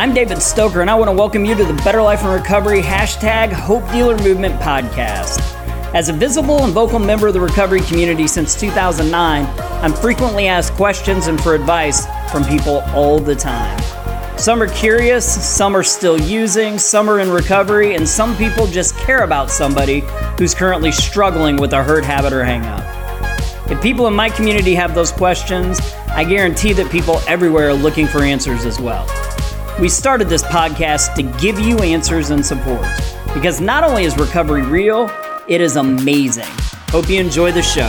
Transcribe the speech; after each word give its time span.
I'm 0.00 0.14
David 0.14 0.38
Stoecker, 0.38 0.80
and 0.80 0.88
I 0.88 0.94
want 0.94 1.10
to 1.10 1.12
welcome 1.12 1.44
you 1.44 1.54
to 1.54 1.62
the 1.62 1.74
Better 1.84 2.00
Life 2.00 2.22
and 2.22 2.32
Recovery 2.32 2.80
hashtag 2.80 3.52
Hope 3.52 3.86
Dealer 3.92 4.16
Movement 4.16 4.58
podcast. 4.58 5.40
As 5.94 6.08
a 6.08 6.14
visible 6.14 6.64
and 6.64 6.72
vocal 6.72 6.98
member 6.98 7.26
of 7.26 7.34
the 7.34 7.40
recovery 7.40 7.82
community 7.82 8.26
since 8.26 8.58
2009, 8.58 9.44
I'm 9.84 9.92
frequently 9.92 10.48
asked 10.48 10.72
questions 10.72 11.26
and 11.26 11.38
for 11.38 11.54
advice 11.54 12.06
from 12.32 12.44
people 12.44 12.78
all 12.94 13.20
the 13.20 13.34
time. 13.34 13.78
Some 14.38 14.62
are 14.62 14.68
curious, 14.68 15.26
some 15.46 15.76
are 15.76 15.82
still 15.82 16.18
using, 16.18 16.78
some 16.78 17.10
are 17.10 17.20
in 17.20 17.28
recovery, 17.28 17.94
and 17.94 18.08
some 18.08 18.34
people 18.38 18.66
just 18.66 18.96
care 18.96 19.22
about 19.24 19.50
somebody 19.50 20.02
who's 20.38 20.54
currently 20.54 20.92
struggling 20.92 21.58
with 21.58 21.74
a 21.74 21.84
hurt 21.84 22.06
habit 22.06 22.32
or 22.32 22.42
hangup. 22.42 22.80
If 23.70 23.82
people 23.82 24.06
in 24.06 24.14
my 24.14 24.30
community 24.30 24.74
have 24.76 24.94
those 24.94 25.12
questions, 25.12 25.78
I 26.08 26.24
guarantee 26.24 26.72
that 26.72 26.90
people 26.90 27.20
everywhere 27.28 27.68
are 27.68 27.74
looking 27.74 28.06
for 28.06 28.22
answers 28.22 28.64
as 28.64 28.80
well. 28.80 29.06
We 29.80 29.88
started 29.88 30.28
this 30.28 30.42
podcast 30.42 31.14
to 31.14 31.22
give 31.40 31.58
you 31.58 31.78
answers 31.78 32.28
and 32.28 32.44
support 32.44 32.86
because 33.32 33.62
not 33.62 33.82
only 33.82 34.04
is 34.04 34.14
recovery 34.18 34.60
real, 34.60 35.10
it 35.48 35.62
is 35.62 35.76
amazing. 35.76 36.44
Hope 36.90 37.08
you 37.08 37.18
enjoy 37.18 37.50
the 37.52 37.62
show. 37.62 37.88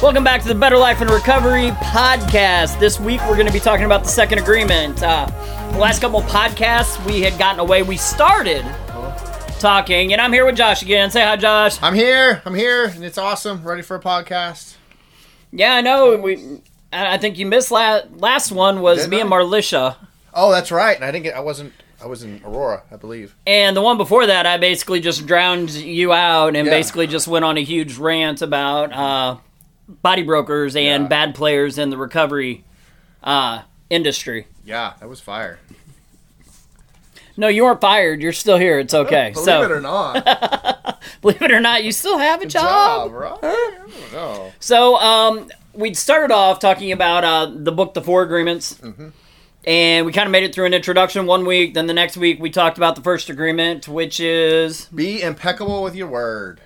Welcome 0.00 0.22
back 0.22 0.42
to 0.42 0.48
the 0.48 0.54
Better 0.54 0.76
Life 0.76 1.00
and 1.00 1.10
Recovery 1.10 1.70
podcast. 1.70 2.78
This 2.78 3.00
week 3.00 3.20
we're 3.22 3.34
going 3.34 3.48
to 3.48 3.52
be 3.52 3.58
talking 3.58 3.84
about 3.84 4.04
the 4.04 4.10
second 4.10 4.38
agreement. 4.38 5.02
Uh, 5.02 5.26
the 5.72 5.78
last 5.78 6.00
couple 6.00 6.20
podcasts 6.22 7.04
we 7.04 7.20
had 7.20 7.36
gotten 7.36 7.58
away. 7.58 7.82
We 7.82 7.96
started 7.96 8.64
talking, 9.58 10.12
and 10.12 10.22
I'm 10.22 10.32
here 10.32 10.46
with 10.46 10.54
Josh 10.54 10.82
again. 10.82 11.10
Say 11.10 11.22
hi, 11.24 11.34
Josh. 11.34 11.82
I'm 11.82 11.94
here. 11.94 12.42
I'm 12.44 12.54
here, 12.54 12.84
and 12.84 13.04
it's 13.04 13.18
awesome. 13.18 13.64
Ready 13.64 13.82
for 13.82 13.96
a 13.96 14.00
podcast. 14.00 14.76
Yeah, 15.50 15.74
I 15.74 15.80
know. 15.80 16.16
We, 16.16 16.60
I 16.92 17.18
think 17.18 17.38
you 17.38 17.46
missed 17.46 17.72
last 17.72 18.12
last 18.12 18.52
one 18.52 18.80
was 18.82 18.98
Didn't 18.98 19.10
me 19.10 19.16
I? 19.16 19.20
and 19.22 19.30
Marlisha. 19.30 19.96
Oh, 20.34 20.50
that's 20.50 20.70
right. 20.70 20.94
And 20.96 21.04
I 21.04 21.10
didn't 21.10 21.24
get. 21.24 21.34
I 21.36 21.40
wasn't. 21.40 21.72
I 22.02 22.06
was 22.06 22.22
in 22.22 22.40
Aurora, 22.44 22.82
I 22.90 22.96
believe. 22.96 23.34
And 23.46 23.76
the 23.76 23.82
one 23.82 23.98
before 23.98 24.26
that, 24.26 24.46
I 24.46 24.56
basically 24.56 25.00
just 25.00 25.26
drowned 25.26 25.70
you 25.70 26.12
out 26.14 26.56
and 26.56 26.66
Yeah. 26.66 26.72
basically 26.72 27.06
just 27.06 27.28
went 27.28 27.44
on 27.44 27.58
a 27.58 27.62
huge 27.62 27.96
rant 27.98 28.40
about 28.40 28.90
uh, 28.92 29.36
body 30.02 30.22
brokers 30.22 30.74
and 30.76 31.02
Yeah. 31.04 31.08
bad 31.08 31.34
players 31.34 31.76
in 31.76 31.90
the 31.90 31.98
recovery 31.98 32.64
uh, 33.22 33.62
industry. 33.90 34.46
Yeah, 34.64 34.94
that 35.00 35.08
was 35.10 35.20
fire. 35.20 35.58
No, 37.36 37.48
you 37.48 37.64
weren't 37.64 37.80
fired. 37.80 38.20
You're 38.22 38.32
still 38.32 38.58
here. 38.58 38.78
It's 38.78 38.94
okay. 38.94 39.30
Believe 39.32 39.44
so, 39.44 39.62
it 39.62 39.70
or 39.70 39.80
not, 39.80 40.98
believe 41.22 41.40
it 41.42 41.52
or 41.52 41.60
not, 41.60 41.84
you 41.84 41.92
still 41.92 42.18
have 42.18 42.42
a 42.42 42.46
job. 42.46 43.10
job, 43.10 43.12
right? 43.12 44.52
So, 44.58 44.96
um, 44.96 45.50
we 45.72 45.94
started 45.94 46.32
off 46.34 46.58
talking 46.58 46.92
about 46.92 47.24
uh, 47.24 47.46
the 47.54 47.72
book, 47.72 47.94
The 47.94 48.02
Four 48.02 48.22
Agreements. 48.22 48.74
Mm-hmm. 48.74 49.08
And 49.64 50.06
we 50.06 50.12
kind 50.12 50.26
of 50.26 50.32
made 50.32 50.44
it 50.44 50.54
through 50.54 50.64
an 50.64 50.74
introduction 50.74 51.26
one 51.26 51.44
week. 51.44 51.74
Then 51.74 51.86
the 51.86 51.94
next 51.94 52.16
week, 52.16 52.40
we 52.40 52.50
talked 52.50 52.78
about 52.78 52.96
the 52.96 53.02
first 53.02 53.28
agreement, 53.28 53.86
which 53.88 54.18
is 54.18 54.86
Be 54.86 55.20
impeccable 55.20 55.82
with 55.82 55.94
your 55.94 56.06
word. 56.08 56.60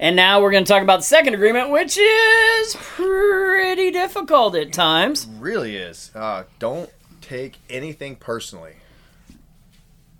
And 0.00 0.16
now 0.16 0.42
we're 0.42 0.50
going 0.50 0.64
to 0.64 0.68
talk 0.68 0.82
about 0.82 0.98
the 0.98 1.04
second 1.04 1.34
agreement, 1.34 1.70
which 1.70 1.96
is 1.96 2.76
pretty 2.76 3.92
difficult 3.92 4.56
at 4.56 4.72
times. 4.72 5.28
Really 5.38 5.76
is. 5.76 6.10
Uh, 6.14 6.44
don't 6.58 6.90
take 7.20 7.58
anything 7.70 8.16
personally. 8.16 8.74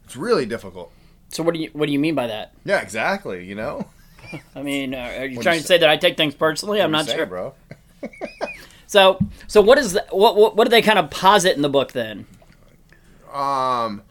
It's 0.05 0.15
really 0.15 0.47
difficult. 0.47 0.93
So 1.31 1.43
what 1.43 1.55
do 1.55 1.61
you 1.61 1.71
what 1.73 1.87
do 1.87 1.93
you 1.93 1.99
mean 1.99 2.15
by 2.15 2.29
that? 2.29 2.53
Yeah, 2.65 2.81
exactly. 2.81 3.45
You 3.45 3.57
know. 3.57 3.89
I 4.55 4.63
mean, 4.63 4.95
uh, 4.95 4.99
are 4.99 5.25
you 5.25 5.37
What'd 5.37 5.43
trying 5.43 5.57
you 5.57 5.63
to 5.63 5.67
say 5.67 5.79
that 5.79 5.89
I 5.89 5.97
take 5.97 6.17
things 6.17 6.35
personally? 6.35 6.81
I'm 6.81 6.93
not 6.93 7.07
you 7.07 7.11
say, 7.11 7.17
sure. 7.17 7.27
bro. 7.27 7.55
So 8.95 9.19
so 9.49 9.61
what 9.61 9.77
is 9.77 9.95
the, 9.95 10.05
what, 10.11 10.37
what 10.37 10.55
what 10.55 10.67
do 10.67 10.71
they 10.71 10.81
kind 10.81 11.01
of 11.01 11.11
posit 11.11 11.57
in 11.57 11.63
the 11.63 11.69
book 11.69 11.91
then? 11.91 12.27
Um, 13.33 14.03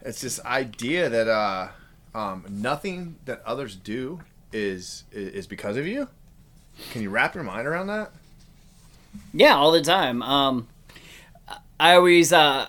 it's 0.00 0.20
this 0.20 0.44
idea 0.44 1.08
that 1.08 1.28
uh, 1.28 1.68
um, 2.12 2.44
nothing 2.50 3.14
that 3.26 3.40
others 3.46 3.76
do 3.76 4.20
is 4.52 5.04
is 5.12 5.46
because 5.46 5.76
of 5.76 5.86
you. 5.86 6.08
Can 6.90 7.02
you 7.02 7.10
wrap 7.10 7.36
your 7.36 7.44
mind 7.44 7.68
around 7.68 7.86
that? 7.86 8.10
Yeah, 9.32 9.54
all 9.54 9.70
the 9.70 9.80
time. 9.80 10.24
Um, 10.24 10.66
I 11.78 11.94
always 11.94 12.32
uh, 12.32 12.66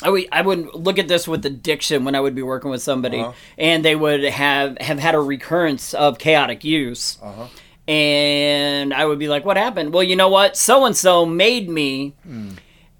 I 0.00 0.10
would 0.10 0.28
I 0.30 0.42
would 0.42 0.72
look 0.76 1.00
at 1.00 1.08
this 1.08 1.26
with 1.26 1.44
addiction 1.44 2.04
when 2.04 2.14
I 2.14 2.20
would 2.20 2.36
be 2.36 2.42
working 2.42 2.70
with 2.70 2.82
somebody, 2.82 3.18
Uh-huh. 3.18 3.32
and 3.58 3.84
they 3.84 3.96
would 3.96 4.22
have 4.22 4.78
have 4.78 5.00
had 5.00 5.16
a 5.16 5.20
recurrence 5.20 5.92
of 5.92 6.18
chaotic 6.20 6.62
use. 6.62 7.18
Uh-huh. 7.20 7.46
And 7.90 8.94
I 8.94 9.04
would 9.04 9.18
be 9.18 9.26
like, 9.28 9.44
"What 9.44 9.56
happened?" 9.56 9.92
Well, 9.92 10.04
you 10.04 10.14
know 10.14 10.28
what? 10.28 10.56
So 10.56 10.84
and 10.84 10.96
so 10.96 11.26
made 11.26 11.68
me, 11.68 12.14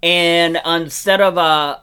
and 0.03 0.59
instead 0.65 1.21
of 1.21 1.37
uh, 1.37 1.79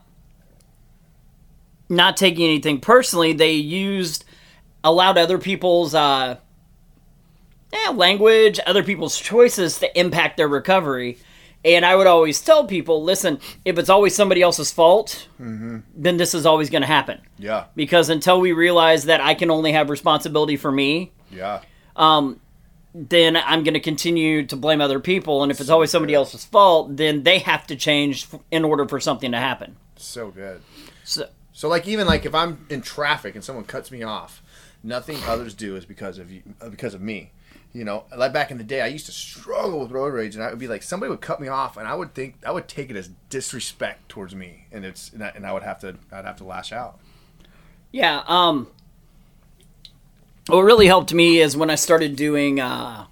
not 1.89 2.19
taking 2.19 2.45
anything 2.45 2.81
personally, 2.81 3.33
they 3.33 3.53
used 3.53 4.25
allowed 4.85 5.17
other 5.17 5.39
people's 5.39 5.95
uh, 5.95 6.37
yeah, 7.73 7.91
language, 7.91 8.61
other 8.67 8.83
people's 8.83 9.19
choices 9.19 9.79
to 9.79 9.99
impact 9.99 10.37
their 10.37 10.49
recovery. 10.49 11.19
And 11.65 11.85
I 11.85 11.97
would 11.97 12.07
always 12.07 12.41
tell 12.41 12.67
people, 12.67 13.03
listen, 13.03 13.41
if 13.65 13.79
it's 13.79 13.89
always 13.91 14.15
somebody 14.15 14.43
else's 14.43 14.71
fault, 14.71 15.29
then 15.39 16.17
this 16.17 16.33
is 16.35 16.47
always 16.47 16.71
going 16.71 16.83
to 16.83 16.87
happen. 16.87 17.21
Yeah, 17.39 17.65
Because 17.75 18.11
until 18.11 18.41
we 18.41 18.53
realize 18.53 19.05
that 19.07 19.21
I 19.21 19.35
can 19.35 19.51
only 19.51 19.73
have 19.73 19.91
responsibility 19.91 20.57
for 20.57 20.71
me, 20.71 21.11
yeah, 21.33 21.61
then 23.09 23.37
I'm 23.37 23.63
going 23.63 23.75
to 23.75 23.81
continue 23.81 24.45
to 24.47 24.57
blame 24.57 24.81
other 24.81 24.99
people. 25.01 25.43
And 25.43 25.53
if 25.53 25.61
it's 25.61 25.71
always 25.71 25.91
somebody 25.91 26.15
else's 26.15 26.45
fault, 26.45 26.97
then 26.97 27.23
they 27.23 27.39
have 27.39 27.67
to 27.69 27.77
change 27.77 28.27
in 28.51 28.65
order 28.65 28.89
for 28.89 28.99
something 29.01 29.33
to 29.33 29.39
happen. 29.39 29.77
so 29.97 30.31
good. 30.31 30.63
So, 31.05 31.29
So 31.53 31.69
like 31.69 31.87
even 31.87 32.07
like 32.07 32.27
if 32.27 32.35
I'm 32.35 32.67
in 32.69 32.83
traffic 32.83 33.35
and 33.35 33.45
someone 33.45 33.65
cuts 33.65 33.91
me 33.91 34.03
off, 34.03 34.43
nothing 34.83 35.19
others 35.27 35.55
do 35.55 35.77
is 35.77 35.85
because 35.85 36.19
of 36.19 36.31
you, 36.31 36.43
uh, 36.61 36.69
because 36.69 36.95
of 36.95 37.01
me. 37.01 37.33
You 37.75 37.85
know, 37.85 38.05
like 38.17 38.33
back 38.33 38.51
in 38.51 38.57
the 38.57 38.65
day, 38.65 38.81
I 38.81 38.87
used 38.87 39.05
to 39.07 39.13
struggle 39.13 39.81
with 39.81 39.91
road 39.91 40.15
rage, 40.15 40.35
and 40.35 40.43
I 40.43 40.49
would 40.49 40.59
be 40.59 40.67
like, 40.69 40.83
somebody 40.83 41.11
would 41.11 41.21
cut 41.21 41.39
me 41.39 41.49
off, 41.49 41.77
and 41.77 41.87
I 41.87 41.95
would 41.95 42.15
think 42.15 42.37
I 42.45 42.51
would 42.51 42.67
take 42.67 42.89
it 42.91 42.97
as 42.97 43.11
disrespect 43.29 44.09
towards 44.09 44.35
me, 44.35 44.65
and 44.73 44.87
it's 44.87 45.13
and 45.13 45.23
I, 45.23 45.33
and 45.35 45.47
I 45.47 45.53
would 45.53 45.63
have 45.63 45.79
to 45.81 45.97
I'd 46.11 46.25
have 46.25 46.37
to 46.39 46.45
lash 46.45 46.73
out. 46.73 46.99
yeah. 47.93 48.23
Um, 48.27 48.69
what 50.49 50.63
really 50.63 50.87
helped 50.87 51.13
me 51.13 51.41
is 51.41 51.57
when 51.57 51.71
I 51.71 51.75
started 51.75 52.17
doing 52.17 52.61
uh, 52.61 53.07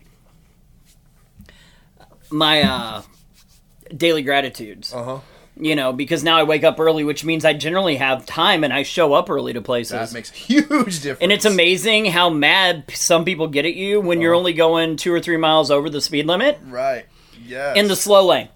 my 2.30 2.62
uh, 2.62 3.02
daily 3.94 4.22
gratitudes. 4.22 4.92
Uh 4.92 5.04
huh. 5.04 5.19
You 5.58 5.75
know, 5.75 5.94
because 5.94 6.22
now 6.22 6.36
I 6.36 6.42
wake 6.42 6.64
up 6.64 6.78
early, 6.78 7.02
which 7.02 7.25
means 7.25 7.44
I 7.44 7.54
generally 7.54 7.96
have 7.96 8.26
time 8.26 8.62
and 8.62 8.75
I 8.75 8.82
show 8.82 9.14
up 9.14 9.30
early 9.30 9.54
to 9.54 9.62
places. 9.62 9.92
That 9.92 10.12
makes 10.12 10.30
a 10.30 10.34
huge 10.34 11.00
difference. 11.00 11.22
And 11.22 11.32
it's 11.32 11.46
amazing 11.46 12.06
how 12.06 12.28
mad 12.28 12.84
some 12.92 13.25
people 13.25 13.48
get 13.48 13.64
at 13.64 13.75
you 13.75 14.02
when 14.02 14.20
you're 14.20 14.34
only 14.34 14.52
going 14.52 14.96
two 14.96 15.12
or 15.14 15.20
three 15.20 15.38
miles 15.38 15.70
over 15.70 15.88
the 15.88 16.02
speed 16.02 16.26
limit 16.26 16.58
right. 16.66 17.06
Yeah. 17.42 17.72
in 17.75 17.88
the 17.88 17.96
slow 17.96 18.26
lane. 18.26 18.48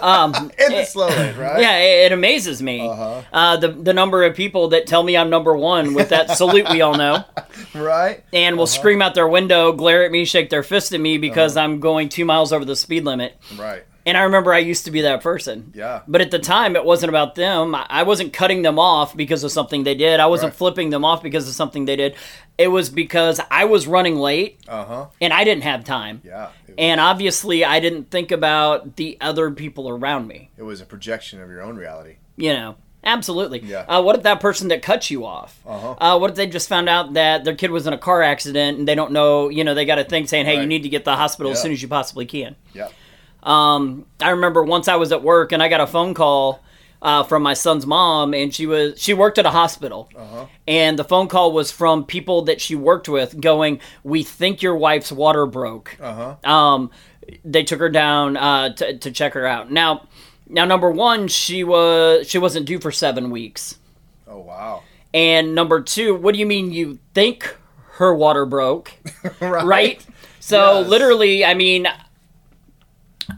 Um, 0.00 0.34
in 0.58 0.72
the 0.72 0.84
slow 0.84 1.08
lane, 1.08 1.36
right? 1.36 1.60
yeah, 1.60 1.78
it, 1.78 2.06
it 2.06 2.12
amazes 2.12 2.62
me. 2.62 2.86
Uh-huh. 2.86 3.22
Uh, 3.32 3.56
the 3.56 3.68
the 3.68 3.92
number 3.94 4.24
of 4.24 4.34
people 4.34 4.68
that 4.68 4.86
tell 4.86 5.02
me 5.02 5.16
I'm 5.16 5.30
number 5.30 5.56
one 5.56 5.94
with 5.94 6.08
that 6.10 6.30
salute 6.36 6.68
we 6.70 6.80
all 6.82 6.94
know, 6.96 7.24
Right. 7.74 8.24
and 8.32 8.56
will 8.58 8.66
scream 8.66 9.00
out 9.02 9.14
their 9.14 9.28
window, 9.28 9.72
glare 9.72 10.04
at 10.04 10.10
me, 10.10 10.24
shake 10.24 10.50
their 10.50 10.62
fist 10.62 10.92
at 10.92 11.00
me 11.00 11.18
because 11.18 11.56
I'm 11.56 11.80
going 11.80 12.08
two 12.08 12.24
miles 12.24 12.52
over 12.52 12.64
the 12.64 12.76
speed 12.76 13.04
limit. 13.04 13.36
Right. 13.56 13.84
And 14.10 14.18
I 14.18 14.22
remember 14.22 14.52
I 14.52 14.58
used 14.58 14.84
to 14.86 14.90
be 14.90 15.02
that 15.02 15.22
person. 15.22 15.72
Yeah. 15.72 16.00
But 16.08 16.20
at 16.20 16.32
the 16.32 16.40
time, 16.40 16.74
it 16.74 16.84
wasn't 16.84 17.10
about 17.10 17.36
them. 17.36 17.76
I 17.78 18.02
wasn't 18.02 18.32
cutting 18.32 18.62
them 18.62 18.76
off 18.76 19.16
because 19.16 19.44
of 19.44 19.52
something 19.52 19.84
they 19.84 19.94
did. 19.94 20.18
I 20.18 20.26
wasn't 20.26 20.50
Right. 20.50 20.58
flipping 20.58 20.90
them 20.90 21.04
off 21.04 21.22
because 21.22 21.46
of 21.46 21.54
something 21.54 21.84
they 21.84 21.94
did. 21.94 22.16
It 22.58 22.68
was 22.68 22.90
because 22.90 23.40
I 23.52 23.66
was 23.66 23.86
running 23.86 24.16
late 24.16 24.58
Uh 24.68 24.84
huh. 24.84 25.06
and 25.20 25.32
I 25.32 25.44
didn't 25.44 25.62
have 25.62 25.84
time. 25.84 26.22
Yeah. 26.24 26.48
And 26.76 27.00
obviously, 27.00 27.64
I 27.64 27.78
didn't 27.78 28.10
think 28.10 28.32
about 28.32 28.96
the 28.96 29.16
other 29.20 29.52
people 29.52 29.88
around 29.88 30.26
me. 30.26 30.50
it 30.58 30.64
was 30.64 30.80
a 30.80 30.84
projection 30.84 31.40
of 31.40 31.48
your 31.48 31.62
own 31.62 31.76
reality. 31.76 32.16
You 32.36 32.52
know, 32.52 32.74
absolutely. 33.04 33.60
Yeah. 33.60 33.84
Uh, 33.88 34.02
what 34.02 34.16
if 34.16 34.22
that 34.24 34.40
person 34.40 34.68
that 34.68 34.82
cut 34.82 35.08
you 35.10 35.24
off? 35.24 35.60
Uh-huh. 35.66 35.92
Uh, 35.98 36.18
what 36.18 36.30
if 36.30 36.36
they 36.36 36.46
just 36.46 36.68
found 36.68 36.88
out 36.88 37.12
that 37.14 37.44
their 37.44 37.54
kid 37.54 37.70
was 37.70 37.86
in 37.86 37.92
a 37.92 37.98
car 37.98 38.22
accident 38.22 38.78
and 38.78 38.88
they 38.88 38.94
don't 38.94 39.12
know? 39.12 39.48
You 39.48 39.62
know, 39.64 39.74
they 39.74 39.84
got 39.84 39.98
a 39.98 40.04
thing 40.04 40.26
saying, 40.26 40.46
"Hey, 40.46 40.60
you 40.60 40.66
need 40.66 40.82
to 40.82 40.88
get 40.88 41.00
to 41.00 41.10
the 41.10 41.16
hospital 41.16 41.52
as 41.52 41.60
soon 41.62 41.72
as 41.72 41.80
you 41.82 41.88
possibly 41.88 42.26
can." 42.26 42.56
Yeah. 42.74 42.88
Um, 43.42 44.06
I 44.20 44.30
remember 44.30 44.62
once 44.62 44.88
I 44.88 44.96
was 44.96 45.12
at 45.12 45.22
work 45.22 45.52
and 45.52 45.62
I 45.62 45.68
got 45.68 45.80
a 45.80 45.86
phone 45.86 46.14
call 46.14 46.62
uh, 47.02 47.22
from 47.22 47.42
my 47.42 47.54
son's 47.54 47.86
mom, 47.86 48.34
and 48.34 48.54
she 48.54 48.66
was 48.66 49.00
she 49.00 49.14
worked 49.14 49.38
at 49.38 49.46
a 49.46 49.50
hospital, 49.50 50.10
Uh-huh. 50.14 50.46
and 50.68 50.98
the 50.98 51.04
phone 51.04 51.28
call 51.28 51.52
was 51.52 51.70
from 51.72 52.04
people 52.04 52.42
that 52.42 52.60
she 52.60 52.74
worked 52.74 53.08
with, 53.08 53.40
going, 53.40 53.80
"We 54.04 54.22
think 54.22 54.60
your 54.62 54.76
wife's 54.76 55.10
water 55.10 55.46
broke." 55.46 55.96
Uh 56.00 56.36
huh. 56.44 56.50
Um, 56.52 56.90
they 57.44 57.62
took 57.62 57.80
her 57.80 57.88
down 57.88 58.36
uh, 58.36 58.74
to 58.74 58.98
to 58.98 59.10
check 59.10 59.32
her 59.32 59.46
out. 59.46 59.70
Now, 59.70 60.08
now 60.46 60.66
number 60.66 60.90
one, 60.90 61.28
she 61.28 61.64
was 61.64 62.28
she 62.28 62.36
wasn't 62.36 62.66
due 62.66 62.78
for 62.78 62.92
seven 62.92 63.30
weeks, 63.30 63.78
Oh 64.28 64.40
wow. 64.40 64.82
and 65.14 65.54
number 65.54 65.80
two, 65.80 66.14
what 66.14 66.34
do 66.34 66.38
you 66.38 66.46
mean 66.46 66.70
you 66.70 66.98
think 67.14 67.56
her 67.92 68.14
water 68.14 68.44
broke? 68.44 68.92
right. 69.40 69.64
right? 69.64 70.06
So 70.38 70.80
Yes. 70.80 70.88
literally, 70.90 71.44
I 71.46 71.54
mean, 71.54 71.86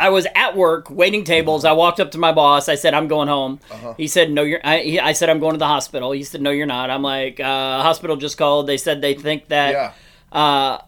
I 0.00 0.10
was 0.10 0.26
at 0.34 0.56
work 0.56 0.90
waiting 0.90 1.24
tables. 1.24 1.64
I 1.64 1.72
walked 1.72 2.00
up 2.00 2.10
to 2.12 2.18
my 2.18 2.32
boss. 2.32 2.68
I 2.68 2.74
said, 2.76 2.94
"I'm 2.94 3.08
going 3.08 3.28
home." 3.28 3.60
Uh-huh. 3.70 3.94
He 3.96 4.06
said, 4.08 4.30
"No, 4.30 4.42
you're." 4.42 4.60
I, 4.64 4.78
he, 4.78 5.00
I 5.00 5.12
said, 5.12 5.28
"I'm 5.30 5.38
going 5.40 5.52
to 5.54 5.58
the 5.58 5.66
hospital." 5.66 6.12
He 6.12 6.24
said, 6.24 6.40
"No, 6.42 6.50
you're 6.50 6.66
not." 6.66 6.90
I'm 6.90 7.02
like, 7.02 7.40
uh, 7.40 7.82
"Hospital 7.82 8.16
just 8.16 8.36
called. 8.38 8.66
They 8.66 8.76
said 8.76 9.00
they 9.00 9.14
think 9.14 9.48
that 9.48 9.70
Yeah. 9.72 9.92
uh, 10.38 10.78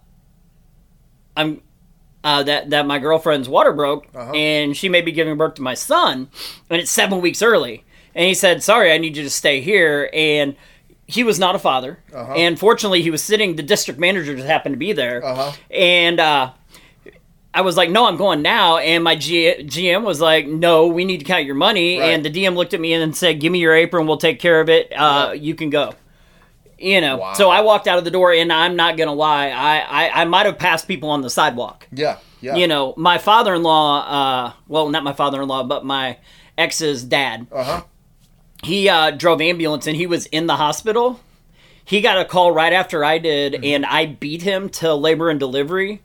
I'm 1.37 1.61
uh, 2.23 2.43
that 2.45 2.71
that 2.71 2.87
my 2.87 2.99
girlfriend's 2.99 3.49
water 3.49 3.73
broke 3.73 4.06
Uh-huh. 4.15 4.33
and 4.33 4.77
she 4.77 4.89
may 4.89 5.03
be 5.03 5.12
giving 5.12 5.37
birth 5.37 5.55
to 5.55 5.62
my 5.62 5.75
son, 5.75 6.29
and 6.71 6.81
it's 6.81 6.91
seven 6.91 7.21
weeks 7.21 7.43
early." 7.43 7.85
And 8.15 8.27
he 8.27 8.35
said, 8.35 8.62
"Sorry, 8.62 8.93
I 8.93 8.99
need 8.99 9.17
you 9.17 9.23
to 9.25 9.31
stay 9.31 9.61
here." 9.61 10.09
And 10.12 10.55
he 11.06 11.23
was 11.23 11.39
not 11.39 11.55
a 11.55 11.59
father, 11.59 11.99
Uh-huh. 12.15 12.33
and 12.35 12.59
fortunately, 12.59 13.03
he 13.03 13.11
was 13.11 13.23
sitting. 13.23 13.56
The 13.56 13.62
district 13.62 14.01
manager 14.01 14.35
just 14.35 14.47
happened 14.47 14.73
to 14.75 14.79
be 14.79 14.93
there, 14.93 15.25
Uh-huh. 15.25 15.53
and. 15.71 16.21
I 17.55 17.61
was 17.61 17.77
like, 17.77 17.89
no, 17.91 18.06
I'm 18.06 18.17
going 18.17 18.43
now. 18.43 18.79
And 18.79 19.05
my 19.05 19.15
G- 19.15 19.55
GM 19.61 20.03
was 20.03 20.21
like, 20.21 20.47
no, 20.47 20.89
we 20.89 21.05
need 21.05 21.19
to 21.19 21.25
count 21.25 21.45
your 21.45 21.55
money. 21.55 22.01
Right. 22.01 22.06
And 22.11 22.25
the 22.25 22.31
DM 22.31 22.56
looked 22.56 22.75
at 22.75 22.81
me 22.81 22.93
and 22.93 23.17
said, 23.17 23.41
give 23.41 23.53
me 23.53 23.61
your 23.61 23.75
apron. 23.75 24.06
We'll 24.09 24.17
take 24.17 24.41
care 24.41 24.61
of 24.61 24.69
it. 24.69 24.93
Uh, 24.93 25.33
You 25.37 25.55
can 25.55 25.71
go. 25.71 25.95
You 26.79 27.01
know, 27.01 27.19
Wow. 27.19 27.33
so 27.35 27.51
I 27.51 27.61
walked 27.61 27.87
out 27.87 27.99
of 27.99 28.05
the 28.05 28.11
door, 28.11 28.33
and 28.33 28.53
I'm 28.53 28.75
not 28.77 28.97
going 28.97 29.06
to 29.06 29.15
lie. 29.15 29.49
I, 29.51 29.79
I, 30.06 30.23
I 30.23 30.25
might 30.25 30.45
have 30.47 30.59
passed 30.59 30.89
people 30.89 31.09
on 31.11 31.23
the 31.23 31.31
sidewalk. 31.31 31.87
Yeah. 31.93 32.19
Yeah. 32.41 32.56
You 32.56 32.67
know, 32.67 32.93
my 32.97 33.17
father 33.19 33.55
in 33.55 33.62
law, 33.62 34.01
uh, 34.01 34.53
well, 34.69 34.91
not 34.91 35.03
my 35.05 35.12
father 35.15 35.41
in 35.41 35.49
law, 35.49 35.62
but 35.62 35.85
my 35.87 36.19
ex's 36.59 37.03
dad, 37.05 37.47
Uh 37.51 37.65
huh. 37.65 37.83
he 38.62 38.89
uh, 38.89 39.12
drove 39.12 39.41
ambulance 39.41 39.87
and 39.87 39.97
he 39.97 40.06
was 40.06 40.27
in 40.27 40.47
the 40.47 40.56
hospital. 40.56 41.21
He 41.87 42.01
got 42.01 42.19
a 42.19 42.25
call 42.25 42.53
right 42.53 42.73
after 42.73 43.05
I 43.05 43.19
did, 43.19 43.53
Mm-hmm. 43.55 43.65
and 43.65 43.87
I 43.87 44.06
beat 44.06 44.43
him 44.43 44.69
to 44.71 44.95
labor 44.95 45.31
and 45.31 45.39
delivery. 45.41 46.03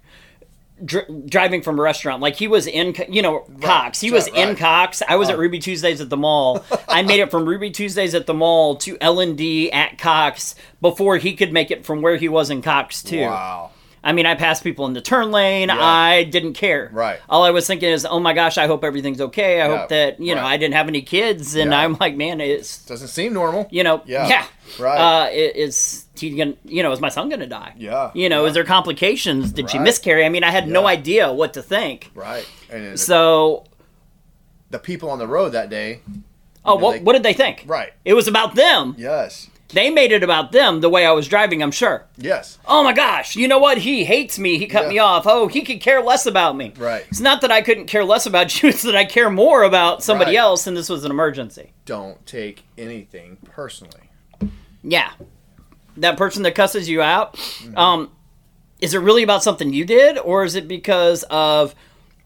Dr- 0.84 1.28
driving 1.28 1.62
from 1.62 1.80
a 1.80 1.82
restaurant, 1.82 2.22
like 2.22 2.36
he 2.36 2.48
was 2.48 2.68
in, 2.68 2.96
you 3.10 3.22
know, 3.22 3.46
Cox. 3.62 4.00
He 4.00 4.12
was 4.12 4.30
right. 4.32 4.50
in 4.50 4.56
Cox. 4.56 5.02
I 5.08 5.16
was 5.16 5.30
at 5.30 5.38
Ruby 5.38 5.60
Tuesdays 5.60 6.02
at 6.02 6.10
the 6.10 6.18
mall. 6.18 6.64
I 6.88 7.02
made 7.02 7.20
it 7.20 7.32
from 7.32 7.46
Ruby 7.46 7.72
Tuesdays 7.72 8.16
at 8.16 8.26
the 8.26 8.34
mall 8.34 8.76
to 8.78 8.98
L 9.02 9.20
and 9.20 9.38
D 9.38 9.72
at 9.72 9.98
Cox 9.98 10.56
before 10.82 11.18
he 11.18 11.34
could 11.36 11.52
make 11.52 11.72
it 11.72 11.86
from 11.86 12.02
where 12.02 12.16
he 12.16 12.30
was 12.30 12.50
in 12.50 12.62
Cox 12.62 13.04
too. 13.04 13.22
Wow. 13.22 13.72
I 14.04 14.14
mean, 14.14 14.26
I 14.26 14.36
passed 14.36 14.64
people 14.64 14.86
in 14.86 14.94
the 14.94 15.02
turn 15.02 15.32
lane. 15.32 15.70
I 15.70 16.24
didn't 16.24 16.54
care. 16.54 16.90
Right. 16.94 17.20
All 17.30 17.44
I 17.44 17.50
was 17.52 17.68
thinking 17.68 17.90
is, 17.90 18.06
oh 18.06 18.20
my 18.20 18.34
gosh, 18.34 18.58
I 18.58 18.66
hope 18.68 18.84
everything's 18.84 19.20
okay. 19.22 19.60
I 19.62 19.68
Yeah, 19.68 19.78
hope 19.78 19.90
that 19.90 20.20
you 20.22 20.36
know. 20.36 20.44
I 20.46 20.56
didn't 20.58 20.76
have 20.76 20.88
any 20.88 21.02
kids, 21.02 21.56
and 21.56 21.72
Yeah. 21.72 21.80
I'm 21.80 21.98
like, 22.00 22.16
man, 22.16 22.40
it 22.40 22.60
Doesn't 22.88 23.10
seem 23.10 23.34
normal. 23.34 23.68
you 23.72 23.84
know, 23.84 24.02
Yeah. 24.06 24.28
yeah, 24.28 24.46
Right. 24.80 24.98
Uh, 24.98 25.30
is 25.32 26.06
he 26.18 26.30
gonna, 26.32 26.54
you 26.64 26.82
know, 26.84 26.92
is 26.94 27.02
my 27.02 27.10
son 27.10 27.28
gonna 27.30 27.46
die? 27.48 27.74
Yeah, 27.78 28.12
You 28.14 28.30
know, 28.30 28.44
yeah. 28.44 28.48
is 28.50 28.54
there 28.54 28.64
complications? 28.64 29.52
Did 29.52 29.70
she 29.70 29.80
miscarry? 29.80 30.26
I 30.26 30.30
mean, 30.30 30.44
I 30.44 30.52
had 30.52 30.68
no 30.68 30.88
idea 30.88 31.32
what 31.34 31.54
to 31.56 31.62
think. 31.62 32.12
Right. 32.16 32.46
And 32.72 32.98
So, 33.00 33.66
the 34.70 34.80
people 34.80 35.10
on 35.10 35.20
the 35.20 35.28
road 35.28 35.50
that 35.50 35.70
day. 35.70 36.00
oh, 36.64 36.76
what, 36.76 36.94
they- 36.98 37.04
what 37.04 37.14
did 37.14 37.24
they 37.24 37.34
think? 37.34 37.64
Right. 37.68 37.92
It 38.06 38.14
was 38.14 38.28
about 38.28 38.56
them. 38.56 38.96
Yes. 38.98 39.48
They 39.72 39.90
made 39.92 40.12
it 40.12 40.24
about 40.24 40.52
them 40.52 40.82
the 40.82 40.90
way 40.90 41.06
I 41.06 41.12
was 41.12 41.28
driving. 41.28 41.62
I'm 41.62 41.72
sure. 41.72 42.06
Yes. 42.18 42.58
Oh 42.66 42.84
my 42.84 42.92
gosh, 42.94 43.36
you 43.36 43.48
know 43.48 43.60
what? 43.60 43.78
He 43.80 44.04
hates 44.04 44.40
me. 44.40 44.58
He 44.58 44.66
cut 44.66 44.84
Yeah. 44.86 44.90
me 44.90 45.00
off. 45.00 45.26
Oh, 45.28 45.48
he 45.48 45.62
could 45.62 45.80
care 45.80 46.02
less 46.02 46.26
about 46.26 46.56
me. 46.58 46.74
Right. 46.78 47.06
It's 47.10 47.20
not 47.20 47.42
that 47.42 47.52
I 47.52 47.62
couldn't 47.62 47.86
care 47.86 48.04
less 48.04 48.26
about 48.26 48.62
you, 48.64 48.70
it's 48.70 48.82
that 48.82 48.96
I 48.96 49.06
care 49.06 49.30
more 49.30 49.62
about 49.64 50.02
somebody 50.04 50.32
Right. 50.32 50.38
else 50.40 50.66
and 50.66 50.76
this 50.76 50.90
was 50.90 51.06
an 51.06 51.12
emergency. 51.12 51.74
Don't 51.86 52.26
take 52.26 52.64
anything 52.78 53.38
personally. 53.46 54.10
Yeah. 54.84 55.12
That 55.98 56.18
person 56.18 56.44
that 56.44 56.56
cusses 56.56 56.90
you 56.90 57.02
out, 57.02 57.36
Mm-hmm. 57.36 57.78
um, 57.78 58.12
is 58.82 58.94
it 58.94 59.00
really 59.00 59.24
about 59.24 59.44
something 59.44 59.74
you 59.74 59.84
did 59.86 60.18
or 60.18 60.46
is 60.46 60.56
it 60.56 60.68
because 60.68 61.24
of 61.30 61.76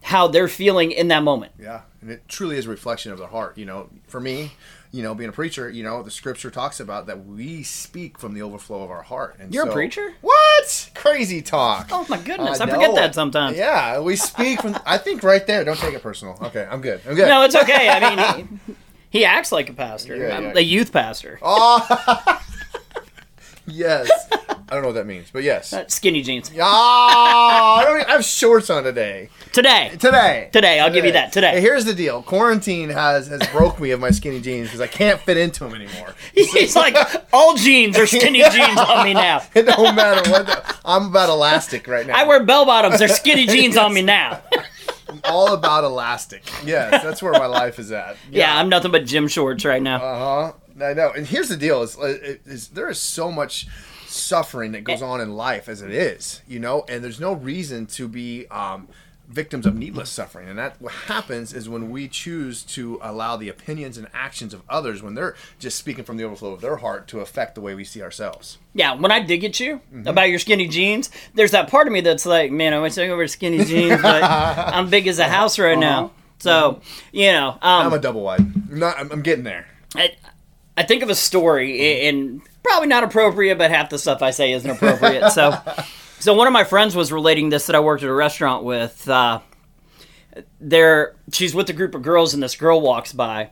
how 0.03 0.27
they're 0.27 0.47
feeling 0.47 0.91
in 0.91 1.07
that 1.07 1.23
moment? 1.23 1.51
Yeah, 1.59 1.81
and 2.01 2.11
it 2.11 2.27
truly 2.27 2.57
is 2.57 2.67
a 2.67 2.69
reflection 2.69 3.11
of 3.11 3.17
the 3.17 3.25
heart. 3.27 3.57
You 3.57 3.65
know, 3.65 3.89
for 4.07 4.19
me, 4.19 4.51
you 4.93 5.01
know, 5.01 5.15
being 5.15 5.31
a 5.31 5.33
preacher, 5.33 5.71
you 5.71 5.83
know, 5.83 6.03
the 6.03 6.11
scripture 6.11 6.51
talks 6.51 6.79
about 6.79 7.07
that 7.07 7.25
we 7.25 7.63
speak 7.63 8.19
from 8.19 8.35
the 8.35 8.43
overflow 8.43 8.83
of 8.83 8.91
our 8.91 9.01
heart. 9.01 9.37
And 9.39 9.51
You're 9.51 9.67
a 9.67 9.73
preacher? 9.73 10.13
What? 10.21 10.91
Crazy 10.93 11.41
talk. 11.41 11.89
Oh 11.91 12.05
my 12.09 12.19
goodness, 12.19 12.61
I 12.61 12.65
I, 12.65 12.69
forget 12.69 12.89
know 12.91 12.95
that 12.95 13.15
sometimes. 13.15 13.57
Yeah, 13.57 13.99
we 13.99 14.15
speak 14.15 14.61
from. 14.61 14.77
I 14.85 14.99
think 14.99 15.23
right 15.23 15.45
there. 15.47 15.65
Don't 15.65 15.79
take 15.79 15.95
it 15.95 16.03
personal. 16.03 16.37
Okay, 16.43 16.67
I'm 16.69 16.79
good. 16.79 17.01
I'm 17.07 17.15
good. 17.15 17.27
No, 17.27 17.41
it's 17.41 17.55
okay. 17.55 17.89
I 17.89 18.37
mean, 18.37 18.59
he, 18.67 18.75
he 19.09 19.25
acts 19.25 19.51
like 19.51 19.67
a 19.67 19.73
pastor, 19.73 20.15
Yeah, 20.15 20.39
yeah. 20.39 20.53
a 20.55 20.61
youth 20.61 20.93
pastor. 20.93 21.39
Oh. 21.41 22.39
yes. 23.65 24.09
I 24.73 24.77
don't 24.77 24.81
know 24.81 24.87
what 24.87 24.95
that 24.95 25.05
means, 25.05 25.29
but 25.31 25.43
yes. 25.43 25.71
Uh, 25.71 25.87
Skinny 25.87 26.23
jeans. 26.23 26.49
Oh, 26.55 26.59
I, 26.59 27.83
don't 27.85 27.97
even, 27.97 28.09
I 28.09 28.13
have 28.13 28.25
shorts 28.25 28.71
on 28.71 28.83
today. 28.83 29.29
Today. 29.51 29.91
Today. 29.99 30.49
Today, 30.51 30.79
I'll 30.79 30.91
give 30.91 31.05
you 31.05 31.11
that, 31.11 31.31
today. 31.31 31.51
Hey, 31.51 31.61
here's 31.61 31.85
the 31.85 31.93
deal. 31.93 32.23
Quarantine 32.23 32.89
has 32.89 33.27
has 33.27 33.45
broke 33.49 33.79
me 33.79 33.91
of 33.91 33.99
my 33.99 34.09
skinny 34.09 34.41
jeans 34.41 34.69
because 34.69 34.81
I 34.81 34.87
can't 34.87 35.19
fit 35.19 35.37
into 35.37 35.63
them 35.63 35.75
anymore. 35.75 36.15
He's 36.33 36.75
like, 36.75 36.95
all 37.31 37.55
jeans 37.55 37.99
are 37.99 38.07
skinny 38.07 38.41
jeans 38.51 38.79
on 38.79 39.03
me 39.03 39.13
now. 39.13 39.43
It 39.53 39.67
don't 39.67 39.95
matter 39.95 40.27
what. 40.31 40.47
The, 40.47 40.75
I'm 40.83 41.07
about 41.07 41.29
elastic 41.29 41.87
right 41.87 42.07
now. 42.07 42.17
I 42.17 42.23
wear 42.23 42.43
bell 42.43 42.65
bottoms. 42.65 42.97
They're 42.97 43.07
skinny 43.07 43.45
jeans 43.45 43.77
on 43.77 43.93
me 43.93 44.01
now. 44.01 44.41
I'm 45.07 45.21
all 45.25 45.53
about 45.53 45.83
elastic. 45.83 46.43
Yes, 46.65 47.03
that's 47.03 47.21
where 47.21 47.33
my 47.33 47.45
life 47.45 47.77
is 47.77 47.91
at. 47.91 48.17
Yeah, 48.31 48.57
I'm 48.57 48.69
nothing 48.69 48.91
but 48.91 49.05
gym 49.05 49.27
shorts 49.27 49.63
right 49.65 49.81
now. 49.81 49.97
Uh 49.97 50.17
huh. 50.17 50.53
I 50.81 50.93
know. 50.93 51.11
And 51.11 51.27
here's 51.27 51.49
the 51.49 51.57
deal: 51.57 51.81
is, 51.83 51.97
is 51.97 52.69
there 52.69 52.89
is 52.89 52.99
so 52.99 53.31
much 53.31 53.67
suffering 54.07 54.71
that 54.73 54.83
goes 54.83 55.01
on 55.01 55.19
in 55.21 55.35
life 55.35 55.67
as 55.67 55.81
it 55.81 55.91
is, 55.91 56.41
you 56.47 56.59
know, 56.59 56.85
and 56.87 57.03
there's 57.03 57.19
no 57.19 57.33
reason 57.33 57.85
to 57.87 58.07
be 58.07 58.45
um, 58.49 58.87
victims 59.27 59.65
of 59.65 59.75
needless 59.75 60.09
suffering. 60.11 60.47
And 60.47 60.59
that 60.59 60.79
what 60.79 60.93
happens 60.93 61.51
is 61.53 61.67
when 61.67 61.89
we 61.89 62.07
choose 62.07 62.61
to 62.63 62.99
allow 63.01 63.37
the 63.37 63.49
opinions 63.49 63.97
and 63.97 64.07
actions 64.13 64.53
of 64.53 64.61
others 64.69 65.01
when 65.01 65.15
they're 65.15 65.35
just 65.57 65.79
speaking 65.79 66.03
from 66.03 66.17
the 66.17 66.23
overflow 66.25 66.51
of 66.51 66.61
their 66.61 66.75
heart 66.77 67.07
to 67.07 67.21
affect 67.21 67.55
the 67.55 67.61
way 67.61 67.73
we 67.73 67.83
see 67.83 68.03
ourselves. 68.03 68.59
Yeah, 68.75 68.93
when 68.93 69.11
I 69.11 69.19
dig 69.21 69.43
at 69.43 69.59
you 69.59 69.81
Mm-hmm. 69.91 70.07
about 70.07 70.29
your 70.29 70.37
skinny 70.39 70.67
jeans, 70.67 71.09
there's 71.33 71.51
that 71.51 71.69
part 71.69 71.87
of 71.87 71.93
me 71.93 72.01
that's 72.01 72.25
like, 72.27 72.51
man, 72.51 72.73
I 72.73 72.79
wish 72.79 72.95
I 72.99 73.07
could 73.07 73.15
wear 73.17 73.27
skinny 73.27 73.63
jeans, 73.65 73.99
but 74.01 74.21
I'm 74.23 74.89
big 74.91 75.07
as 75.07 75.17
a 75.17 75.27
house 75.27 75.57
right 75.57 75.77
now. 75.77 76.11
So, 76.37 76.81
you 77.11 77.31
know, 77.31 77.49
um, 77.49 77.57
Uh-huh. 77.61 77.87
I'm 77.87 77.93
a 77.93 77.99
double 77.99 78.21
wide. 78.21 78.41
I'm 78.41 78.77
not. 78.79 78.99
I'm, 78.99 79.11
I'm 79.11 79.21
getting 79.23 79.43
there. 79.45 79.65
I, 79.95 80.11
I 80.75 80.83
think 80.83 81.03
of 81.03 81.09
a 81.09 81.15
story, 81.15 82.07
and 82.07 82.41
probably 82.63 82.87
not 82.87 83.03
appropriate, 83.03 83.57
but 83.57 83.69
half 83.69 83.89
the 83.89 83.99
stuff 83.99 84.21
I 84.21 84.31
say 84.31 84.53
isn't 84.53 84.69
appropriate. 84.69 85.29
so, 85.31 85.55
so 86.19 86.33
one 86.33 86.47
of 86.47 86.53
my 86.53 86.63
friends 86.63 86.95
was 86.95 87.11
relating 87.11 87.49
this 87.49 87.67
that 87.67 87.75
I 87.75 87.79
worked 87.79 88.03
at 88.03 88.09
a 88.09 88.13
restaurant 88.13 88.63
with. 88.63 89.07
Uh, 89.07 89.41
there, 90.59 91.15
she's 91.31 91.53
with 91.53 91.69
a 91.69 91.73
group 91.73 91.93
of 91.93 92.01
girls, 92.01 92.33
and 92.33 92.41
this 92.41 92.55
girl 92.55 92.81
walks 92.81 93.13
by, 93.13 93.51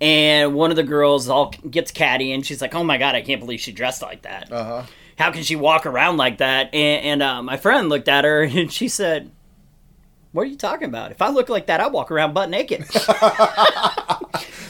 and 0.00 0.54
one 0.54 0.70
of 0.70 0.76
the 0.76 0.82
girls 0.82 1.28
all 1.28 1.50
gets 1.70 1.92
catty, 1.92 2.32
and 2.32 2.44
she's 2.44 2.60
like, 2.60 2.74
"Oh 2.74 2.82
my 2.82 2.98
god, 2.98 3.14
I 3.14 3.22
can't 3.22 3.40
believe 3.40 3.60
she 3.60 3.70
dressed 3.70 4.02
like 4.02 4.22
that. 4.22 4.50
Uh 4.50 4.64
huh. 4.64 4.82
How 5.16 5.30
can 5.30 5.44
she 5.44 5.54
walk 5.54 5.86
around 5.86 6.16
like 6.16 6.38
that?" 6.38 6.74
And, 6.74 7.04
and 7.04 7.22
uh, 7.22 7.42
my 7.42 7.56
friend 7.56 7.88
looked 7.88 8.08
at 8.08 8.24
her, 8.24 8.42
and 8.44 8.72
she 8.72 8.88
said. 8.88 9.30
What 10.32 10.42
are 10.42 10.50
you 10.50 10.56
talking 10.58 10.88
about? 10.88 11.10
If 11.10 11.22
I 11.22 11.30
look 11.30 11.48
like 11.48 11.66
that, 11.66 11.80
I 11.80 11.88
walk 11.88 12.10
around 12.10 12.34
butt 12.34 12.50
naked. 12.50 12.84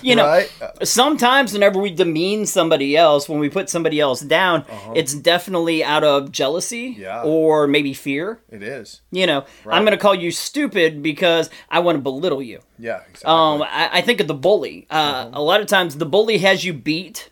you 0.03 0.15
know, 0.17 0.27
Right. 0.27 0.51
sometimes 0.83 1.53
whenever 1.53 1.79
we 1.81 1.91
demean 1.91 2.47
somebody 2.47 2.97
else, 2.97 3.29
when 3.29 3.39
we 3.39 3.49
put 3.49 3.69
somebody 3.69 4.01
else 4.01 4.21
down, 4.21 4.63
Uh-huh. 4.69 4.93
it's 4.97 5.15
definitely 5.15 5.83
out 5.85 6.05
of 6.05 6.33
jealousy 6.33 6.97
Yeah. 6.99 7.23
or 7.23 7.67
maybe 7.67 7.93
fear. 7.95 8.41
It 8.51 8.63
is. 8.63 9.01
You 9.11 9.27
know, 9.27 9.45
Right. 9.65 9.77
I'm 9.77 9.83
going 9.85 9.97
to 9.97 10.03
call 10.03 10.15
you 10.15 10.31
stupid 10.31 11.03
because 11.03 11.51
I 11.71 11.81
want 11.81 11.97
to 11.97 12.03
belittle 12.03 12.43
you. 12.43 12.61
Yeah. 12.79 13.01
Exactly. 13.11 13.29
Um, 13.31 13.63
I, 13.63 13.89
I 13.95 14.01
think 14.03 14.21
of 14.21 14.29
the 14.29 14.35
bully. 14.35 14.87
Uh, 14.91 14.95
Uh-huh. 14.95 15.31
A 15.33 15.43
lot 15.43 15.61
of 15.61 15.67
times, 15.67 15.97
the 15.97 16.07
bully 16.07 16.39
has 16.39 16.65
you 16.65 16.73
beat 16.73 17.29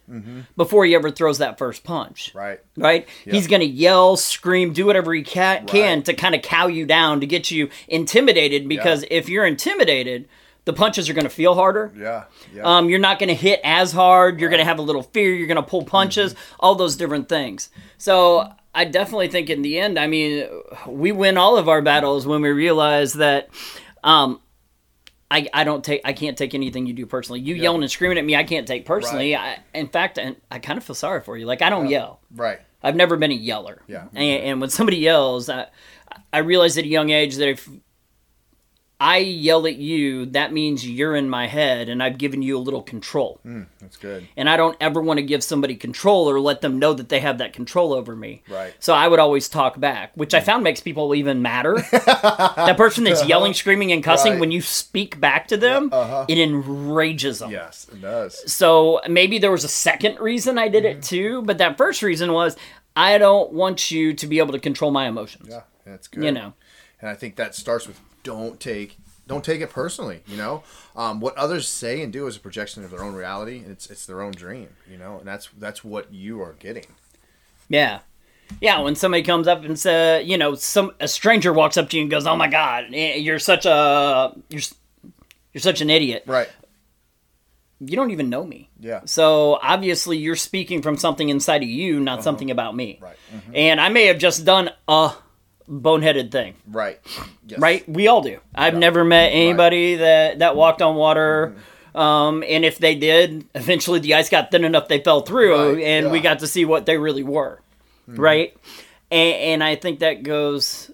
before 0.56 0.84
he 0.84 0.94
ever 0.94 1.10
throws 1.10 1.38
that 1.38 1.58
first 1.58 1.84
punch. 1.84 2.28
Mm-hmm. 2.30 2.38
right. 2.38 2.60
Right? 2.76 3.08
He's 3.24 3.46
going 3.46 3.60
to 3.60 3.66
yell, 3.66 4.16
scream, 4.16 4.72
do 4.72 4.86
whatever 4.86 5.12
he 5.14 5.22
ca- 5.22 5.60
can 5.66 5.98
Right. 5.98 6.04
to 6.06 6.14
kind 6.14 6.34
of 6.34 6.42
cow 6.42 6.66
you 6.66 6.84
down, 6.86 7.20
to 7.20 7.26
get 7.26 7.50
you 7.50 7.68
intimidated. 7.88 8.68
Because 8.68 9.04
if 9.10 9.28
you're 9.28 9.46
intimidated, 9.46 10.28
the 10.66 10.72
punches 10.72 11.08
are 11.08 11.14
going 11.14 11.24
to 11.24 11.30
feel 11.30 11.54
harder. 11.54 11.92
Yeah. 11.96 12.24
Yeah. 12.52 12.62
Um, 12.64 12.90
you're 12.90 12.98
not 12.98 13.18
going 13.18 13.28
to 13.28 13.34
hit 13.34 13.60
as 13.64 13.92
hard. 13.92 14.40
You're 14.40 14.50
going 14.50 14.60
to 14.60 14.64
have 14.64 14.78
a 14.78 14.82
little 14.82 15.04
fear. 15.04 15.32
You're 15.32 15.46
going 15.46 15.56
to 15.56 15.62
pull 15.62 15.84
punches. 15.84 16.34
Mm-hmm. 16.34 16.56
All 16.60 16.74
those 16.74 16.96
different 16.96 17.28
things. 17.28 17.70
So 17.98 18.52
I 18.74 18.84
definitely 18.84 19.28
think 19.28 19.48
in 19.48 19.62
the 19.62 19.78
end, 19.78 19.98
I 19.98 20.08
mean, 20.08 20.46
we 20.86 21.12
win 21.12 21.38
all 21.38 21.56
of 21.56 21.68
our 21.68 21.80
battles 21.82 22.26
when 22.26 22.42
we 22.42 22.50
realize 22.50 23.14
that. 23.14 23.48
Um, 24.04 24.40
I, 25.28 25.48
I 25.52 25.64
don't 25.64 25.82
take 25.82 26.02
I 26.04 26.12
can't 26.12 26.38
take 26.38 26.54
anything 26.54 26.86
you 26.86 26.92
do 26.94 27.04
personally. 27.04 27.40
You 27.40 27.56
yelling 27.56 27.82
and 27.82 27.90
screaming 27.90 28.16
at 28.16 28.24
me, 28.24 28.36
I 28.36 28.44
can't 28.44 28.66
take 28.66 28.84
personally. 28.84 29.34
I, 29.34 29.58
in 29.74 29.88
fact, 29.88 30.18
and 30.18 30.36
I 30.52 30.60
kind 30.60 30.76
of 30.76 30.84
feel 30.84 30.94
sorry 30.94 31.20
for 31.20 31.36
you. 31.36 31.46
Like 31.46 31.62
I 31.62 31.70
don't 31.70 31.88
yell. 31.88 32.20
right. 32.32 32.60
I've 32.82 32.94
never 32.94 33.16
been 33.16 33.32
a 33.32 33.34
yeller. 33.34 33.82
Yeah. 33.88 34.04
And, 34.14 34.42
and 34.44 34.60
when 34.60 34.70
somebody 34.70 34.98
yells, 34.98 35.48
I, 35.48 35.66
I 36.32 36.38
realized 36.38 36.78
at 36.78 36.84
a 36.84 36.88
young 36.88 37.10
age 37.10 37.34
that 37.36 37.48
if 37.48 37.68
I 38.98 39.18
yell 39.18 39.66
at 39.66 39.76
you, 39.76 40.24
that 40.26 40.54
means 40.54 40.88
you're 40.88 41.14
in 41.14 41.28
my 41.28 41.48
head 41.48 41.90
and 41.90 42.02
I've 42.02 42.16
given 42.16 42.40
you 42.40 42.56
a 42.56 42.58
little 42.58 42.82
control. 42.82 43.40
Hmm, 43.42 43.64
that's 43.78 43.98
good. 43.98 44.26
And 44.38 44.48
I 44.48 44.56
don't 44.56 44.76
ever 44.80 45.02
want 45.02 45.18
to 45.18 45.22
give 45.22 45.44
somebody 45.44 45.76
control 45.76 46.30
or 46.30 46.40
let 46.40 46.62
them 46.62 46.78
know 46.78 46.94
that 46.94 47.10
they 47.10 47.20
have 47.20 47.36
that 47.38 47.52
control 47.52 47.92
over 47.92 48.16
me. 48.16 48.42
Right. 48.48 48.74
So 48.78 48.94
I 48.94 49.06
would 49.06 49.18
always 49.18 49.50
talk 49.50 49.78
back, 49.78 50.12
which 50.14 50.32
I 50.32 50.40
hmm. 50.40 50.46
found 50.46 50.64
makes 50.64 50.80
people 50.80 51.14
even 51.14 51.42
madder. 51.42 51.74
that 51.90 52.76
person 52.78 53.04
that's 53.04 53.26
yelling, 53.26 53.52
screaming, 53.52 53.92
and 53.92 54.02
cussing, 54.02 54.32
Right. 54.32 54.40
when 54.40 54.50
you 54.50 54.62
speak 54.62 55.20
back 55.20 55.48
to 55.48 55.58
them, 55.58 55.90
uh-huh. 55.92 56.24
it 56.26 56.38
enrages 56.38 57.40
them. 57.40 57.50
Yes, 57.50 57.86
it 57.92 58.00
does. 58.00 58.50
So 58.50 59.02
maybe 59.08 59.38
there 59.38 59.52
was 59.52 59.64
a 59.64 59.68
second 59.68 60.18
reason 60.20 60.56
I 60.56 60.68
did 60.68 60.86
it 60.86 60.96
hmm. 60.96 61.00
too, 61.00 61.42
but 61.42 61.58
that 61.58 61.76
first 61.76 62.02
reason 62.02 62.32
was 62.32 62.56
I 62.96 63.18
don't 63.18 63.52
want 63.52 63.90
you 63.90 64.14
to 64.14 64.26
be 64.26 64.38
able 64.38 64.52
to 64.52 64.58
control 64.58 64.90
my 64.90 65.06
emotions. 65.06 65.48
Yeah, 65.50 65.62
that's 65.84 66.08
good. 66.08 66.24
You 66.24 66.32
know. 66.32 66.54
and 66.98 67.10
I 67.10 67.14
think 67.14 67.36
that 67.36 67.54
starts 67.54 67.86
with 67.86 68.00
don't 68.26 68.58
take 68.60 68.98
don't 69.28 69.44
take 69.44 69.60
it 69.60 69.70
personally. 69.70 70.22
You 70.26 70.36
know, 70.36 70.62
um, 70.94 71.20
what 71.20 71.36
others 71.36 71.66
say 71.68 72.02
and 72.02 72.12
do 72.12 72.26
is 72.26 72.36
a 72.36 72.40
projection 72.40 72.84
of 72.84 72.90
their 72.90 73.02
own 73.02 73.14
reality, 73.14 73.58
and 73.58 73.70
it's 73.70 73.88
it's 73.88 74.04
their 74.06 74.20
own 74.20 74.32
dream. 74.32 74.68
You 74.90 74.98
know, 74.98 75.18
and 75.18 75.26
that's 75.26 75.48
that's 75.58 75.84
what 75.84 76.12
you 76.12 76.40
are 76.42 76.54
getting. 76.58 76.86
Yeah. 77.68 78.00
Yeah, 78.60 78.80
when 78.80 78.94
somebody 78.94 79.24
comes 79.24 79.48
up 79.48 79.64
and 79.64 79.76
says, 79.76 80.24
you 80.24 80.38
know, 80.38 80.54
some 80.54 80.92
a 81.00 81.08
stranger 81.08 81.52
walks 81.52 81.76
up 81.76 81.88
to 81.90 81.96
you 81.96 82.02
and 82.02 82.10
goes, 82.10 82.26
"Oh 82.26 82.36
my 82.36 82.46
god, 82.48 82.84
eh, 82.92 83.16
you're 83.16 83.40
such 83.40 83.66
a 83.66 84.32
you're 84.48 84.62
you're 85.52 85.60
such 85.60 85.80
an 85.80 85.90
idiot." 85.90 86.22
Right. 86.26 86.48
You 87.80 87.96
don't 87.96 88.10
even 88.12 88.30
know 88.30 88.44
me. 88.44 88.70
Yeah. 88.80 89.00
So 89.04 89.58
obviously 89.62 90.16
you're 90.16 90.36
speaking 90.36 90.80
from 90.80 90.96
something 90.96 91.28
inside 91.28 91.62
of 91.62 91.68
you, 91.68 92.00
not 92.00 92.22
something 92.22 92.50
about 92.50 92.74
me. 92.74 92.98
Right. 93.02 93.16
Mhm. 93.34 93.54
And 93.54 93.80
I 93.80 93.88
may 93.90 94.06
have 94.06 94.18
just 94.18 94.44
done 94.44 94.70
a 94.88 95.12
boneheaded 95.68 96.30
thing. 96.30 96.54
Right. 96.66 97.00
Yes. 97.46 97.58
Right? 97.58 97.88
We 97.88 98.08
all 98.08 98.22
do. 98.22 98.40
I've 98.54 98.76
never 98.76 99.04
met 99.04 99.28
anybody 99.28 99.96
that 99.96 100.40
that 100.40 100.56
walked 100.56 100.82
on 100.82 100.96
water. 100.96 101.54
Mm-hmm. 101.54 101.98
Um, 101.98 102.44
and 102.46 102.64
if 102.64 102.78
they 102.78 102.94
did, 102.94 103.46
eventually 103.54 104.00
the 104.00 104.14
ice 104.14 104.28
got 104.28 104.50
thin 104.50 104.64
enough 104.64 104.86
they 104.86 105.00
fell 105.00 105.22
through, 105.22 105.76
Right, 105.76 105.82
and 105.82 106.10
we 106.10 106.20
got 106.20 106.40
to 106.40 106.46
see 106.46 106.66
what 106.66 106.84
they 106.84 106.98
really 106.98 107.22
were. 107.22 107.60
Mm-hmm. 108.08 108.20
Right? 108.20 108.56
And, 109.10 109.34
and 109.34 109.64
I 109.64 109.76
think 109.76 110.00
that 110.00 110.22
goes. 110.22 110.90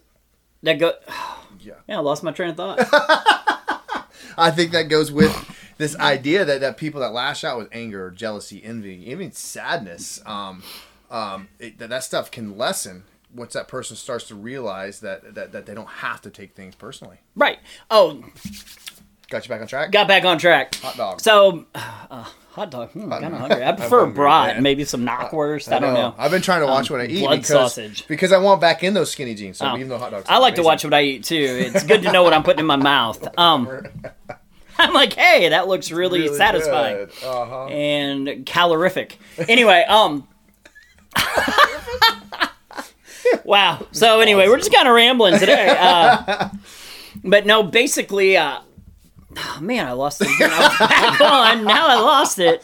That 0.63 0.79
go. 0.79 0.95
Yeah. 1.65 1.75
Yeah, 1.87 1.99
I 1.99 2.01
lost 2.01 2.25
my 2.25 2.33
train 2.33 2.51
of 2.51 2.57
thought. 2.57 2.81
I 4.37 4.51
think 4.51 4.73
that 4.73 4.89
goes 4.89 5.13
with 5.13 5.33
this 5.79 5.97
idea 5.97 6.45
that, 6.45 6.61
that 6.61 6.77
people 6.77 7.01
that 7.03 7.13
lash 7.13 7.45
out 7.45 7.59
with 7.59 7.69
anger, 7.71 8.11
jealousy, 8.11 8.61
envy, 8.65 9.09
even 9.09 9.31
sadness, 9.31 10.21
um, 10.27 10.65
um, 11.09 11.47
it, 11.61 11.79
that 11.79 11.91
that 11.91 12.03
stuff 12.03 12.33
can 12.33 12.59
lessen 12.59 13.05
once 13.35 13.55
that 13.55 13.69
person 13.69 13.97
starts 13.97 14.29
to 14.29 14.35
realize 14.35 15.01
that, 15.01 15.35
that 15.35 15.53
that 15.53 15.67
they 15.67 15.75
don't 15.75 15.89
have 15.89 16.21
to 16.23 16.31
take 16.31 16.55
things 16.55 16.75
personally. 16.75 17.19
right. 17.37 17.59
Oh, 17.91 18.23
Got 19.31 19.47
you 19.47 19.49
back 19.49 19.63
on 19.63 19.67
track. 19.67 19.91
got 19.93 20.07
back 20.09 20.25
on 20.27 20.37
track. 20.39 20.75
Hot 20.77 20.95
dog. 20.97 21.21
So, 21.23 21.65
uh, 21.75 22.25
hot 22.51 22.71
dog. 22.71 22.91
Hmm, 22.91 23.09
kind 23.11 23.25
of 23.25 23.33
hungry. 23.41 23.65
I 23.65 23.73
prefer 23.77 24.01
hungry, 24.01 24.15
brat, 24.15 24.55
man. 24.57 24.63
maybe 24.63 24.85
some 24.85 25.07
knockwurst. 25.07 25.73
I, 25.73 25.79
don't 25.79 25.95
know. 25.95 26.15
I've 26.19 26.31
been 26.31 26.43
trying 26.43 26.61
to 26.61 26.67
watch 26.67 26.91
what 26.91 27.01
I 27.01 27.07
eat 27.07 27.21
blood 27.21 27.31
because, 27.37 27.49
sausage. 27.49 28.07
because 28.09 28.31
I 28.31 28.37
want 28.37 28.61
back 28.61 28.85
in 28.85 28.93
those 28.93 29.11
skinny 29.11 29.35
jeans. 29.35 29.57
So 29.57 29.65
Oh. 29.71 29.77
even 29.77 29.89
though 29.89 29.97
hot 29.97 30.11
dogs, 30.11 30.27
I 30.29 30.37
like 30.37 30.57
to 30.57 30.63
watch 30.63 30.85
what 30.85 30.93
I 30.93 31.01
eat 31.03 31.25
too. 31.25 31.35
It's 31.75 31.83
good 31.85 32.03
to 32.03 32.13
know 32.13 32.23
what 32.23 32.35
I'm 32.35 32.43
putting 32.43 32.61
in 32.61 32.67
my 32.67 32.77
mouth. 32.77 33.27
Um, 33.39 33.87
I'm 34.79 34.93
like, 34.93 35.15
hey, 35.15 35.49
that 35.49 35.67
looks 35.67 35.91
really, 35.91 36.29
satisfying 36.37 37.09
Uh 37.25 37.45
huh. 37.47 37.67
and 37.69 38.45
calorific. 38.45 39.13
Anyway, 39.49 39.83
um. 39.89 40.29
wow. 43.45 43.87
So 43.93 44.21
anyway, 44.21 44.49
we're 44.49 44.59
just 44.59 44.73
kind 44.73 44.89
of 44.89 44.95
rambling 44.95 45.39
today. 45.39 45.77
Uh, 45.79 46.49
but 47.25 47.47
no, 47.47 47.63
basically, 47.63 48.37
uh, 48.37 48.61
oh, 49.37 49.59
man, 49.61 49.87
I 49.87 49.93
lost 49.93 50.21
it. 50.23 50.29
I 50.29 51.19
on. 51.59 51.65
Now 51.65 51.87
I 51.89 51.95
lost 51.95 52.39
it. 52.39 52.63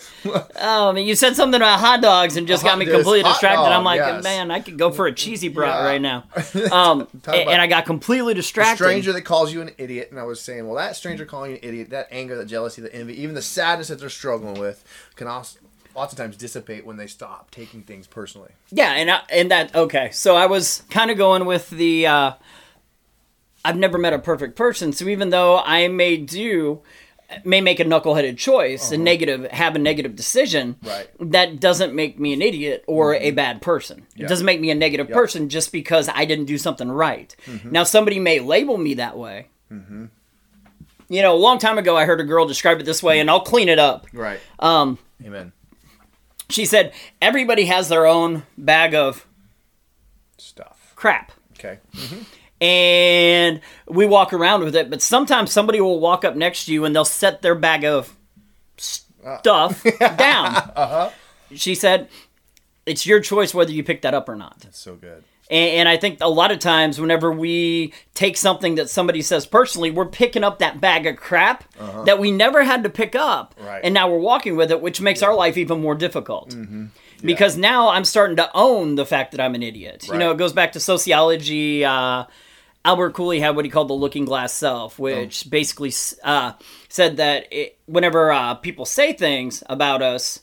Um, 0.60 0.96
you 0.96 1.14
said 1.14 1.36
something 1.36 1.60
about 1.60 1.80
hot 1.80 2.00
dogs 2.02 2.36
and 2.36 2.46
just 2.46 2.64
got 2.64 2.78
me 2.78 2.84
completely 2.86 3.22
distracted. 3.22 3.62
dog, 3.62 3.72
I'm 3.72 3.84
like, 3.84 3.98
yes. 3.98 4.24
man, 4.24 4.50
I 4.50 4.60
could 4.60 4.78
go 4.78 4.90
for 4.90 5.06
a 5.06 5.12
cheesy 5.12 5.48
brat 5.48 5.74
Yeah. 5.82 5.84
right 5.84 6.00
now. 6.00 6.24
Um, 6.72 7.08
and, 7.26 7.48
and 7.48 7.62
I 7.62 7.66
got 7.66 7.86
completely 7.86 8.34
distracted. 8.34 8.84
stranger 8.84 9.12
that 9.12 9.22
calls 9.22 9.52
you 9.52 9.62
an 9.62 9.70
idiot, 9.78 10.08
and 10.10 10.20
I 10.20 10.24
was 10.24 10.40
saying, 10.40 10.66
well, 10.66 10.76
that 10.76 10.96
stranger 10.96 11.24
calling 11.24 11.52
you 11.52 11.56
an 11.56 11.62
idiot, 11.62 11.90
that 11.90 12.08
anger, 12.10 12.36
that 12.36 12.46
jealousy, 12.46 12.82
that 12.82 12.94
envy, 12.94 13.20
even 13.22 13.34
the 13.34 13.42
sadness 13.42 13.88
that 13.88 13.98
they're 14.00 14.08
struggling 14.10 14.58
with, 14.60 14.84
can 15.16 15.26
also 15.28 15.58
lots 15.98 16.12
of 16.12 16.18
times 16.18 16.36
dissipate 16.36 16.86
when 16.86 16.96
they 16.96 17.06
stop 17.06 17.50
taking 17.50 17.82
things 17.82 18.06
personally. 18.06 18.50
Yeah, 18.70 18.92
and 18.92 19.10
I, 19.10 19.20
and 19.30 19.50
that 19.50 19.74
okay. 19.74 20.10
So 20.12 20.36
I 20.36 20.46
was 20.46 20.82
kind 20.90 21.10
of 21.10 21.18
going 21.18 21.44
with 21.44 21.68
the. 21.70 22.06
Uh, 22.06 22.32
I've 23.64 23.76
never 23.76 23.98
met 23.98 24.12
a 24.12 24.18
perfect 24.18 24.56
person, 24.56 24.92
so 24.92 25.06
even 25.08 25.30
though 25.30 25.58
I 25.58 25.88
may 25.88 26.16
do, 26.16 26.80
may 27.44 27.60
make 27.60 27.80
a 27.80 27.84
knuckleheaded 27.84 28.38
choice, 28.38 28.92
a 28.92 28.96
negative, 28.96 29.50
have 29.50 29.74
a 29.74 29.78
negative 29.80 30.14
decision, 30.14 30.76
Right. 30.82 31.08
that 31.20 31.58
doesn't 31.58 31.92
make 31.92 32.18
me 32.20 32.32
an 32.32 32.40
idiot 32.40 32.84
or 32.86 33.14
a 33.16 33.32
bad 33.32 33.60
person. 33.60 34.06
It 34.16 34.28
doesn't 34.28 34.46
make 34.46 34.60
me 34.60 34.70
a 34.70 34.74
negative 34.76 35.10
person 35.10 35.48
just 35.48 35.72
because 35.72 36.08
I 36.08 36.24
didn't 36.24 36.44
do 36.46 36.56
something 36.56 36.88
right. 36.90 37.34
Now 37.64 37.82
somebody 37.82 38.20
may 38.20 38.38
label 38.38 38.78
me 38.78 38.94
that 38.94 39.18
way. 39.18 39.48
You 41.10 41.22
know, 41.22 41.34
a 41.34 41.36
long 41.36 41.58
time 41.58 41.78
ago, 41.78 41.96
I 41.96 42.04
heard 42.04 42.20
a 42.20 42.24
girl 42.24 42.46
describe 42.46 42.78
it 42.80 42.84
this 42.84 43.02
way, 43.02 43.18
and 43.18 43.28
I'll 43.30 43.40
clean 43.40 43.68
it 43.68 43.78
up. 43.78 44.06
Right. 44.12 44.40
Um, 44.60 44.98
Amen. 45.24 45.52
She 46.50 46.64
said, 46.64 46.92
"Everybody 47.20 47.66
has 47.66 47.88
their 47.88 48.06
own 48.06 48.44
bag 48.56 48.94
of 48.94 49.26
Stuff. 50.38 50.92
crap." 50.96 51.32
Okay. 51.58 51.78
and 52.60 53.60
we 53.88 54.06
walk 54.06 54.32
around 54.32 54.62
with 54.64 54.76
it. 54.76 54.90
But 54.90 55.02
sometimes 55.02 55.50
somebody 55.52 55.80
will 55.80 55.98
walk 56.00 56.24
up 56.24 56.36
next 56.36 56.66
to 56.66 56.72
you 56.72 56.84
and 56.84 56.94
they'll 56.94 57.04
set 57.04 57.42
their 57.42 57.54
bag 57.54 57.84
of 57.84 58.14
stuff 58.76 59.82
down. 60.16 60.54
Uh-huh. 60.76 61.10
She 61.54 61.74
said, 61.74 62.08
"It's 62.86 63.06
your 63.06 63.20
choice 63.20 63.52
whether 63.54 63.72
you 63.72 63.82
pick 63.84 64.02
that 64.02 64.14
up 64.14 64.28
or 64.28 64.36
not." 64.36 64.60
That's 64.60 64.78
so 64.78 64.94
good. 64.96 65.24
And, 65.50 65.70
and 65.80 65.88
I 65.88 65.96
think 65.96 66.18
a 66.20 66.28
lot 66.28 66.50
of 66.50 66.58
times, 66.58 67.00
whenever 67.00 67.32
we 67.32 67.92
take 68.14 68.36
something 68.36 68.74
that 68.76 68.90
somebody 68.90 69.22
says 69.22 69.46
personally, 69.46 69.90
we're 69.90 70.06
picking 70.06 70.44
up 70.44 70.58
that 70.58 70.80
bag 70.80 71.06
of 71.06 71.16
crap 71.16 71.64
that 72.04 72.18
we 72.18 72.30
never 72.30 72.62
had 72.64 72.82
to 72.84 72.90
pick 72.90 73.14
up, 73.14 73.54
Right. 73.60 73.80
and 73.82 73.94
now 73.94 74.10
we're 74.10 74.18
walking 74.18 74.56
with 74.56 74.70
it, 74.70 74.80
which 74.80 75.00
makes 75.00 75.22
our 75.22 75.34
life 75.34 75.56
even 75.56 75.80
more 75.80 75.94
difficult. 75.94 76.54
Because 77.22 77.56
now 77.56 77.88
I'm 77.88 78.04
starting 78.04 78.36
to 78.36 78.48
own 78.54 78.94
the 78.94 79.04
fact 79.06 79.32
that 79.32 79.40
I'm 79.40 79.54
an 79.56 79.62
idiot. 79.62 80.06
You 80.06 80.18
know, 80.18 80.30
it 80.30 80.36
goes 80.38 80.52
back 80.52 80.72
to 80.72 80.80
sociology. 80.80 81.84
Uh, 81.84 82.24
Albert 82.84 83.10
Cooley 83.14 83.40
had 83.40 83.56
what 83.56 83.64
he 83.64 83.70
called 83.70 83.88
the 83.88 83.94
looking 83.94 84.24
glass 84.24 84.52
self, 84.52 84.98
which 85.00 85.50
basically 85.50 85.92
uh, 86.22 86.52
said 86.88 87.16
that 87.16 87.48
it, 87.52 87.76
whenever 87.86 88.30
uh, 88.30 88.54
people 88.54 88.84
say 88.86 89.12
things 89.12 89.64
about 89.68 90.00
us, 90.00 90.40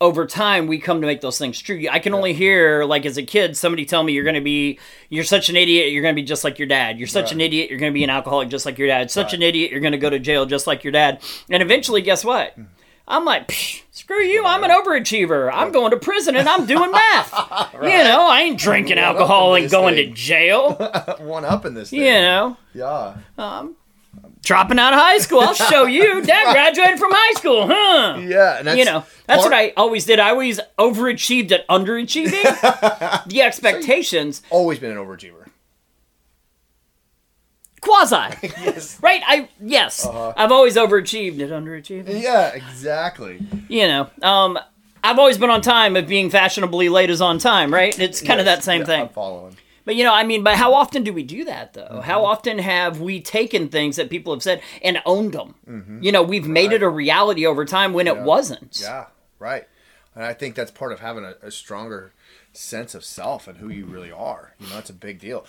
over 0.00 0.26
time 0.26 0.66
we 0.66 0.78
come 0.78 1.00
to 1.00 1.06
make 1.06 1.22
those 1.22 1.38
things 1.38 1.58
true. 1.60 1.86
I 1.90 1.98
can 2.00 2.12
only 2.12 2.34
hear 2.34 2.84
like 2.84 3.06
as 3.06 3.16
a 3.16 3.22
kid 3.22 3.56
somebody 3.56 3.86
tell 3.86 4.02
me 4.02 4.12
you're 4.12 4.24
going 4.24 4.34
to 4.34 4.40
be 4.42 4.78
you're 5.08 5.24
such 5.24 5.48
an 5.48 5.56
idiot, 5.56 5.90
you're 5.92 6.02
going 6.02 6.14
to 6.14 6.20
be 6.20 6.26
just 6.26 6.44
like 6.44 6.58
your 6.58 6.68
dad. 6.68 6.98
You're 6.98 7.08
such 7.08 7.32
an 7.32 7.40
idiot, 7.40 7.70
you're 7.70 7.78
going 7.78 7.92
to 7.92 7.94
be 7.94 8.04
an 8.04 8.10
alcoholic 8.10 8.48
just 8.50 8.66
like 8.66 8.76
your 8.78 8.88
dad. 8.88 9.10
Such 9.10 9.26
Right. 9.28 9.34
an 9.34 9.42
idiot, 9.42 9.70
you're 9.70 9.80
going 9.80 9.92
to 9.92 9.98
go 9.98 10.10
to 10.10 10.18
jail 10.18 10.44
just 10.44 10.66
like 10.66 10.84
your 10.84 10.92
dad. 10.92 11.22
And 11.50 11.62
eventually 11.62 12.02
guess 12.02 12.24
what? 12.24 12.52
Hmm. 12.54 12.62
I'm 13.08 13.24
like, 13.24 13.46
"Psh, 13.46 13.82
screw 13.92 14.20
you, 14.22 14.44
I'm 14.44 14.64
an 14.64 14.70
overachiever. 14.70 15.48
I'm 15.52 15.70
going 15.70 15.92
to 15.92 15.96
prison 15.96 16.34
and 16.34 16.48
I'm 16.48 16.66
doing 16.66 16.90
math. 16.92 17.32
You 17.74 17.80
know, 17.88 18.26
I 18.28 18.40
ain't 18.42 18.58
drinking 18.58 18.98
alcohol 18.98 19.54
and 19.54 19.70
going 19.70 19.94
to 19.94 20.06
jail. 20.10 20.72
One 21.20 21.44
up 21.44 21.64
in 21.64 21.74
this. 21.74 21.90
Thing. 21.90 22.00
You 22.00 22.12
know, 22.12 22.56
Yeah. 22.74 23.14
Um, 23.38 23.76
dropping 24.42 24.78
out 24.78 24.92
of 24.92 24.98
high 25.00 25.18
school. 25.18 25.40
I'll 25.40 25.54
show 25.54 25.86
you. 25.86 26.22
Dad 26.24 26.52
graduated 26.52 26.98
from 26.98 27.10
high 27.12 27.32
school, 27.34 27.66
huh? 27.66 28.18
Yeah. 28.20 28.58
And 28.58 28.66
that's 28.66 28.78
you 28.78 28.84
know 28.84 29.04
that's 29.26 29.42
part- 29.42 29.52
what 29.52 29.58
i 29.58 29.72
always 29.76 30.04
did 30.04 30.20
i 30.20 30.30
always 30.30 30.60
overachieved 30.78 31.50
at 31.50 31.66
underachieving 31.66 32.30
the 33.28 33.42
expectations 33.42 34.40
always 34.50 34.78
been 34.78 34.92
an 34.92 34.98
overachiever. 34.98 35.48
quasi 37.80 38.16
yes. 38.42 38.98
right 39.02 39.20
i 39.26 39.48
yes 39.60 40.06
i've 40.06 40.52
always 40.52 40.76
overachieved 40.76 41.40
at 41.40 41.50
underachieving 41.50 42.22
Yeah. 42.22 42.48
Exactly. 42.54 43.40
you 43.68 43.86
know 43.88 44.08
um 44.22 44.58
i've 45.04 45.18
always 45.18 45.38
been 45.38 45.50
on 45.50 45.60
time 45.60 45.96
if 45.96 46.06
being 46.08 46.30
fashionably 46.30 46.88
late 46.88 47.10
is 47.10 47.20
on 47.20 47.38
time 47.38 47.72
right 47.74 47.96
it's 47.98 48.20
kind 48.22 48.38
of 48.40 48.46
that 48.46 48.62
same 48.64 48.80
Yeah, 48.80 48.86
thing 48.86 49.00
I'm 49.02 49.08
following. 49.08 49.56
But 49.86 49.96
you 49.96 50.04
know 50.04 50.12
i 50.12 50.22
mean 50.24 50.42
but 50.42 50.56
how 50.56 50.74
often 50.74 51.02
do 51.02 51.12
we 51.14 51.22
do 51.22 51.44
that 51.44 51.72
though 51.72 51.88
Mm-hmm. 51.90 52.00
how 52.02 52.24
often 52.26 52.58
have 52.58 53.00
we 53.00 53.20
taken 53.20 53.68
things 53.70 53.96
that 53.96 54.10
people 54.10 54.34
have 54.34 54.42
said 54.42 54.60
and 54.82 55.00
owned 55.06 55.32
them 55.32 55.54
you 56.02 56.12
know 56.12 56.22
we've 56.22 56.46
made 56.46 56.72
it 56.72 56.82
a 56.82 56.88
reality 56.88 57.46
over 57.46 57.64
time 57.64 57.94
when 57.94 58.06
it 58.06 58.18
wasn't 58.18 58.72
Mm-hmm. 58.72 58.84
Yeah. 58.92 59.06
Right. 59.38 59.66
And 60.14 60.24
I 60.24 60.32
think 60.32 60.54
that's 60.54 60.70
part 60.70 60.92
of 60.92 61.00
having 61.00 61.24
a, 61.24 61.34
a 61.42 61.50
stronger 61.50 62.12
sense 62.52 62.94
of 62.94 63.04
self 63.04 63.46
and 63.46 63.58
who 63.58 63.68
you 63.68 63.84
really 63.84 64.10
are. 64.10 64.54
You 64.58 64.66
know, 64.70 64.78
it's 64.78 64.88
a 64.88 64.94
big 64.94 65.18
deal. 65.20 65.44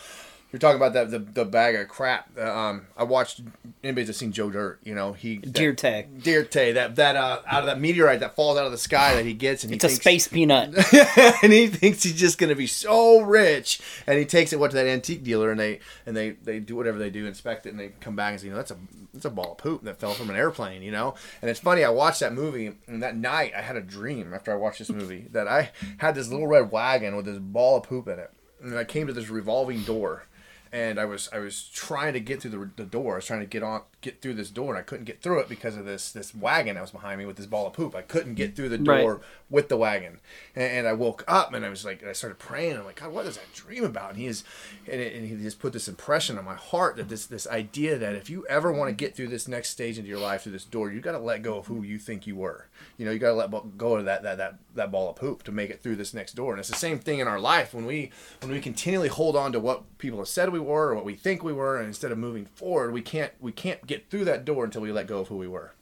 You're 0.51 0.59
talking 0.59 0.77
about 0.77 0.93
that 0.93 1.11
the, 1.11 1.19
the 1.19 1.43
bag 1.43 1.75
of 1.75 1.89
crap. 1.89 2.37
Um, 2.39 2.87
I 2.95 3.03
watched 3.03 3.41
anybody's 3.83 4.15
seen 4.15 4.31
Joe 4.31 4.49
Dirt. 4.49 4.79
You 4.81 4.95
know 4.95 5.11
he 5.11 5.37
Deer 5.37 5.73
tag. 5.73 6.23
Deer 6.23 6.45
Tay, 6.45 6.71
that 6.71 6.95
that 6.95 7.17
uh, 7.17 7.41
out 7.45 7.61
of 7.61 7.65
that 7.65 7.81
meteorite 7.81 8.21
that 8.21 8.33
falls 8.33 8.57
out 8.57 8.65
of 8.65 8.71
the 8.71 8.77
sky 8.77 9.15
that 9.15 9.25
he 9.25 9.33
gets, 9.33 9.63
and 9.63 9.71
he 9.71 9.75
It's 9.75 9.83
a 9.83 9.89
space 9.89 10.29
peanut. 10.29 10.73
and 11.43 11.51
he 11.51 11.67
thinks 11.67 12.03
he's 12.03 12.17
just 12.17 12.37
gonna 12.37 12.55
be 12.55 12.67
so 12.67 13.19
rich, 13.19 13.81
and 14.07 14.17
he 14.17 14.23
takes 14.23 14.53
it 14.53 14.59
what 14.59 14.71
to 14.71 14.77
that 14.77 14.87
antique 14.87 15.21
dealer, 15.21 15.51
and 15.51 15.59
they 15.59 15.81
and 16.05 16.15
they 16.15 16.31
they 16.31 16.61
do 16.61 16.77
whatever 16.77 16.97
they 16.97 17.09
do, 17.09 17.25
inspect 17.25 17.65
it, 17.65 17.71
and 17.71 17.79
they 17.79 17.89
come 17.99 18.15
back 18.15 18.31
and 18.31 18.39
say, 18.39 18.47
you 18.47 18.51
know, 18.51 18.57
that's 18.57 18.71
a 18.71 18.77
that's 19.13 19.25
a 19.25 19.29
ball 19.29 19.51
of 19.51 19.57
poop 19.57 19.83
that 19.83 19.99
fell 19.99 20.13
from 20.13 20.29
an 20.29 20.37
airplane, 20.37 20.81
you 20.81 20.91
know. 20.91 21.15
And 21.41 21.51
it's 21.51 21.59
funny, 21.59 21.83
I 21.83 21.89
watched 21.89 22.21
that 22.21 22.31
movie, 22.31 22.71
and 22.87 23.03
that 23.03 23.17
night 23.17 23.51
I 23.53 23.61
had 23.61 23.75
a 23.75 23.81
dream 23.81 24.33
after 24.33 24.53
I 24.53 24.55
watched 24.55 24.79
this 24.79 24.89
movie 24.89 25.25
that 25.33 25.49
I 25.49 25.71
had 25.97 26.15
this 26.15 26.29
little 26.29 26.47
red 26.47 26.71
wagon 26.71 27.17
with 27.17 27.25
this 27.25 27.37
ball 27.37 27.77
of 27.77 27.83
poop 27.83 28.07
in 28.07 28.17
it, 28.17 28.31
and 28.61 28.77
I 28.77 28.85
came 28.85 29.07
to 29.07 29.13
this 29.13 29.27
revolving 29.27 29.83
door 29.83 30.23
and 30.71 30.99
I 30.99 31.05
was 31.05 31.29
I 31.33 31.39
was 31.39 31.69
trying 31.73 32.13
to 32.13 32.19
get 32.19 32.41
through 32.41 32.51
the, 32.51 32.69
the 32.83 32.89
door. 32.89 33.13
I 33.13 33.15
was 33.17 33.25
trying 33.25 33.39
to 33.41 33.45
get 33.45 33.63
on 33.63 33.81
get 34.01 34.21
through 34.21 34.35
this 34.35 34.49
door, 34.49 34.69
and 34.69 34.77
I 34.79 34.83
couldn't 34.83 35.05
get 35.05 35.21
through 35.21 35.39
it 35.39 35.49
because 35.49 35.75
of 35.75 35.85
this 35.85 36.11
this 36.11 36.33
wagon 36.35 36.75
that 36.75 36.81
was 36.81 36.91
behind 36.91 37.19
me 37.19 37.25
with 37.25 37.35
this 37.37 37.45
ball 37.45 37.67
of 37.67 37.73
poop. 37.73 37.95
I 37.95 38.01
couldn't 38.01 38.35
get 38.35 38.55
through 38.55 38.69
the 38.69 38.77
door 38.77 39.15
Right. 39.15 39.23
with 39.49 39.69
the 39.69 39.77
wagon, 39.77 40.19
and, 40.55 40.71
and 40.71 40.87
I 40.87 40.93
woke 40.93 41.23
up 41.27 41.53
and 41.53 41.65
I 41.65 41.69
was 41.69 41.83
like, 41.85 42.01
and 42.01 42.09
I 42.09 42.13
started 42.13 42.39
praying. 42.39 42.77
I'm 42.77 42.85
like, 42.85 42.99
God, 42.99 43.11
what 43.11 43.25
is 43.25 43.35
that 43.37 43.53
dream 43.53 43.83
about? 43.83 44.11
And 44.11 44.19
he 44.19 44.27
is, 44.27 44.43
and, 44.89 45.01
it, 45.01 45.13
and 45.15 45.27
he 45.27 45.35
just 45.43 45.59
put 45.59 45.73
this 45.73 45.87
impression 45.87 46.37
on 46.37 46.45
my 46.45 46.55
heart 46.55 46.97
that 46.97 47.09
this 47.09 47.25
this 47.25 47.47
idea 47.47 47.97
that 47.97 48.15
if 48.15 48.29
you 48.29 48.45
ever 48.47 48.71
want 48.71 48.89
to 48.89 48.93
get 48.93 49.15
through 49.15 49.27
this 49.27 49.47
next 49.47 49.69
stage 49.69 49.97
into 49.97 50.09
your 50.09 50.19
life 50.19 50.43
through 50.43 50.51
this 50.53 50.65
door, 50.65 50.91
you 50.91 50.99
got 51.01 51.13
to 51.13 51.19
let 51.19 51.41
go 51.41 51.57
of 51.57 51.67
who 51.67 51.83
you 51.83 51.97
think 51.97 52.27
you 52.27 52.35
were. 52.35 52.67
You 52.97 53.05
know, 53.05 53.11
you 53.11 53.19
got 53.19 53.29
to 53.29 53.33
let 53.57 53.77
go 53.77 53.95
of 53.95 54.05
that 54.05 54.23
that 54.23 54.37
that 54.37 54.55
that 54.75 54.91
ball 54.91 55.09
of 55.09 55.15
poop 55.15 55.43
to 55.43 55.51
make 55.51 55.69
it 55.71 55.81
through 55.81 55.95
this 55.95 56.13
next 56.13 56.33
door. 56.33 56.51
And 56.53 56.59
it's 56.59 56.69
the 56.69 56.75
same 56.75 56.99
thing 56.99 57.19
in 57.19 57.27
our 57.27 57.39
life 57.39 57.73
when 57.73 57.85
we 57.85 58.11
when 58.41 58.51
we 58.51 58.59
continually 58.61 59.07
hold 59.07 59.35
on 59.35 59.51
to 59.53 59.59
what 59.59 59.97
people 59.97 60.19
have 60.19 60.27
said 60.27 60.49
we 60.49 60.56
were 60.59 60.89
or 60.89 60.95
what 60.95 61.05
we 61.05 61.15
think 61.15 61.43
we 61.43 61.53
were, 61.53 61.77
and 61.77 61.87
instead 61.87 62.11
of 62.11 62.17
moving 62.17 62.45
forward, 62.45 62.91
we 62.93 63.01
can't 63.01 63.31
we 63.39 63.51
can't 63.51 63.85
get 63.87 64.09
through 64.09 64.25
that 64.25 64.45
door 64.45 64.65
until 64.65 64.81
we 64.81 64.91
let 64.91 65.07
go 65.07 65.19
of 65.19 65.27
who 65.27 65.37
we 65.37 65.47
were. 65.47 65.73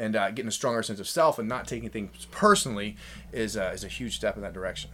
And 0.00 0.14
uh, 0.14 0.30
getting 0.30 0.48
a 0.48 0.52
stronger 0.52 0.82
sense 0.82 1.00
of 1.00 1.08
self 1.08 1.38
and 1.40 1.48
not 1.48 1.66
taking 1.66 1.88
things 1.90 2.26
personally 2.30 2.96
is 3.32 3.56
uh, 3.56 3.72
is 3.74 3.84
a 3.84 3.88
huge 3.88 4.16
step 4.16 4.36
in 4.36 4.42
that 4.42 4.52
direction. 4.52 4.90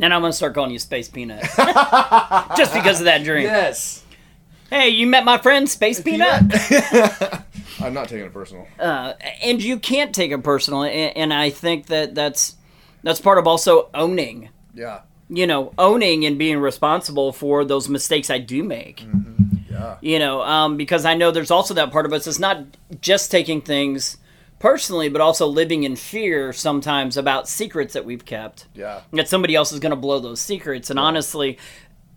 And 0.00 0.12
I'm 0.12 0.20
gonna 0.22 0.32
start 0.32 0.54
calling 0.54 0.70
you 0.72 0.78
Space 0.78 1.08
Peanut, 1.08 1.42
just 2.56 2.74
because 2.74 2.98
of 3.00 3.04
that 3.04 3.22
dream. 3.24 3.44
Yes. 3.44 4.02
Hey, 4.70 4.88
you 4.88 5.06
met 5.06 5.24
my 5.24 5.38
friend 5.38 5.68
Space 5.68 6.00
Peanut, 6.00 6.42
I'm 7.80 7.94
not 7.94 8.08
taking 8.08 8.26
it 8.26 8.32
personal. 8.32 8.66
uh, 8.80 9.12
and 9.42 9.62
you 9.62 9.78
can't 9.78 10.14
take 10.14 10.32
it 10.32 10.42
personal. 10.42 10.82
And, 10.82 11.16
and 11.16 11.34
I 11.34 11.50
think 11.50 11.86
that 11.86 12.14
that's 12.14 12.56
that's 13.02 13.20
part 13.20 13.38
of 13.38 13.46
also 13.46 13.88
owning. 13.94 14.48
Yeah. 14.74 15.02
You 15.36 15.46
know, 15.46 15.72
owning 15.78 16.24
and 16.24 16.38
being 16.38 16.58
responsible 16.58 17.32
for 17.32 17.64
those 17.64 17.88
mistakes 17.88 18.30
I 18.30 18.38
do 18.38 18.62
make. 18.62 19.04
Yeah. 19.70 19.96
You 20.00 20.18
know, 20.18 20.42
um, 20.42 20.76
because 20.76 21.04
I 21.04 21.14
know 21.14 21.30
there's 21.30 21.50
also 21.50 21.74
that 21.74 21.90
part 21.90 22.06
of 22.06 22.12
us. 22.12 22.26
It's 22.26 22.38
not 22.38 22.64
just 23.00 23.30
taking 23.30 23.60
things 23.60 24.16
personally, 24.60 25.08
but 25.08 25.20
also 25.20 25.46
living 25.46 25.82
in 25.82 25.96
fear 25.96 26.52
sometimes 26.52 27.16
about 27.16 27.48
secrets 27.48 27.94
that 27.94 28.04
we've 28.04 28.24
kept. 28.24 28.66
Yeah. 28.74 29.00
that 29.12 29.28
somebody 29.28 29.54
else 29.54 29.72
is 29.72 29.80
going 29.80 29.90
to 29.90 29.96
blow 29.96 30.20
those 30.20 30.40
secrets. 30.40 30.90
And 30.90 30.98
honestly, 30.98 31.58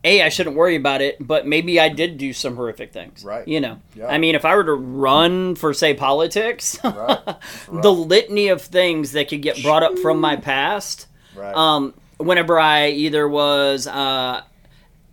a 0.04 0.22
I 0.22 0.30
shouldn't 0.30 0.56
worry 0.56 0.76
about 0.76 1.02
it, 1.02 1.18
but 1.20 1.48
maybe 1.48 1.80
I 1.80 1.90
did 1.90 2.18
do 2.20 2.32
some 2.34 2.56
horrific 2.56 2.94
things. 2.94 3.24
Right. 3.26 3.48
You 3.48 3.60
know, 3.60 3.82
Yeah. 3.96 4.08
I 4.08 4.20
mean, 4.20 4.36
if 4.36 4.46
I 4.46 4.56
were 4.56 4.64
to 4.64 4.74
run 4.76 5.56
for 5.56 5.74
say 5.74 5.94
politics, 5.96 6.78
Right. 6.84 7.20
the 7.72 7.92
litany 7.92 8.50
of 8.50 8.62
things 8.62 9.14
that 9.14 9.28
could 9.30 9.42
get 9.42 9.62
brought 9.64 9.82
up 9.84 9.98
from 9.98 10.22
my 10.22 10.36
past. 10.36 11.08
Right. 11.36 11.56
Um, 11.56 11.96
whenever 12.18 12.60
I 12.60 12.90
either 12.90 13.28
was. 13.28 13.88
Uh, 13.88 14.42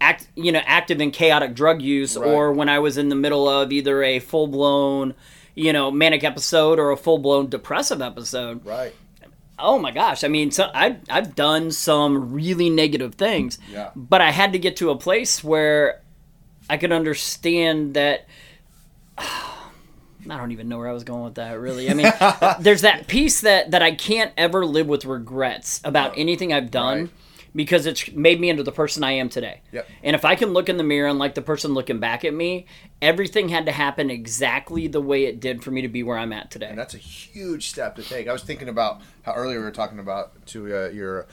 Act, 0.00 0.28
you 0.34 0.52
know, 0.52 0.60
active 0.66 1.00
in 1.00 1.12
chaotic 1.12 1.54
drug 1.54 1.80
use, 1.80 2.14
Right. 2.14 2.28
or 2.28 2.52
when 2.52 2.68
I 2.68 2.78
was 2.80 2.98
in 2.98 3.08
the 3.08 3.14
middle 3.14 3.48
of 3.48 3.72
either 3.72 4.02
a 4.02 4.18
full 4.18 4.48
blown, 4.48 5.14
you 5.54 5.72
know, 5.72 5.90
manic 5.90 6.24
episode 6.24 6.78
or 6.78 6.90
a 6.90 6.96
full 6.96 7.16
blown 7.16 7.48
depressive 7.48 8.02
episode 8.02 8.66
right. 8.66 8.92
oh 9.58 9.78
my 9.78 9.92
gosh 9.92 10.22
i 10.24 10.28
mean 10.28 10.50
so 10.50 10.68
I've, 10.74 10.96
I've 11.08 11.34
done 11.36 11.70
some 11.70 12.32
really 12.34 12.68
negative 12.68 13.14
things 13.14 13.56
Yeah. 13.70 13.90
but 13.94 14.20
i 14.20 14.30
had 14.32 14.52
to 14.52 14.58
get 14.58 14.76
to 14.78 14.90
a 14.90 14.96
place 14.96 15.42
where 15.44 16.02
i 16.68 16.76
could 16.76 16.90
understand 16.92 17.94
that 17.94 18.26
i 20.30 20.36
don't 20.36 20.52
even 20.52 20.68
know 20.68 20.78
where 20.78 20.88
i 20.88 20.92
was 20.92 21.04
going 21.04 21.24
with 21.24 21.34
that 21.34 21.58
really 21.58 21.90
i 21.90 21.94
mean 21.94 22.10
there's 22.60 22.82
that 22.82 23.06
piece 23.06 23.40
that 23.42 23.70
that 23.70 23.82
i 23.82 23.92
can't 23.94 24.32
ever 24.36 24.64
live 24.66 24.86
with 24.86 25.04
regrets 25.04 25.80
about 25.84 26.12
anything 26.16 26.52
i've 26.52 26.70
done 26.70 26.98
Right. 27.02 27.10
because 27.54 27.86
it's 27.86 28.10
made 28.12 28.40
me 28.40 28.48
into 28.50 28.62
the 28.62 28.72
person 28.72 29.04
i 29.04 29.12
am 29.12 29.28
today 29.28 29.60
Yep. 29.72 29.88
and 30.02 30.16
if 30.16 30.24
i 30.24 30.34
can 30.34 30.50
look 30.52 30.68
in 30.68 30.76
the 30.76 30.84
mirror 30.84 31.08
and 31.08 31.18
like 31.18 31.34
the 31.34 31.42
person 31.42 31.74
looking 31.74 31.98
back 32.00 32.24
at 32.24 32.32
me 32.34 32.66
everything 33.02 33.48
had 33.50 33.66
to 33.66 33.72
happen 33.72 34.10
exactly 34.10 34.86
the 34.86 35.00
way 35.00 35.24
it 35.26 35.40
did 35.40 35.62
for 35.62 35.70
me 35.70 35.82
to 35.82 35.88
be 35.88 36.02
where 36.02 36.16
i'm 36.18 36.32
at 36.32 36.50
today 36.50 36.68
And 36.68 36.78
that's 36.78 36.94
a 36.94 36.98
huge 36.98 37.68
step 37.68 37.96
to 37.96 38.02
take. 38.02 38.28
I 38.28 38.32
was 38.32 38.42
thinking 38.42 38.68
about 38.68 39.00
how 39.22 39.32
earlier 39.34 39.58
we 39.58 39.64
were 39.64 39.70
talking 39.70 39.98
about 39.98 40.46
to 40.46 40.66
uh, 40.74 40.88
your 40.88 41.26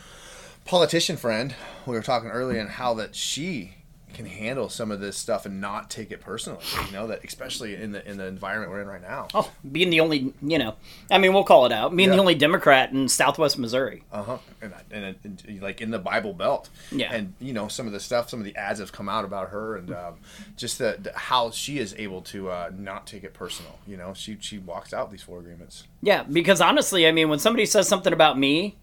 politician 0.66 1.18
friend. 1.18 1.56
We 1.86 1.96
were 1.96 2.02
talking 2.04 2.30
earlier 2.30 2.60
and 2.60 2.70
how 2.70 2.94
that 2.96 3.16
she 3.16 3.74
can 4.22 4.30
handle 4.32 4.70
some 4.70 4.92
of 4.92 5.00
this 5.00 5.18
stuff 5.18 5.46
and 5.46 5.60
not 5.62 5.90
take 5.90 6.12
it 6.12 6.22
personally. 6.22 6.60
You 6.86 6.92
know 6.92 7.08
that 7.08 7.24
especially 7.24 7.76
in 7.76 7.92
the 7.92 8.08
in 8.10 8.18
the 8.18 8.26
environment 8.26 8.72
we're 8.72 8.82
in 8.82 8.88
right 8.88 9.02
now. 9.02 9.28
Oh, 9.34 9.52
being 9.72 9.90
the 9.90 10.00
only, 10.00 10.34
you 10.42 10.58
know, 10.58 10.76
I 11.10 11.18
mean, 11.18 11.34
we'll 11.34 11.44
call 11.44 11.66
it 11.66 11.72
out. 11.72 11.96
Being 11.96 12.10
Yeah. 12.10 12.16
the 12.16 12.22
only 12.22 12.36
Democrat 12.36 12.92
in 12.92 13.08
Southwest 13.10 13.58
Missouri. 13.58 14.04
Uh 14.12 14.24
huh. 14.24 14.38
And, 14.62 14.74
and, 14.92 15.16
and 15.24 15.62
like 15.62 15.82
in 15.82 15.92
the 15.92 16.00
Bible 16.00 16.34
Belt. 16.34 16.70
Yeah. 16.92 17.14
And 17.14 17.34
you 17.40 17.54
know 17.54 17.68
some 17.68 17.88
of 17.88 17.94
the 17.94 18.00
stuff, 18.00 18.30
some 18.30 18.40
of 18.40 18.46
the 18.46 18.56
ads 18.56 18.80
have 18.80 18.92
come 18.92 19.10
out 19.10 19.26
about 19.26 19.50
her, 19.50 19.78
and 19.78 19.94
um, 19.94 20.16
just 20.58 20.78
the, 20.78 20.98
the 21.02 21.12
how 21.18 21.52
she 21.52 21.80
is 21.80 21.96
able 21.98 22.22
to 22.24 22.50
uh, 22.50 22.72
not 22.78 23.08
take 23.08 23.24
it 23.24 23.34
personal. 23.34 23.80
You 23.88 23.98
know, 23.98 24.14
she 24.14 24.38
she 24.40 24.58
walks 24.60 24.94
out 24.94 25.12
these 25.12 25.24
four 25.24 25.40
agreements. 25.40 25.88
Yeah, 26.02 26.24
because 26.24 26.62
honestly, 26.62 27.08
I 27.08 27.12
mean, 27.12 27.30
when 27.30 27.40
somebody 27.40 27.66
says 27.66 27.88
something 27.88 28.14
about 28.14 28.38
me, 28.38 28.76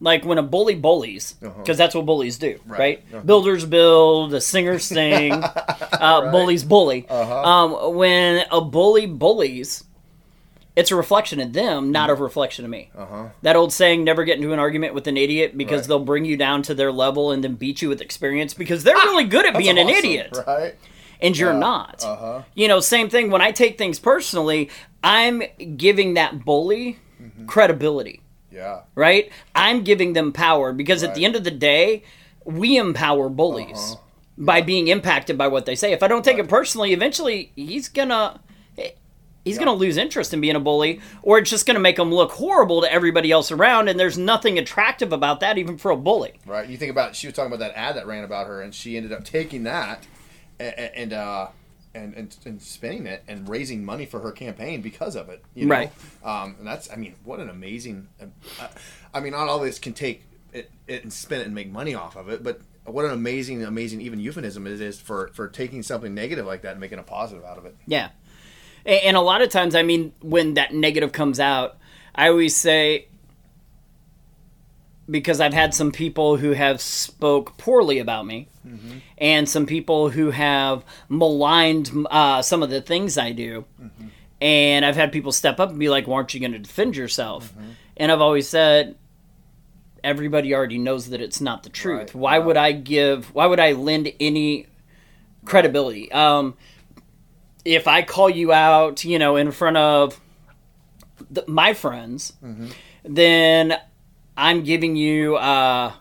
like 0.00 0.24
when 0.24 0.38
a 0.38 0.42
bully 0.42 0.74
bullies, 0.76 1.32
because 1.32 1.52
Mm-hmm. 1.54 1.60
Uh-huh. 1.62 1.74
that's 1.74 1.94
what 1.94 2.06
bullies 2.06 2.38
do, 2.38 2.58
right? 2.66 2.78
Right. 2.78 3.04
Uh-huh. 3.12 3.22
Builders 3.24 3.64
build, 3.64 4.30
the 4.30 4.40
singers 4.40 4.84
sing, 4.94 5.32
uh, 5.32 6.30
bullies 6.30 6.62
bully. 6.64 7.06
Uh-huh. 7.08 7.42
Um, 7.42 7.94
when 7.96 8.44
a 8.52 8.60
bully 8.60 9.06
bullies, 9.06 9.84
it's 10.76 10.92
a 10.92 10.96
reflection 10.96 11.40
of 11.40 11.52
them, 11.52 11.90
not 11.90 12.08
a 12.08 12.14
reflection 12.14 12.64
of 12.64 12.70
me. 12.70 12.90
Uh-huh. 12.96 13.30
That 13.42 13.56
old 13.56 13.72
saying, 13.72 14.04
never 14.04 14.22
get 14.22 14.36
into 14.36 14.52
an 14.52 14.60
argument 14.60 14.94
with 14.94 15.08
an 15.08 15.16
idiot 15.16 15.58
because 15.58 15.80
Right. 15.82 15.88
they'll 15.88 16.04
bring 16.04 16.24
you 16.24 16.36
down 16.36 16.62
to 16.62 16.74
their 16.74 16.92
level 16.92 17.32
and 17.32 17.42
then 17.42 17.54
beat 17.56 17.82
you 17.82 17.88
with 17.88 18.00
experience 18.00 18.54
because 18.54 18.84
they're 18.84 18.94
really 18.94 19.24
good 19.24 19.44
at 19.44 19.56
being 19.58 19.76
an 19.78 19.88
idiot 19.88 20.38
right? 20.46 20.76
and 21.20 21.36
you're 21.36 21.52
Yeah. 21.52 21.58
not. 21.58 22.04
Uh-huh. 22.04 22.42
You 22.54 22.68
know, 22.68 22.78
same 22.78 23.10
thing 23.10 23.32
when 23.32 23.42
I 23.42 23.50
take 23.50 23.76
things 23.76 23.98
personally, 23.98 24.70
I'm 25.02 25.42
giving 25.76 26.14
that 26.14 26.44
bully 26.44 26.98
Mm-hmm. 27.20 27.46
credibility, 27.46 28.20
Yeah. 28.50 28.80
right? 28.94 29.30
I'm 29.54 29.84
giving 29.84 30.12
them 30.14 30.32
power 30.32 30.72
because 30.72 31.02
at 31.02 31.14
the 31.14 31.24
end 31.24 31.36
of 31.36 31.44
the 31.44 31.50
day, 31.50 32.02
we 32.44 32.76
empower 32.78 33.28
bullies 33.28 33.76
Uh-huh. 33.92 34.00
by 34.38 34.60
being 34.62 34.88
impacted 34.88 35.36
by 35.36 35.48
what 35.48 35.66
they 35.66 35.74
say. 35.74 35.92
If 35.92 36.02
I 36.02 36.08
don't 36.08 36.24
take 36.24 36.38
it 36.38 36.48
personally, 36.48 36.92
eventually 36.92 37.52
he's 37.56 37.88
gonna 37.88 38.40
he's 39.44 39.56
Yeah. 39.56 39.64
gonna 39.64 39.74
lose 39.78 39.96
interest 39.96 40.34
in 40.34 40.40
being 40.40 40.56
a 40.56 40.60
bully, 40.60 41.00
or 41.22 41.38
it's 41.38 41.48
just 41.50 41.64
gonna 41.66 41.78
make 41.78 41.98
him 41.98 42.12
look 42.12 42.32
horrible 42.32 42.80
to 42.82 42.92
everybody 42.92 43.30
else 43.30 43.50
around. 43.50 43.88
And 43.88 43.98
there's 43.98 44.18
nothing 44.18 44.58
attractive 44.58 45.12
about 45.12 45.40
that, 45.40 45.56
even 45.58 45.78
for 45.78 45.90
a 45.90 45.96
bully. 45.96 46.34
Right. 46.46 46.68
You 46.68 46.76
think 46.76 46.90
about 46.90 47.16
she 47.16 47.26
was 47.26 47.34
talking 47.34 47.52
about 47.52 47.60
that 47.60 47.76
ad 47.78 47.96
that 47.96 48.06
ran 48.06 48.24
about 48.24 48.46
her, 48.46 48.60
and 48.60 48.74
she 48.74 48.96
ended 48.96 49.12
up 49.12 49.24
taking 49.24 49.62
that 49.64 50.06
and 50.60 50.74
and 50.78 51.12
uh, 51.12 51.48
and, 51.94 52.14
and, 52.14 52.36
and 52.44 52.62
spending 52.62 53.06
it 53.06 53.24
and 53.28 53.48
raising 53.48 53.84
money 53.84 54.06
for 54.06 54.20
her 54.20 54.32
campaign 54.32 54.82
because 54.82 55.16
of 55.16 55.28
it. 55.28 55.44
You 55.54 55.66
know? 55.66 55.74
Right. 55.74 55.92
Um, 56.24 56.56
and 56.58 56.66
that's 56.66 56.90
I 56.90 56.96
mean, 56.96 57.14
what 57.24 57.40
an 57.40 57.48
amazing. 57.48 58.08
Uh, 58.20 58.68
I 59.12 59.20
mean, 59.20 59.32
not 59.32 59.48
all 59.48 59.58
this 59.60 59.78
can 59.78 59.92
take 59.92 60.24
it, 60.52 60.70
it 60.86 61.02
and 61.02 61.12
spend 61.12 61.42
it 61.42 61.46
and 61.46 61.54
make 61.54 61.70
money 61.70 61.94
off 61.94 62.16
of 62.16 62.28
it, 62.28 62.42
but 62.42 62.60
what 62.84 63.04
an 63.04 63.10
amazing, 63.10 63.62
amazing 63.64 64.00
even 64.00 64.18
euphemism 64.18 64.66
it 64.66 64.80
is 64.80 64.98
for 64.98 65.28
for 65.34 65.48
taking 65.48 65.82
something 65.82 66.14
negative 66.14 66.46
like 66.46 66.62
that 66.62 66.72
and 66.72 66.80
making 66.80 66.98
a 66.98 67.02
positive 67.02 67.44
out 67.44 67.58
of 67.58 67.66
it. 67.66 67.76
Yeah. 67.86 68.10
And 68.86 69.16
a 69.16 69.20
lot 69.20 69.42
of 69.42 69.50
times, 69.50 69.74
I 69.74 69.82
mean, 69.82 70.14
when 70.20 70.54
that 70.54 70.72
negative 70.72 71.12
comes 71.12 71.38
out, 71.38 71.76
I 72.14 72.28
always 72.28 72.56
say, 72.56 73.07
because 75.10 75.40
I've 75.40 75.54
had 75.54 75.74
some 75.74 75.90
people 75.92 76.36
who 76.36 76.52
have 76.52 76.80
spoke 76.80 77.56
poorly 77.56 77.98
about 77.98 78.26
me, 78.26 78.48
and 79.16 79.48
some 79.48 79.64
people 79.66 80.10
who 80.10 80.30
have 80.30 80.84
maligned 81.08 81.90
uh, 82.10 82.42
some 82.42 82.62
of 82.62 82.70
the 82.70 82.80
things 82.80 83.16
I 83.16 83.32
do, 83.32 83.64
and 84.40 84.84
I've 84.84 84.96
had 84.96 85.10
people 85.12 85.32
step 85.32 85.58
up 85.60 85.70
and 85.70 85.78
be 85.78 85.88
like, 85.88 86.06
"Well, 86.06 86.16
aren't 86.16 86.34
you 86.34 86.40
going 86.40 86.52
to 86.52 86.58
defend 86.58 86.96
yourself?" 86.96 87.54
And 87.96 88.12
I've 88.12 88.20
always 88.20 88.48
said, 88.48 88.94
everybody 90.04 90.54
already 90.54 90.78
knows 90.78 91.10
that 91.10 91.20
it's 91.20 91.40
not 91.40 91.64
the 91.64 91.68
truth. 91.68 91.98
Right, 91.98 92.14
Why 92.14 92.38
would 92.38 92.56
I 92.56 92.70
give? 92.70 93.34
Why 93.34 93.46
would 93.46 93.58
I 93.58 93.72
lend 93.72 94.12
any 94.20 94.66
credibility? 95.44 96.10
Um, 96.12 96.54
if 97.64 97.88
I 97.88 98.02
call 98.02 98.30
you 98.30 98.52
out, 98.52 99.04
you 99.04 99.18
know, 99.18 99.34
in 99.34 99.50
front 99.50 99.76
of 99.76 100.20
the, 101.28 101.44
my 101.48 101.74
friends, 101.74 102.32
then 103.04 103.76
I'm 104.38 104.62
giving 104.62 104.94
you 104.96 105.36
uh, 105.36 105.92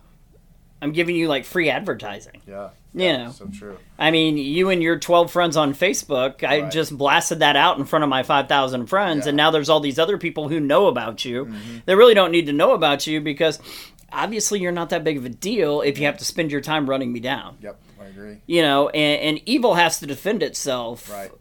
I'm 0.82 0.92
giving 0.92 1.16
you 1.16 1.28
like 1.28 1.44
free 1.44 1.70
advertising. 1.72 2.42
Yeah. 2.48 2.70
You 2.94 3.04
yeah, 3.06 3.18
know. 3.26 3.32
So 3.32 3.48
true. 3.48 3.78
I 4.00 4.12
mean, 4.12 4.38
you 4.38 4.70
and 4.70 4.82
your 4.82 4.98
12 4.98 5.32
friends 5.32 5.58
on 5.58 5.74
Facebook, 5.74 6.44
I 6.44 6.62
Right. 6.62 6.72
just 6.72 6.96
blasted 6.98 7.40
that 7.40 7.56
out 7.56 7.78
in 7.80 7.86
front 7.86 8.04
of 8.04 8.10
my 8.10 8.24
5,000 8.24 8.86
friends, 8.88 9.18
Yeah. 9.18 9.22
Mm-hmm. 9.22 9.28
and 9.30 9.38
now 9.38 9.52
there's 9.52 9.70
all 9.70 9.80
these 9.80 10.00
other 10.00 10.18
people 10.18 10.48
who 10.50 10.60
know 10.60 10.88
about 10.88 11.26
you. 11.26 11.52
They 11.86 11.96
really 11.96 12.14
don't 12.14 12.32
need 12.32 12.46
to 12.46 12.54
know 12.54 12.74
about 12.74 13.06
you 13.08 13.22
because 13.22 13.60
obviously 14.12 14.60
you're 14.62 14.72
not 14.72 14.90
that 14.92 15.04
big 15.04 15.18
of 15.18 15.26
a 15.26 15.30
deal 15.30 15.82
if 15.82 15.98
you 16.00 16.06
have 16.06 16.18
to 16.20 16.26
spend 16.26 16.52
your 16.52 16.62
time 16.62 16.88
running 16.90 17.12
me 17.12 17.20
down. 17.20 17.58
Yep. 17.62 17.80
I 18.02 18.06
agree. 18.06 18.38
You 18.46 18.62
know, 18.62 18.90
and, 18.90 19.38
and 19.38 19.50
evil 19.50 19.74
has 19.76 20.00
to 20.00 20.08
defend 20.08 20.42
itself. 20.44 21.10
Right. 21.12 21.32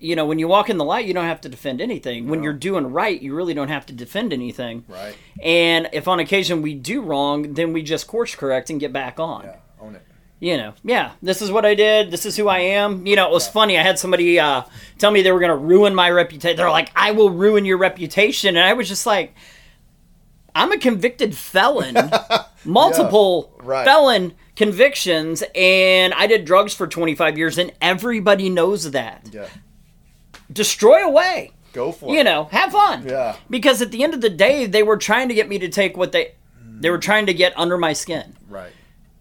You 0.00 0.16
know, 0.16 0.24
when 0.26 0.38
you 0.38 0.48
walk 0.48 0.70
in 0.70 0.78
the 0.78 0.84
light, 0.84 1.04
you 1.06 1.14
don't 1.14 1.24
have 1.26 1.40
to 1.42 1.48
defend 1.48 1.80
anything. 1.80 2.28
When 2.28 2.42
you're 2.42 2.52
doing 2.52 2.86
right, 2.92 3.20
you 3.20 3.34
really 3.34 3.54
don't 3.54 3.68
have 3.68 3.86
to 3.86 3.92
defend 3.92 4.32
anything. 4.32 4.84
Right. 4.88 5.14
And 5.42 5.88
if 5.92 6.08
on 6.08 6.20
occasion 6.20 6.62
we 6.62 6.74
do 6.74 7.02
wrong, 7.02 7.54
then 7.54 7.72
we 7.72 7.82
just 7.82 8.06
course 8.06 8.34
correct 8.34 8.70
and 8.70 8.80
get 8.80 8.92
back 8.92 9.20
on 9.20 9.44
Yeah. 9.44 9.56
Own 9.80 9.96
it. 9.96 10.02
you 10.40 10.56
know, 10.56 10.72
yeah, 10.84 11.12
this 11.22 11.42
is 11.42 11.50
what 11.52 11.64
I 11.66 11.74
did. 11.74 12.10
This 12.10 12.24
is 12.26 12.36
who 12.36 12.48
I 12.48 12.58
am. 12.60 13.06
You 13.06 13.16
know, 13.16 13.28
it 13.28 13.32
was 13.32 13.46
funny. 13.48 13.78
I 13.78 13.82
had 13.82 13.98
somebody 13.98 14.38
uh, 14.40 14.62
tell 14.98 15.10
me 15.10 15.22
they 15.22 15.32
were 15.32 15.40
going 15.40 15.50
to 15.50 15.56
ruin 15.56 15.94
my 15.94 16.10
reputation. 16.10 16.56
They're 16.56 16.70
like, 16.70 16.90
I 16.96 17.10
will 17.12 17.30
ruin 17.30 17.64
your 17.64 17.78
reputation. 17.78 18.56
And 18.56 18.64
I 18.66 18.72
was 18.72 18.88
just 18.88 19.04
like, 19.06 19.34
I'm 20.54 20.72
a 20.72 20.78
convicted 20.78 21.36
felon, 21.36 21.94
multiple 22.64 23.54
Yeah, 23.58 23.62
right. 23.68 23.84
felon 23.84 24.34
convictions, 24.56 25.42
and 25.54 26.12
I 26.14 26.26
did 26.26 26.44
drugs 26.44 26.74
for 26.74 26.86
25 26.86 27.38
years, 27.38 27.56
and 27.56 27.72
everybody 27.80 28.50
knows 28.50 28.90
that. 28.90 29.28
Yeah. 29.32 29.46
Destroy 30.52 31.04
away. 31.04 31.52
Go 31.72 31.92
for 31.92 32.06
You 32.08 32.14
it. 32.14 32.18
You 32.18 32.24
know, 32.24 32.44
have 32.50 32.72
fun. 32.72 33.06
Yeah. 33.06 33.36
Because 33.48 33.80
at 33.82 33.90
the 33.92 34.02
end 34.02 34.14
of 34.14 34.20
the 34.20 34.30
day, 34.30 34.66
they 34.66 34.82
were 34.82 34.96
trying 34.96 35.28
to 35.28 35.34
get 35.34 35.48
me 35.48 35.58
to 35.60 35.68
take 35.68 35.96
what 35.96 36.12
they. 36.12 36.32
They 36.80 36.90
were 36.90 36.98
trying 36.98 37.26
to 37.26 37.34
get 37.34 37.52
under 37.58 37.76
my 37.76 37.92
skin. 37.92 38.36
Right. 38.48 38.72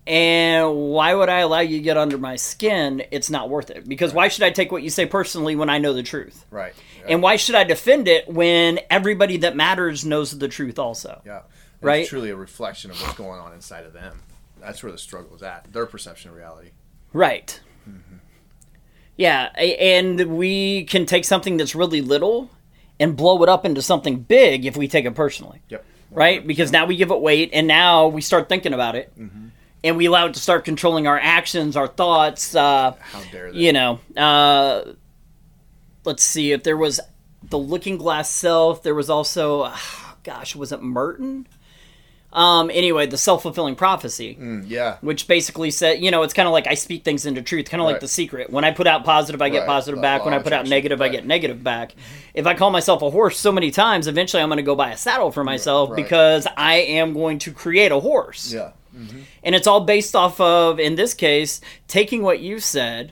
And 0.08 0.76
why 0.76 1.14
would 1.14 1.30
I 1.30 1.40
allow 1.40 1.60
you 1.60 1.78
to 1.78 1.84
get 1.84 1.98
under 1.98 2.18
my 2.18 2.36
skin? 2.38 3.04
It's 3.12 3.30
not 3.30 3.50
worth 3.50 3.70
it. 3.70 3.88
Because 3.88 4.14
why 4.14 4.30
should 4.30 4.44
I 4.44 4.50
take 4.50 4.72
what 4.72 4.82
you 4.82 4.90
say 4.90 5.06
personally 5.06 5.56
when 5.56 5.70
I 5.70 5.78
know 5.78 5.94
the 5.94 6.02
truth? 6.02 6.46
Right. 6.50 6.74
Yeah. 7.02 7.14
And 7.14 7.22
why 7.22 7.36
should 7.36 7.56
I 7.56 7.64
defend 7.66 8.08
it 8.08 8.28
when 8.28 8.80
everybody 8.90 9.38
that 9.38 9.56
matters 9.56 10.06
knows 10.06 10.36
the 10.38 10.48
truth 10.48 10.80
also? 10.80 11.22
yeah. 11.26 11.42
It's 11.76 11.86
Right. 11.86 12.08
truly 12.08 12.30
a 12.30 12.36
reflection 12.36 12.92
of 12.92 13.00
what's 13.02 13.14
going 13.16 13.40
on 13.40 13.54
inside 13.54 13.86
of 13.86 13.94
them. 13.94 14.22
That's 14.60 14.82
where 14.84 14.92
the 14.92 14.98
struggle 14.98 15.34
is 15.36 15.44
at. 15.44 15.72
Their 15.72 15.86
perception 15.86 16.30
of 16.32 16.36
reality. 16.38 16.72
Right. 17.14 17.60
Mm-hmm. 17.90 18.16
Yeah, 19.20 19.48
and 19.58 20.38
we 20.38 20.86
can 20.86 21.06
take 21.06 21.26
something 21.26 21.58
that's 21.58 21.76
really 21.76 22.00
little 22.00 22.50
and 23.02 23.18
blow 23.18 23.44
it 23.44 23.50
up 23.50 23.66
into 23.66 23.82
something 23.82 24.20
big 24.20 24.66
if 24.66 24.78
we 24.78 24.88
take 24.88 25.04
it 25.04 25.14
personally. 25.14 25.62
Yep. 25.68 25.84
right? 26.10 26.48
Because 26.48 26.72
now 26.72 26.86
we 26.86 26.96
give 26.96 27.12
it 27.12 27.20
weight, 27.20 27.50
and 27.52 27.68
now 27.68 28.08
we 28.08 28.22
start 28.22 28.48
thinking 28.48 28.74
about 28.74 28.96
it, 28.96 29.12
and 29.84 29.98
we 29.98 30.06
allow 30.06 30.28
it 30.28 30.36
to 30.36 30.40
start 30.40 30.64
controlling 30.64 31.06
our 31.06 31.20
actions, 31.20 31.76
our 31.76 31.88
thoughts. 31.88 32.56
Uh, 32.56 32.96
How 32.98 33.22
dare 33.30 33.52
they? 33.52 33.60
you 33.60 33.74
know, 33.74 34.00
uh, 34.16 34.94
let's 36.06 36.24
see 36.24 36.54
if 36.54 36.64
there 36.64 36.78
was 36.78 37.02
the 37.44 37.60
Looking 37.60 37.98
Glass 37.98 38.30
Self. 38.30 38.84
There 38.84 38.96
was 38.96 39.10
also, 39.10 39.64
ah, 39.66 40.16
gosh, 40.24 40.56
was 40.56 40.72
it 40.72 40.82
Merton? 40.82 41.46
Um, 42.32 42.70
anyway, 42.72 43.08
the 43.08 43.18
self 43.18 43.42
fulfilling 43.42 43.76
prophecy 43.76 44.38
Mm, 44.40 44.66
yeah. 44.68 44.98
which 45.02 45.28
basically 45.28 45.72
said, 45.72 46.00
you 46.04 46.12
know, 46.12 46.22
it's 46.22 46.34
kind 46.34 46.48
of 46.48 46.52
like 46.54 46.68
I 46.68 46.76
speak 46.76 47.04
things 47.04 47.26
into 47.26 47.42
truth, 47.42 47.70
kind 47.70 47.82
of 47.82 47.86
like 47.88 48.02
the 48.02 48.08
secret. 48.08 48.52
When 48.52 48.64
I 48.64 48.70
put 48.70 48.86
out 48.86 49.04
positive, 49.04 49.42
I 49.42 49.50
get 49.50 49.60
Right. 49.62 49.68
positive 49.68 49.98
The 49.98 50.02
back. 50.04 50.26
When 50.26 50.34
I 50.36 50.40
put 50.40 50.54
out 50.54 50.68
negative, 50.68 51.02
I 51.02 51.08
get 51.10 51.26
negative 51.26 51.64
back. 51.64 51.96
If 52.36 52.46
I 52.46 52.54
call 52.54 52.70
myself 52.70 53.02
a 53.02 53.10
horse 53.10 53.40
so 53.40 53.52
many 53.52 53.72
times, 53.72 54.06
eventually 54.06 54.44
I'm 54.44 54.50
going 54.50 54.58
to 54.58 54.64
go 54.64 54.76
buy 54.76 54.92
a 54.92 54.98
saddle 54.98 55.32
for 55.32 55.44
myself 55.44 55.90
Right. 55.90 55.96
because 56.04 56.46
I 56.56 56.76
am 56.76 57.14
going 57.14 57.40
to 57.40 57.52
create 57.52 57.92
a 57.92 58.00
horse. 58.00 58.54
Yeah. 58.54 58.72
And 59.44 59.56
it's 59.56 59.66
all 59.66 59.80
based 59.82 60.16
off 60.16 60.40
of, 60.42 60.80
in 60.80 60.96
this 60.96 61.14
case, 61.14 61.62
taking 61.88 62.22
what 62.22 62.42
you 62.42 62.60
said. 62.60 63.12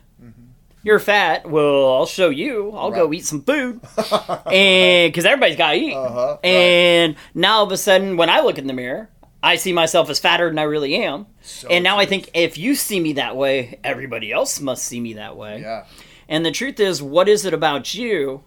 You're 0.87 0.99
fat. 0.99 1.49
Well, 1.49 1.93
I'll 1.95 2.05
show 2.05 2.29
you. 2.29 2.71
I'll 2.71 2.91
go 2.91 3.11
eat 3.11 3.25
some 3.25 3.41
food, 3.43 3.81
and 4.45 5.11
because 5.11 5.25
everybody's 5.25 5.57
got 5.57 5.71
to 5.73 5.77
eat. 5.77 5.93
Uh-huh, 5.93 6.27
right. 6.41 6.45
And 6.45 7.15
now 7.35 7.57
all 7.57 7.63
of 7.65 7.71
a 7.73 7.77
sudden, 7.77 8.15
when 8.15 8.29
I 8.29 8.39
look 8.39 8.57
in 8.57 8.67
the 8.67 8.73
mirror, 8.73 9.09
I 9.43 9.57
see 9.57 9.73
myself 9.73 10.09
as 10.09 10.17
fatter 10.19 10.47
than 10.49 10.57
I 10.57 10.63
really 10.63 10.95
am. 10.95 11.25
So 11.41 11.67
and 11.67 11.83
now 11.83 11.97
I 11.99 12.05
think 12.05 12.29
if 12.33 12.57
you 12.57 12.73
see 12.73 12.99
me 13.01 13.13
that 13.13 13.35
way, 13.35 13.79
everybody 13.83 14.31
else 14.31 14.61
must 14.61 14.85
see 14.85 15.01
me 15.01 15.13
that 15.15 15.35
way. 15.35 15.59
Yeah. 15.61 15.85
And 16.29 16.45
the 16.45 16.51
truth 16.51 16.79
is, 16.79 17.01
what 17.01 17.27
is 17.27 17.45
it 17.45 17.53
about 17.53 17.93
you 17.93 18.43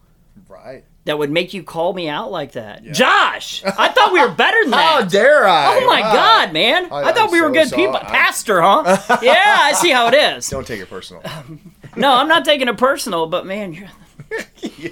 Right. 0.49 0.85
that 1.05 1.19
would 1.19 1.31
make 1.31 1.55
you 1.55 1.63
call 1.63 1.93
me 1.93 2.09
out 2.09 2.31
like 2.33 2.53
that? 2.53 2.83
Josh, 2.85 3.63
I 3.67 3.89
thought 3.89 4.13
we 4.13 4.21
were 4.21 4.33
better 4.35 4.63
than 4.65 4.73
How 4.73 5.01
that. 5.01 5.11
dare 5.11 5.47
I? 5.47 5.79
Oh 5.83 5.87
my 5.87 6.01
Wow. 6.01 6.13
God, 6.15 6.53
man! 6.55 6.85
I- 6.93 7.05
I, 7.05 7.13
thought 7.13 7.27
I'm 7.29 7.31
we 7.33 7.41
were 7.43 7.49
so 7.49 7.53
good 7.55 7.69
sorry. 7.69 7.83
people. 7.83 8.01
Pastor, 8.01 8.61
huh? 8.63 9.19
yeah, 9.23 9.57
I 9.61 9.73
see 9.75 9.91
how 9.91 10.09
it 10.09 10.15
is. 10.15 10.49
Don't 10.49 10.67
take 10.67 10.81
it 10.81 10.89
personal. 10.91 11.23
No, 11.97 12.13
I'm 12.13 12.29
not 12.29 12.45
taking 12.45 12.69
it 12.69 12.77
personal, 12.79 13.27
but 13.27 13.47
man, 13.47 13.73
you're. 13.73 13.89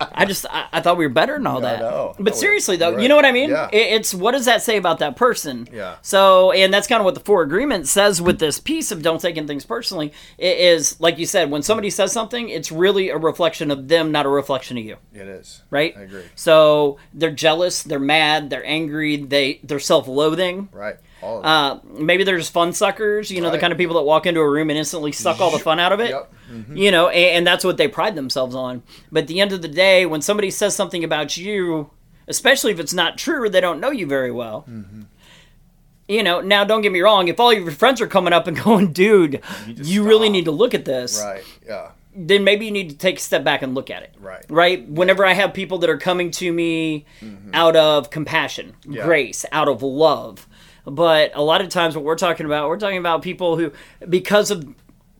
I 0.00 0.24
just 0.24 0.46
I, 0.50 0.66
I 0.72 0.80
thought 0.80 0.96
we 0.96 1.04
were 1.06 1.12
better 1.12 1.34
than 1.34 1.46
all 1.46 1.60
Yeah, 1.62 1.72
that. 1.76 1.80
know. 1.80 2.14
But 2.18 2.32
Oh, 2.34 2.36
seriously 2.36 2.76
though, 2.76 2.90
you're 2.92 3.00
you 3.00 3.08
know 3.08 3.16
what 3.16 3.24
I 3.24 3.32
mean? 3.32 3.50
Yeah. 3.50 3.68
It, 3.72 3.92
it's 4.00 4.14
what 4.14 4.32
does 4.32 4.44
that 4.46 4.62
say 4.62 4.76
about 4.76 4.98
that 5.00 5.16
person? 5.16 5.68
Yeah. 5.72 5.96
So, 6.02 6.52
and 6.52 6.72
that's 6.72 6.86
kind 6.86 7.00
of 7.00 7.04
what 7.04 7.14
the 7.14 7.20
four 7.20 7.42
agreement 7.42 7.86
says 7.88 8.22
with 8.22 8.38
this 8.38 8.58
piece 8.58 8.90
of 8.92 9.02
don't 9.02 9.20
taking 9.20 9.46
things 9.46 9.64
personally. 9.64 10.12
It 10.38 10.58
is 10.58 10.98
like 11.00 11.18
you 11.18 11.26
said, 11.26 11.50
when 11.50 11.62
somebody 11.62 11.90
says 11.90 12.12
something, 12.12 12.48
it's 12.48 12.72
really 12.72 13.10
a 13.10 13.18
reflection 13.18 13.70
of 13.70 13.88
them, 13.88 14.10
not 14.12 14.26
a 14.26 14.30
reflection 14.30 14.78
of 14.78 14.84
you, 14.84 14.96
It 15.12 15.26
is. 15.28 15.62
right? 15.70 15.94
I 15.96 16.02
agree. 16.02 16.24
So 16.34 16.98
they're 17.12 17.30
jealous, 17.30 17.82
they're 17.82 17.98
mad, 17.98 18.48
they're 18.50 18.64
angry, 18.66 19.16
they 19.16 19.60
they're 19.64 19.80
self-loathing. 19.80 20.70
Right. 20.72 20.96
All 21.22 21.38
of 21.38 21.44
it. 21.44 21.46
Uh, 21.48 21.78
maybe 22.02 22.24
they're 22.24 22.38
just 22.38 22.52
fun 22.52 22.72
suckers, 22.72 23.30
you 23.30 23.40
know, 23.40 23.50
the 23.50 23.58
kind 23.58 23.72
of 23.72 23.78
people 23.78 23.94
that 23.96 24.02
walk 24.02 24.26
into 24.26 24.40
a 24.40 24.48
room 24.50 24.70
and 24.70 24.78
instantly 24.78 25.12
suck 25.12 25.40
all 25.40 25.50
the 25.50 25.58
fun 25.58 25.78
out 25.78 25.92
of 25.92 26.00
it. 26.00 26.10
Yep. 26.10 26.32
You 26.74 26.90
know, 26.90 27.08
and, 27.08 27.36
and 27.38 27.46
that's 27.46 27.64
what 27.64 27.76
they 27.76 27.88
pride 27.88 28.14
themselves 28.14 28.54
on. 28.54 28.82
But 29.10 29.22
at 29.22 29.26
the 29.28 29.40
end 29.40 29.52
of 29.52 29.62
the 29.62 29.68
day, 29.68 30.04
when 30.04 30.20
somebody 30.20 30.50
says 30.50 30.74
something 30.76 31.02
about 31.04 31.36
you, 31.36 31.90
especially 32.28 32.72
if 32.72 32.78
it's 32.80 32.92
not 32.94 33.16
true 33.18 33.42
or 33.44 33.48
they 33.48 33.60
don't 33.60 33.80
know 33.80 33.90
you 33.90 34.06
very 34.06 34.30
well, 34.30 34.66
you 36.08 36.22
know, 36.22 36.40
now 36.40 36.64
don't 36.64 36.82
get 36.82 36.92
me 36.92 37.00
wrong, 37.00 37.28
if 37.28 37.38
all 37.40 37.52
your 37.52 37.70
friends 37.70 38.00
are 38.00 38.06
coming 38.06 38.32
up 38.32 38.46
and 38.46 38.60
going, 38.62 38.92
dude, 38.92 39.40
you, 39.66 40.02
to 40.02 40.08
really 40.08 40.28
need 40.28 40.44
to 40.46 40.50
look 40.50 40.74
at 40.74 40.84
this, 40.84 41.22
Right. 41.24 41.42
Yeah. 41.66 41.92
then 42.14 42.44
maybe 42.44 42.66
you 42.66 42.70
need 42.72 42.90
to 42.90 42.96
take 42.96 43.16
a 43.16 43.20
step 43.20 43.44
back 43.44 43.62
and 43.62 43.74
look 43.74 43.88
at 43.90 44.02
it. 44.02 44.14
Right. 44.20 44.44
Right? 44.50 44.86
Whenever 44.88 45.24
I 45.24 45.32
have 45.32 45.54
people 45.54 45.78
that 45.78 45.88
are 45.90 45.96
coming 45.98 46.30
to 46.32 46.52
me 46.52 47.06
out 47.54 47.76
of 47.76 48.10
compassion, 48.10 48.74
Mm-hmm. 48.82 48.92
Yeah. 48.94 49.04
grace, 49.04 49.44
out 49.52 49.68
of 49.68 49.82
love. 49.82 50.46
But 50.84 51.32
a 51.34 51.42
lot 51.42 51.60
of 51.60 51.68
times 51.68 51.94
what 51.94 52.04
we're 52.04 52.16
talking 52.16 52.46
about, 52.46 52.68
we're 52.68 52.78
talking 52.78 52.98
about 52.98 53.22
people 53.22 53.56
who 53.56 53.72
because 54.08 54.50
of 54.50 54.74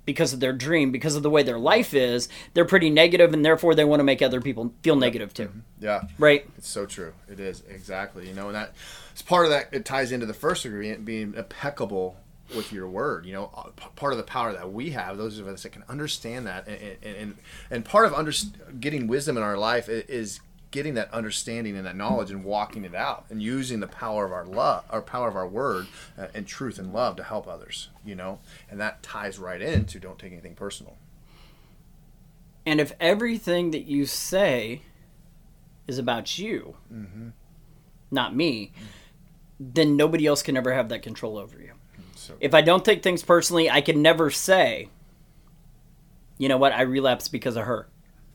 because 0.05 0.33
of 0.33 0.40
their 0.40 0.53
dream, 0.53 0.90
because 0.90 1.14
of 1.14 1.22
the 1.22 1.31
way 1.31 1.42
their 1.42 1.59
life 1.59 1.94
is, 1.94 2.29
they're 2.55 2.64
pretty 2.64 2.90
negative 2.90 3.33
and 3.33 3.44
therefore 3.44 3.75
they 3.75 3.85
want 3.85 4.01
to 4.01 4.05
make 4.05 4.20
other 4.20 4.40
people 4.40 4.75
feel 4.83 4.96
negative 4.96 5.33
too. 5.33 5.51
Yeah. 5.79 6.03
Right? 6.18 6.48
It's 6.59 6.68
so 6.68 6.87
true. 6.87 7.12
It 7.29 7.38
is 7.38 7.62
exactly. 7.68 8.29
You 8.29 8.35
know, 8.35 8.46
and 8.46 8.57
that 8.57 8.75
it's 9.12 9.22
part 9.22 9.44
of 9.44 9.51
that. 9.51 9.68
It 9.72 9.85
ties 9.85 10.12
into 10.12 10.27
the 10.27 10.35
first 10.35 10.64
agreement 10.64 11.05
being 11.05 11.35
impeccable 11.35 12.16
with 12.55 12.72
your 12.72 12.88
word. 12.88 13.27
You 13.27 13.35
know, 13.35 13.51
uh, 13.57 13.70
part 13.96 14.12
of 14.12 14.16
the 14.16 14.25
power 14.25 14.53
that 14.53 14.72
we 14.72 14.90
have, 14.90 15.16
those 15.16 15.38
of 15.38 15.46
us 15.46 15.62
that 15.62 15.70
can 15.70 15.85
understand 15.88 16.46
that, 16.46 16.66
and 16.66 16.96
and 17.03 17.16
and, 17.16 17.37
and 17.70 17.85
part 17.85 18.07
of 18.07 18.14
under, 18.14 18.33
getting 18.81 19.07
wisdom 19.07 19.37
in 19.37 19.42
our 19.42 19.57
life 19.57 19.88
is 19.88 20.40
getting 20.72 20.94
that 20.94 21.12
understanding 21.12 21.76
and 21.76 21.87
that 21.87 21.94
knowledge 21.94 22.32
and 22.32 22.42
walking 22.42 22.85
it 22.85 22.94
out 22.94 23.26
and 23.30 23.40
using 23.40 23.78
the 23.78 23.87
power 23.87 24.24
of 24.24 24.32
our 24.32 24.44
love, 24.44 24.85
our 24.90 25.00
power 25.02 25.28
of 25.28 25.37
our 25.37 25.46
word 25.46 25.87
uh, 26.18 26.26
and 26.35 26.46
truth 26.48 26.78
and 26.80 26.92
love 26.92 27.14
to 27.16 27.22
help 27.22 27.46
others. 27.46 27.90
You 28.04 28.16
know, 28.16 28.40
and 28.68 28.80
that 28.80 29.04
ties 29.04 29.38
right 29.38 29.62
into 29.62 30.00
don't 30.00 30.18
take 30.18 30.32
anything 30.32 30.56
personal. 30.56 30.96
And 32.66 32.80
if 32.80 32.92
everything 32.98 33.70
that 33.72 33.87
you 33.87 34.06
say 34.06 34.82
is 35.87 35.98
about 35.98 36.38
you, 36.38 36.76
not 38.11 38.35
me, 38.35 38.72
then 39.58 39.96
nobody 39.96 40.26
else 40.26 40.42
can 40.42 40.56
ever 40.56 40.72
have 40.72 40.88
that 40.88 41.02
control 41.02 41.38
over 41.38 41.61
you. 41.61 41.72
So 42.14 42.35
If 42.40 42.54
I 42.54 42.61
don't 42.61 42.85
take 42.85 43.02
things 43.02 43.22
personally, 43.24 43.68
I 43.68 43.80
can 43.80 44.00
never 44.00 44.30
say, 44.30 44.88
you 46.38 46.48
know 46.48 46.56
what, 46.56 46.72
I 46.72 46.82
relapse 46.82 47.26
because 47.28 47.56
of 47.56 47.64
her. 47.66 47.88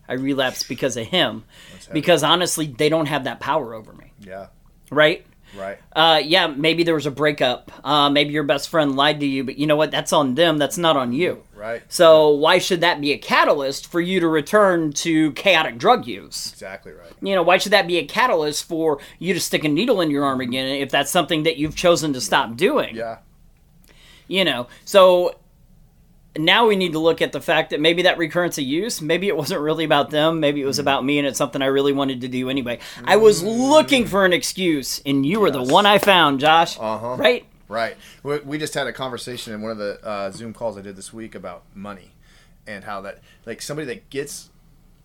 I 0.10 0.14
relapse 0.14 0.64
because 0.64 0.98
of 0.98 1.08
him. 1.08 1.44
Because 1.92 2.24
honestly, 2.24 2.68
they 2.68 2.90
don't 2.90 3.06
have 3.08 3.24
that 3.26 3.40
power 3.40 3.74
over 3.74 3.94
me. 3.94 4.12
yeah, 4.20 4.48
Right? 4.90 5.26
right. 5.58 5.78
Uh, 5.94 6.22
yeah, 6.24 6.48
maybe 6.48 6.84
there 6.84 6.94
was 6.94 7.06
a 7.06 7.12
breakup. 7.12 7.72
Uh, 7.86 8.10
maybe 8.10 8.34
your 8.34 8.44
best 8.44 8.70
friend 8.70 8.96
lied 8.96 9.20
to 9.22 9.26
you, 9.26 9.44
but 9.44 9.58
you 9.58 9.66
know 9.66 9.76
what? 9.78 9.92
That's 9.92 10.12
on 10.14 10.36
them. 10.36 10.58
That's 10.58 10.78
not 10.78 10.98
on 10.98 11.14
you. 11.14 11.44
Right. 11.56 11.82
So 11.88 12.30
why 12.32 12.60
should 12.60 12.82
that 12.82 13.02
be 13.02 13.12
a 13.14 13.18
catalyst 13.18 13.88
for 13.88 14.00
you 14.02 14.20
to 14.20 14.28
return 14.28 14.92
to 14.94 15.32
chaotic 15.34 15.78
drug 15.78 16.06
use? 16.06 16.52
Exactly 16.52 16.92
right. 16.92 17.12
You 17.22 17.34
know, 17.36 17.44
why 17.44 17.58
should 17.58 17.72
that 17.72 17.88
be 17.88 17.98
a 17.98 18.06
catalyst 18.06 18.66
for 18.66 19.00
you 19.20 19.34
to 19.34 19.40
stick 19.40 19.64
a 19.64 19.70
needle 19.70 20.02
in 20.02 20.12
your 20.12 20.24
arm 20.26 20.42
again 20.42 20.68
if 20.68 20.92
that's 20.92 21.10
something 21.10 21.44
that 21.44 21.58
you've 21.58 21.76
chosen 21.76 22.14
to 22.14 22.22
stop 22.22 22.56
doing? 22.58 22.96
Yeah. 22.96 23.18
You 24.28 24.44
know, 24.46 24.68
so 24.84 25.36
now 26.40 26.68
we 26.68 26.76
need 26.76 26.94
to 26.94 27.00
look 27.00 27.22
at 27.22 27.32
the 27.32 27.42
fact 27.42 27.70
that 27.70 27.80
maybe 27.80 28.04
that 28.04 28.18
recurrence 28.18 28.58
of 28.58 28.64
use, 28.64 29.02
maybe 29.02 29.28
it 29.28 29.36
wasn't 29.36 29.62
really 29.62 29.86
about 29.86 30.10
them, 30.10 30.40
maybe 30.40 30.62
it 30.62 30.66
was 30.66 30.80
about 30.80 31.04
me 31.04 31.18
and 31.20 31.28
it's 31.28 31.38
something 31.38 31.62
I 31.62 31.68
really 31.68 31.94
wanted 31.94 32.22
to 32.22 32.28
do 32.28 32.50
anyway. 32.50 32.80
I 33.04 33.18
was 33.18 33.44
looking 33.44 34.06
for 34.06 34.26
an 34.26 34.34
excuse 34.34 35.02
and 35.06 35.26
you 35.26 35.40
were 35.40 35.52
the 35.52 35.64
one 35.64 35.86
I 35.86 35.98
found, 35.98 36.40
Josh. 36.40 36.78
Uh-huh. 36.80 37.16
Right? 37.18 37.46
Right. 37.68 37.98
We, 38.24 38.40
we 38.40 38.58
just 38.58 38.74
had 38.74 38.88
a 38.88 38.94
conversation 38.94 39.54
in 39.54 39.62
one 39.62 39.72
of 39.72 39.78
the 39.78 40.00
uh, 40.06 40.32
Zoom 40.32 40.54
calls 40.54 40.78
I 40.78 40.82
did 40.82 40.96
this 40.96 41.12
week 41.12 41.36
about 41.36 41.64
money 41.74 42.12
and 42.66 42.84
how 42.84 43.02
that, 43.02 43.20
like, 43.46 43.62
somebody 43.62 43.86
that 43.88 44.10
gets 44.10 44.50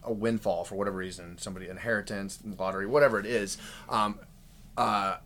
a 0.04 0.12
windfall 0.12 0.64
for 0.64 0.74
whatever 0.74 0.96
reason, 0.96 1.38
somebody 1.38 1.68
inheritance, 1.68 2.40
lottery, 2.58 2.86
whatever 2.86 3.20
it 3.20 3.26
is, 3.26 3.58
um, 3.88 4.18
uh, 4.76 5.16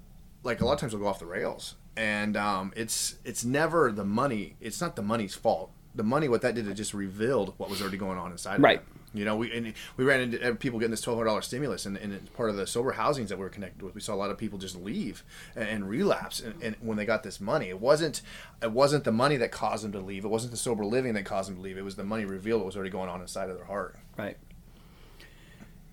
like 0.42 0.61
a 0.61 0.64
lot 0.64 0.75
of 0.75 0.81
times 0.81 0.92
will 0.92 1.01
go 1.01 1.07
off 1.07 1.19
the 1.19 1.27
rails, 1.27 1.77
and 1.97 2.37
um, 2.37 2.73
it's 2.77 3.16
it's 3.25 3.45
never 3.45 3.90
the 3.90 4.05
money. 4.05 4.57
It's 4.61 4.81
not 4.81 4.97
the 4.97 5.03
money's 5.03 5.35
fault. 5.35 5.71
The 5.97 6.05
money, 6.05 6.29
what 6.29 6.43
that 6.43 6.55
did, 6.55 6.69
it 6.69 6.75
just 6.75 6.95
revealed 6.95 7.55
what 7.57 7.69
was 7.71 7.81
already 7.81 7.97
going 7.97 8.19
on 8.19 8.31
inside. 8.31 8.63
Right. 8.63 8.79
Of 8.79 8.85
them. 8.85 9.01
You 9.15 9.25
know, 9.25 9.37
we 9.37 9.51
and 9.51 9.73
we 9.97 10.05
ran 10.05 10.21
into 10.21 10.47
uh, 10.47 10.55
people 10.55 10.79
getting 10.79 10.91
this 10.91 11.01
twelve 11.01 11.19
hundred 11.19 11.31
dollars 11.31 11.47
stimulus, 11.47 11.87
and, 11.87 11.97
and 11.97 12.13
it's 12.13 12.29
part 12.31 12.51
of 12.51 12.57
the 12.57 12.67
sober 12.67 12.93
housings 12.93 13.31
that 13.31 13.39
we 13.39 13.45
were 13.45 13.51
connected 13.51 13.83
with. 13.83 13.95
We 13.95 14.01
saw 14.03 14.15
a 14.15 14.17
lot 14.17 14.31
of 14.31 14.37
people 14.37 14.59
just 14.59 14.77
leave 14.77 15.25
and, 15.55 15.69
and 15.69 15.89
relapse, 15.89 16.41
and, 16.41 16.63
and 16.63 16.77
when 16.81 16.99
they 16.99 17.07
got 17.07 17.23
this 17.23 17.41
money, 17.41 17.71
it 17.71 17.81
wasn't 17.81 18.21
it 18.63 18.73
wasn't 18.73 19.05
the 19.05 19.13
money 19.13 19.37
that 19.39 19.51
caused 19.53 19.85
them 19.85 19.93
to 19.93 20.01
leave. 20.01 20.25
It 20.27 20.29
wasn't 20.29 20.51
the 20.51 20.59
sober 20.59 20.85
living 20.85 21.15
that 21.15 21.25
caused 21.25 21.49
them 21.49 21.57
to 21.57 21.63
leave. 21.63 21.79
It 21.79 21.85
was 21.85 21.97
the 21.97 22.05
money 22.05 22.27
revealed 22.27 22.61
what 22.61 22.67
was 22.67 22.77
already 22.77 22.91
going 22.91 23.09
on 23.09 23.23
inside 23.23 23.49
of 23.49 23.57
their 23.57 23.65
heart. 23.65 23.97
Right. 24.19 24.37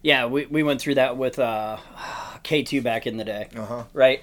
Yeah, 0.02 0.26
we, 0.26 0.46
we 0.48 0.64
went 0.64 0.82
through 0.82 0.96
that 0.96 1.16
with 1.16 1.40
uh, 1.40 1.78
K2 2.44 2.84
back 2.84 3.08
in 3.08 3.16
the 3.16 3.24
day. 3.24 3.48
Uh-huh. 3.56 3.84
Right? 3.94 4.22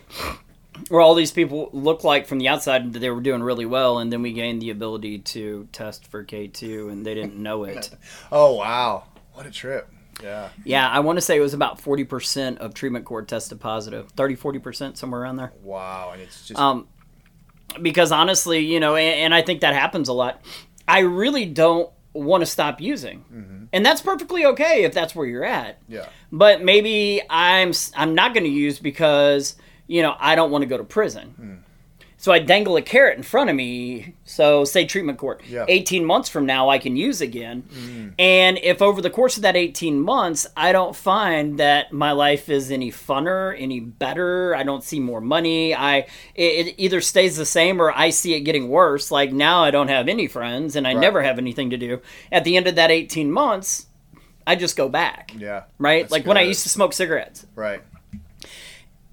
Where 0.91 1.01
all 1.01 1.15
these 1.15 1.31
people 1.31 1.71
looked 1.73 2.03
like 2.05 2.27
from 2.27 2.39
the 2.39 2.49
outside 2.49 2.93
that 2.93 2.99
they 2.99 3.11
were 3.11 3.21
doing 3.21 3.43
really 3.43 3.65
well, 3.65 3.99
and 3.99 4.13
then 4.13 4.23
we 4.23 4.33
gained 4.33 4.61
the 4.61 4.71
ability 4.71 5.21
to 5.21 5.69
test 5.73 6.07
for 6.09 6.25
K2, 6.25 6.91
and 6.91 7.07
they 7.07 7.15
didn't 7.15 7.37
know 7.37 7.65
it. 7.65 7.91
Oh 8.33 8.55
wow, 8.55 9.05
what 9.33 9.47
a 9.47 9.51
trip! 9.51 9.89
Yeah. 10.23 10.51
yeah, 10.65 10.89
I 10.89 11.01
want 11.01 11.17
to 11.17 11.21
say 11.23 11.37
it 11.37 11.41
was 11.41 11.55
about 11.55 11.81
40% 11.81 12.59
of 12.59 12.75
treatment 12.75 13.07
court 13.07 13.27
tested 13.29 13.59
positive. 13.59 14.11
30, 14.11 14.37
40%, 14.37 14.97
somewhere 14.99 15.23
around 15.23 15.37
there. 15.37 15.53
Wow, 15.63 16.11
and 16.13 16.21
it's 16.21 16.47
just 16.47 16.61
Um, 16.61 16.89
because 17.81 18.13
honestly, 18.13 18.59
you 18.59 18.81
know, 18.81 18.97
and, 18.97 19.15
and 19.15 19.35
I 19.35 19.43
think 19.43 19.61
that 19.63 19.73
happens 19.75 20.09
a 20.09 20.13
lot. 20.13 20.43
I 20.87 21.01
really 21.01 21.47
don't 21.47 21.89
want 22.13 22.43
to 22.43 22.47
stop 22.47 22.81
using, 22.81 23.69
and 23.73 23.87
that's 23.87 24.01
perfectly 24.01 24.45
okay 24.47 24.83
if 24.83 24.93
that's 24.93 25.15
where 25.15 25.25
you're 25.27 25.45
at. 25.45 25.79
yeah, 25.89 26.07
But 26.33 26.63
maybe 26.65 27.23
I'm 27.31 27.73
I'm 27.97 28.15
not 28.15 28.35
going 28.35 28.45
to 28.45 28.51
use 28.51 28.79
because 28.81 29.55
you 29.91 30.03
know 30.03 30.15
I 30.19 30.35
don't 30.37 30.51
want 30.53 30.63
to 30.63 30.67
go 30.67 30.79
to 30.79 30.85
prison. 30.85 31.29
Hmm. 31.37 31.55
So 32.17 32.33
I 32.33 32.39
dangle 32.39 32.77
a 32.77 32.83
carrot 32.83 33.17
in 33.17 33.23
front 33.23 33.49
of 33.49 33.57
me. 33.57 34.15
So 34.25 34.65
say 34.67 34.85
treatment 34.85 35.17
court. 35.17 35.41
Yeah. 35.49 35.65
18 35.69 36.05
months 36.05 36.29
from 36.29 36.45
now 36.45 36.69
I 36.69 36.79
can 36.79 36.95
use 36.95 37.23
again. 37.23 37.63
Hmm. 37.73 38.09
And 38.19 38.59
if 38.63 38.83
over 38.83 39.01
the 39.01 39.09
course 39.09 39.37
of 39.39 39.43
that 39.45 39.57
18 39.57 39.99
months 40.03 40.47
I 40.55 40.73
don't 40.73 40.95
find 40.95 41.59
that 41.59 41.95
my 41.95 42.13
life 42.13 42.51
is 42.51 42.71
any 42.71 42.91
funner, 42.93 43.57
any 43.59 43.81
better, 43.81 44.55
I 44.55 44.65
don't 44.65 44.85
see 44.85 45.01
more 45.01 45.23
money, 45.23 45.75
I 45.75 46.01
it, 46.35 46.67
it 46.69 46.75
either 46.77 47.01
stays 47.01 47.39
the 47.39 47.47
same 47.47 47.81
or 47.81 47.91
I 47.91 48.11
see 48.11 48.35
it 48.35 48.41
getting 48.41 48.69
worse. 48.69 49.11
Like 49.11 49.33
now 49.33 49.65
I 49.65 49.71
don't 49.71 49.89
have 49.89 50.07
any 50.07 50.27
friends 50.29 50.77
and 50.77 50.87
I 50.87 50.93
Right. 50.93 51.01
never 51.01 51.23
have 51.23 51.39
anything 51.39 51.71
to 51.71 51.79
do. 51.79 52.03
At 52.31 52.45
the 52.45 52.55
end 52.59 52.67
of 52.67 52.75
that 52.75 52.91
18 52.91 53.33
months, 53.33 53.87
I 54.47 54.57
just 54.57 54.77
go 54.77 54.89
back 54.91 55.33
yeah, 55.39 55.63
right? 55.79 56.11
Like 56.11 56.27
when 56.27 56.37
I 56.37 56.43
used 56.43 56.65
to 56.65 56.69
smoke 56.69 56.93
cigarettes. 56.93 57.47
right, 57.55 57.81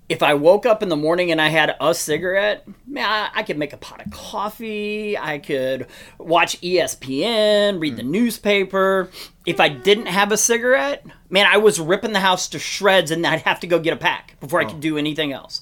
If 0.09 0.23
I 0.23 0.35
woke 0.35 0.65
up 0.65 0.81
in 0.81 0.87
the 0.87 0.95
morning 0.95 1.31
and 1.31 1.41
I 1.41 1.49
had 1.49 1.75
a 1.81 1.93
cigarette, 1.93 2.65
man, 2.85 3.05
I, 3.05 3.39
I 3.39 3.43
could 3.43 3.57
make 3.57 3.73
a 3.73 3.77
pot 3.77 4.05
of 4.05 4.11
coffee. 4.11 5.17
I 5.17 5.37
could 5.37 5.87
watch 6.17 6.61
ESPN, 6.61 7.81
read 7.81 7.97
the 7.97 8.03
hmm. 8.03 8.11
newspaper. 8.11 9.09
If 9.45 9.59
I 9.59 9.67
didn't 9.69 10.07
have 10.07 10.31
a 10.31 10.37
cigarette, 10.37 11.05
man, 11.29 11.45
I 11.49 11.57
was 11.57 11.79
ripping 11.79 12.13
the 12.13 12.19
house 12.19 12.47
to 12.49 12.59
shreds 12.59 13.11
and 13.11 13.25
I'd 13.25 13.41
have 13.41 13.59
to 13.61 13.67
go 13.67 13.79
get 13.79 13.93
a 13.93 13.97
pack 13.97 14.39
before 14.39 14.61
I 14.61 14.65
could 14.65 14.79
do 14.79 14.97
anything 14.97 15.31
else. 15.33 15.61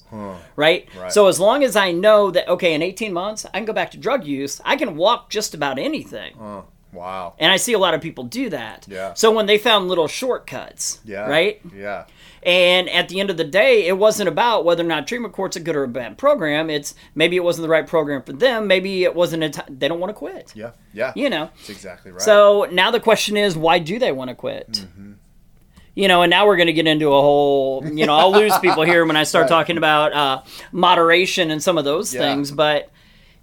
Right? 0.55 0.87
Right. 0.97 1.11
So 1.11 1.27
as 1.27 1.39
long 1.39 1.63
as 1.63 1.75
I 1.75 1.91
know 1.91 2.31
that, 2.31 2.47
okay, 2.47 2.73
in 2.73 2.81
18 2.81 3.13
months, 3.13 3.45
I 3.45 3.57
can 3.57 3.65
go 3.65 3.73
back 3.73 3.91
to 3.91 3.97
drug 3.97 4.25
use, 4.25 4.61
I 4.65 4.75
can 4.75 4.95
walk 4.95 5.29
just 5.29 5.53
about 5.53 5.77
anything. 5.79 6.35
oh, 6.39 6.65
wow, 6.95 7.33
And 7.37 7.51
I 7.51 7.57
see 7.57 7.73
a 7.73 7.79
lot 7.79 7.93
of 7.93 8.01
people 8.01 8.23
do 8.23 8.49
that. 8.49 8.87
Yeah. 8.89 9.13
So 9.13 9.31
when 9.31 9.45
they 9.45 9.57
found 9.57 9.87
little 9.87 10.07
shortcuts, 10.07 10.99
yeah, 11.05 11.27
right? 11.27 11.61
yeah, 11.75 12.05
And 12.45 12.87
at 12.91 13.09
the 13.09 13.19
end 13.19 13.31
of 13.31 13.37
the 13.37 13.43
day, 13.43 13.87
it 13.87 13.97
wasn't 13.97 14.29
about 14.29 14.65
whether 14.65 14.83
or 14.83 14.87
not 14.87 15.07
treatment 15.07 15.33
court's 15.33 15.55
a 15.55 15.59
good 15.59 15.75
or 15.75 15.83
a 15.83 15.87
bad 15.87 16.17
program. 16.17 16.69
It's 16.69 16.93
maybe 17.15 17.35
it 17.35 17.43
wasn't 17.43 17.63
the 17.63 17.69
right 17.69 17.87
program 17.87 18.21
for 18.21 18.33
them. 18.33 18.67
Maybe 18.67 19.03
it 19.03 19.15
wasn't 19.15 19.43
a 19.43 19.49
t- 19.49 19.61
they 19.67 19.87
don't 19.87 19.99
want 19.99 20.11
to 20.11 20.13
quit. 20.13 20.53
yeah, 20.55 20.71
yeah. 20.93 21.11
You 21.15 21.29
know. 21.31 21.49
That's 21.57 21.69
exactly 21.71 22.11
right. 22.11 22.21
So 22.21 22.67
now 22.71 22.91
the 22.91 22.99
question 22.99 23.35
is, 23.35 23.57
why 23.57 23.79
do 23.79 23.97
they 23.97 24.11
want 24.11 24.29
to 24.29 24.35
quit? 24.35 24.71
Mm-hmm. 24.73 25.13
You 25.95 26.07
know, 26.07 26.21
and 26.23 26.29
now 26.29 26.45
we're 26.45 26.57
going 26.57 26.67
to 26.67 26.73
get 26.73 26.87
into 26.87 27.07
a 27.07 27.21
whole. 27.21 27.81
You 27.85 28.05
know, 28.05 28.13
I'll 28.15 28.31
lose 28.31 28.55
people 28.59 28.83
here 28.83 29.05
when 29.05 29.15
I 29.15 29.23
start 29.23 29.43
Right. 29.49 29.49
talking 29.49 29.77
about 29.77 30.13
uh, 30.13 30.41
moderation 30.71 31.49
and 31.51 31.63
some 31.63 31.77
of 31.77 31.85
those 31.85 32.13
Yeah. 32.13 32.21
things. 32.21 32.51
But 32.51 32.91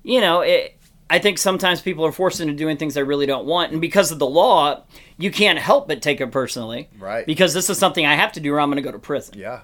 you 0.02 0.20
know, 0.20 0.42
it, 0.42 0.76
I 1.12 1.18
think 1.18 1.36
sometimes 1.36 1.82
people 1.82 2.06
are 2.06 2.10
forced 2.12 2.40
into 2.40 2.54
doing 2.54 2.78
things 2.78 2.94
they 2.94 3.02
really 3.02 3.26
don't 3.26 3.44
want, 3.44 3.70
and 3.70 3.80
because 3.82 4.10
of 4.10 4.18
the 4.18 4.26
law, 4.26 4.82
you 5.18 5.30
can't 5.30 5.58
help 5.58 5.86
but 5.86 6.00
take 6.00 6.22
it 6.22 6.30
personally. 6.32 6.88
Right. 6.98 7.26
Because 7.26 7.52
this 7.52 7.68
is 7.68 7.76
something 7.76 8.06
I 8.06 8.14
have 8.14 8.32
to 8.32 8.40
do, 8.40 8.54
or 8.54 8.60
I'm 8.60 8.70
going 8.70 8.76
to 8.76 8.82
go 8.82 8.90
to 8.92 8.98
prison. 8.98 9.34
yeah, 9.38 9.60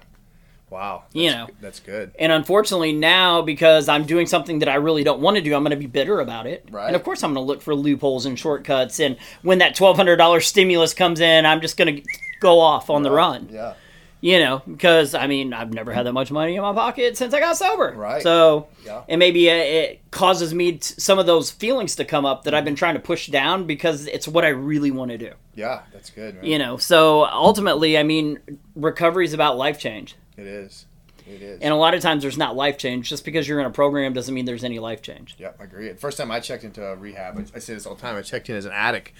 wow, 0.68 1.04
You 1.14 1.30
know. 1.30 1.48
that's 1.62 1.80
good. 1.80 2.12
And 2.18 2.30
unfortunately, 2.32 2.92
now 2.92 3.40
because 3.40 3.88
I'm 3.88 4.04
doing 4.04 4.26
something 4.26 4.58
that 4.58 4.68
I 4.68 4.74
really 4.74 5.04
don't 5.04 5.20
want 5.20 5.38
to 5.38 5.42
do, 5.42 5.54
I'm 5.54 5.62
going 5.62 5.70
to 5.70 5.76
be 5.76 5.86
bitter 5.86 6.20
about 6.20 6.46
it. 6.46 6.68
Right. 6.70 6.86
And 6.88 6.94
of 6.94 7.02
course, 7.02 7.22
I'm 7.24 7.32
going 7.32 7.46
to 7.46 7.48
look 7.50 7.62
for 7.62 7.74
loopholes 7.74 8.26
and 8.26 8.38
shortcuts. 8.38 9.00
And 9.00 9.16
when 9.40 9.58
that 9.58 9.74
$1,200 9.74 10.42
stimulus 10.42 10.92
comes 10.92 11.18
in, 11.18 11.46
I'm 11.46 11.62
just 11.62 11.78
going 11.78 11.96
to 11.96 12.02
go 12.40 12.60
off 12.60 12.90
on 12.90 13.02
the 13.02 13.10
run. 13.10 13.48
Yeah, 13.50 13.72
You 14.20 14.40
know, 14.40 14.62
because 14.66 15.14
I 15.14 15.28
mean, 15.28 15.52
I've 15.52 15.72
never 15.72 15.92
had 15.92 16.04
that 16.06 16.12
much 16.12 16.32
money 16.32 16.56
in 16.56 16.62
my 16.62 16.72
pocket 16.72 17.16
since 17.16 17.32
I 17.32 17.38
got 17.38 17.56
sober. 17.56 17.92
Right. 17.96 18.20
So, 18.20 18.66
Yeah. 18.84 19.02
and 19.08 19.18
maybe 19.20 19.48
it, 19.48 20.00
causes 20.10 20.52
me 20.52 20.72
t- 20.72 20.80
some 20.80 21.18
of 21.20 21.26
those 21.26 21.50
feelings 21.52 21.94
to 21.96 22.04
come 22.04 22.26
up 22.26 22.42
that 22.44 22.52
I've 22.54 22.64
been 22.64 22.74
trying 22.74 22.94
to 22.94 23.00
push 23.00 23.28
down 23.28 23.64
because 23.66 24.06
it's 24.08 24.26
what 24.26 24.44
I 24.44 24.48
really 24.48 24.90
want 24.90 25.12
to 25.12 25.18
do. 25.18 25.32
yeah, 25.54 25.82
that's 25.92 26.10
good. 26.10 26.36
Man. 26.36 26.44
You 26.44 26.58
know, 26.58 26.78
so 26.78 27.26
ultimately, 27.26 27.96
I 27.96 28.02
mean, 28.02 28.40
recovery 28.74 29.24
is 29.24 29.34
about 29.34 29.56
life 29.56 29.78
change. 29.78 30.16
It 30.36 30.46
is. 30.46 30.86
It 31.26 31.42
is. 31.42 31.60
And 31.60 31.72
a 31.72 31.76
lot 31.76 31.92
of 31.94 32.00
times 32.00 32.22
there's 32.22 32.38
not 32.38 32.56
life 32.56 32.78
change. 32.78 33.08
Just 33.10 33.24
because 33.24 33.46
you're 33.46 33.60
in 33.60 33.66
a 33.66 33.70
program 33.70 34.14
doesn't 34.14 34.34
mean 34.34 34.46
there's 34.46 34.64
any 34.64 34.78
life 34.78 35.02
change. 35.02 35.36
Yep, 35.38 35.58
I 35.60 35.64
agree. 35.64 35.92
First 35.92 36.16
time 36.18 36.30
I 36.30 36.40
checked 36.40 36.64
into 36.64 36.84
a 36.84 36.96
rehab, 36.96 37.38
I, 37.38 37.44
I 37.54 37.58
say 37.60 37.74
this 37.74 37.84
all 37.86 37.94
the 37.94 38.00
time. 38.00 38.16
I 38.16 38.22
checked 38.22 38.48
in 38.48 38.56
as 38.56 38.64
an 38.64 38.72
addict, 38.72 39.12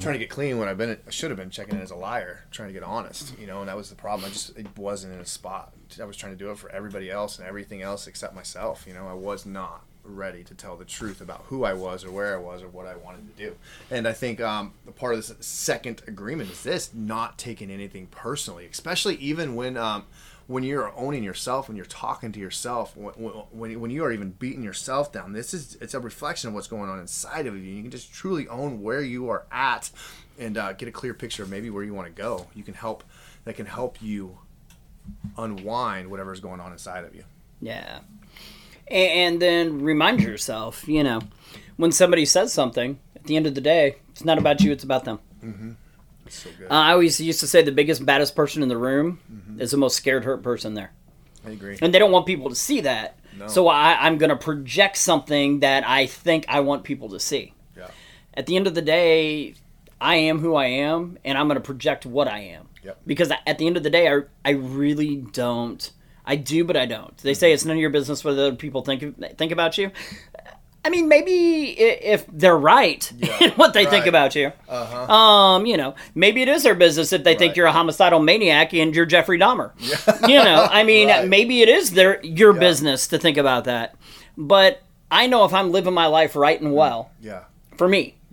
trying 0.00 0.14
to 0.14 0.18
get 0.18 0.30
clean 0.30 0.58
when 0.58 0.68
I've 0.68 0.78
been. 0.78 0.98
I 1.06 1.10
should 1.10 1.30
have 1.30 1.38
been 1.38 1.50
checking 1.50 1.76
in 1.76 1.82
as 1.82 1.90
a 1.90 1.96
liar, 1.96 2.44
trying 2.50 2.68
to 2.68 2.72
get 2.72 2.82
honest. 2.82 3.38
You 3.38 3.46
know, 3.46 3.60
and 3.60 3.68
that 3.68 3.76
was 3.76 3.88
the 3.88 3.96
problem. 3.96 4.28
I 4.28 4.32
just 4.32 4.56
it 4.56 4.66
wasn't 4.76 5.14
in 5.14 5.20
a 5.20 5.26
spot. 5.26 5.72
I 6.00 6.04
was 6.04 6.16
trying 6.16 6.32
to 6.32 6.38
do 6.38 6.50
it 6.50 6.58
for 6.58 6.70
everybody 6.70 7.10
else 7.10 7.38
and 7.38 7.46
everything 7.46 7.82
else 7.82 8.06
except 8.06 8.34
myself. 8.34 8.84
You 8.86 8.94
know, 8.94 9.06
I 9.06 9.14
was 9.14 9.46
not 9.46 9.84
ready 10.02 10.44
to 10.44 10.54
tell 10.54 10.76
the 10.76 10.84
truth 10.84 11.20
about 11.20 11.44
who 11.48 11.64
I 11.64 11.72
was 11.72 12.04
or 12.04 12.10
where 12.10 12.36
I 12.36 12.40
was 12.40 12.62
or 12.62 12.68
what 12.68 12.86
I 12.86 12.96
wanted 12.96 13.36
to 13.36 13.44
do. 13.44 13.56
And 13.90 14.06
I 14.06 14.12
think 14.12 14.40
um, 14.40 14.74
part 14.96 15.14
of 15.14 15.26
this 15.26 15.46
second 15.46 16.02
agreement 16.06 16.50
is 16.50 16.62
this: 16.62 16.92
not 16.94 17.38
taking 17.38 17.70
anything 17.70 18.06
personally, 18.08 18.66
especially 18.66 19.16
even 19.16 19.54
when. 19.54 19.76
Um, 19.76 20.04
when 20.46 20.62
you're 20.62 20.92
owning 20.96 21.24
yourself, 21.24 21.68
when 21.68 21.76
you're 21.76 21.86
talking 21.86 22.30
to 22.32 22.38
yourself, 22.38 22.96
when, 22.96 23.12
when, 23.14 23.80
when 23.80 23.90
you 23.90 24.04
are 24.04 24.12
even 24.12 24.30
beating 24.30 24.62
yourself 24.62 25.12
down, 25.12 25.32
this 25.32 25.52
is 25.52 25.76
it's 25.80 25.94
a 25.94 26.00
reflection 26.00 26.48
of 26.48 26.54
what's 26.54 26.68
going 26.68 26.88
on 26.88 27.00
inside 27.00 27.46
of 27.46 27.56
you. 27.56 27.62
You 27.62 27.82
can 27.82 27.90
just 27.90 28.12
truly 28.12 28.46
own 28.48 28.82
where 28.82 29.02
you 29.02 29.28
are 29.28 29.44
at 29.50 29.90
and 30.38 30.56
uh, 30.56 30.72
get 30.74 30.88
a 30.88 30.92
clear 30.92 31.14
picture 31.14 31.42
of 31.42 31.50
maybe 31.50 31.70
where 31.70 31.82
you 31.82 31.94
want 31.94 32.06
to 32.06 32.12
go. 32.12 32.46
You 32.54 32.62
can 32.62 32.74
help 32.74 33.02
that 33.44 33.54
can 33.54 33.66
help 33.66 34.00
you 34.00 34.38
unwind 35.36 36.10
whatever's 36.10 36.40
going 36.40 36.60
on 36.60 36.72
inside 36.72 37.04
of 37.04 37.14
you. 37.14 37.24
Yeah. 37.60 38.00
And 38.88 39.42
then 39.42 39.82
remind 39.82 40.22
yourself, 40.22 40.86
you 40.86 41.02
know, 41.02 41.20
when 41.76 41.90
somebody 41.90 42.24
says 42.24 42.52
something, 42.52 42.98
at 43.16 43.24
the 43.24 43.36
end 43.36 43.46
of 43.46 43.54
the 43.54 43.60
day, 43.60 43.96
it's 44.10 44.24
not 44.24 44.38
about 44.38 44.60
you, 44.60 44.70
it's 44.70 44.84
about 44.84 45.04
them. 45.04 45.18
It's 45.42 45.85
so 46.34 46.50
good. 46.58 46.70
Uh, 46.70 46.74
I 46.74 46.92
always 46.92 47.20
used 47.20 47.40
to 47.40 47.46
say 47.46 47.62
the 47.62 47.72
biggest, 47.72 48.04
baddest 48.04 48.34
person 48.36 48.62
in 48.62 48.68
the 48.68 48.76
room 48.76 49.20
Mm-hmm. 49.32 49.60
is 49.60 49.70
the 49.70 49.76
most 49.76 49.96
scared, 49.96 50.24
hurt 50.24 50.42
person 50.42 50.74
there. 50.74 50.92
I 51.46 51.50
agree. 51.50 51.78
And 51.80 51.94
they 51.94 51.98
don't 51.98 52.10
want 52.12 52.26
people 52.26 52.48
to 52.48 52.54
see 52.56 52.80
that. 52.82 53.18
No. 53.38 53.46
So 53.48 53.68
I, 53.68 53.96
I'm 54.06 54.18
going 54.18 54.30
to 54.30 54.36
project 54.36 54.96
something 54.96 55.60
that 55.60 55.86
I 55.86 56.06
think 56.06 56.44
I 56.48 56.60
want 56.60 56.84
people 56.84 57.10
to 57.10 57.20
see. 57.20 57.52
Yeah. 57.76 57.88
At 58.34 58.46
the 58.46 58.56
end 58.56 58.66
of 58.66 58.74
the 58.74 58.82
day, 58.82 59.54
I 60.00 60.16
am 60.16 60.40
who 60.40 60.54
I 60.54 60.66
am, 60.66 61.18
and 61.24 61.38
I'm 61.38 61.46
going 61.46 61.56
to 61.56 61.60
project 61.64 62.04
what 62.06 62.28
I 62.28 62.40
am. 62.40 62.68
Yep. 62.82 63.00
Because 63.06 63.30
at 63.46 63.58
the 63.58 63.66
end 63.66 63.76
of 63.76 63.82
the 63.82 63.90
day, 63.90 64.08
I, 64.12 64.20
I 64.44 64.50
really 64.50 65.16
don't. 65.16 65.90
I 66.24 66.36
do, 66.36 66.64
but 66.64 66.76
I 66.76 66.86
don't. 66.86 67.16
They 67.18 67.34
say 67.34 67.52
it's 67.52 67.64
none 67.64 67.76
of 67.76 67.80
your 67.80 67.90
business 67.90 68.24
what 68.24 68.32
other 68.32 68.54
people 68.54 68.82
think 68.82 69.16
think 69.38 69.52
about 69.52 69.78
you. 69.78 69.90
I 70.86 70.88
mean, 70.88 71.08
maybe 71.08 71.70
if 71.78 72.24
they're 72.32 72.56
right 72.56 73.10
Yeah, 73.18 73.36
in 73.44 73.50
what 73.52 73.72
they 73.74 73.86
think 73.86 74.06
about 74.06 74.36
you, 74.36 74.52
Uh-huh. 74.68 75.12
um, 75.12 75.66
you 75.66 75.76
know, 75.76 75.96
maybe 76.14 76.42
it 76.42 76.48
is 76.48 76.62
their 76.62 76.76
business 76.76 77.12
if 77.12 77.24
they 77.24 77.34
think 77.34 77.56
you're 77.56 77.66
a 77.66 77.72
homicidal 77.72 78.20
maniac 78.20 78.72
and 78.72 78.94
you're 78.94 79.04
Jeffrey 79.06 79.38
Dahmer. 79.38 79.72
You 80.28 80.42
know, 80.44 80.68
I 80.70 80.84
mean, 80.84 81.08
Right. 81.08 81.26
maybe 81.28 81.60
it 81.62 81.68
is 81.68 81.90
their 81.90 82.24
your 82.24 82.54
Yeah. 82.54 82.60
business 82.60 83.08
to 83.08 83.18
think 83.18 83.36
about 83.36 83.64
that. 83.64 83.96
But 84.38 84.82
I 85.10 85.26
know 85.26 85.44
if 85.44 85.52
I'm 85.52 85.72
living 85.72 85.92
my 85.94 86.06
life 86.06 86.36
right 86.36 86.60
and 86.60 86.72
well, 86.72 87.10
Yeah. 87.20 87.40
for 87.76 87.88
me, 87.88 88.02
Yeah. 88.02 88.25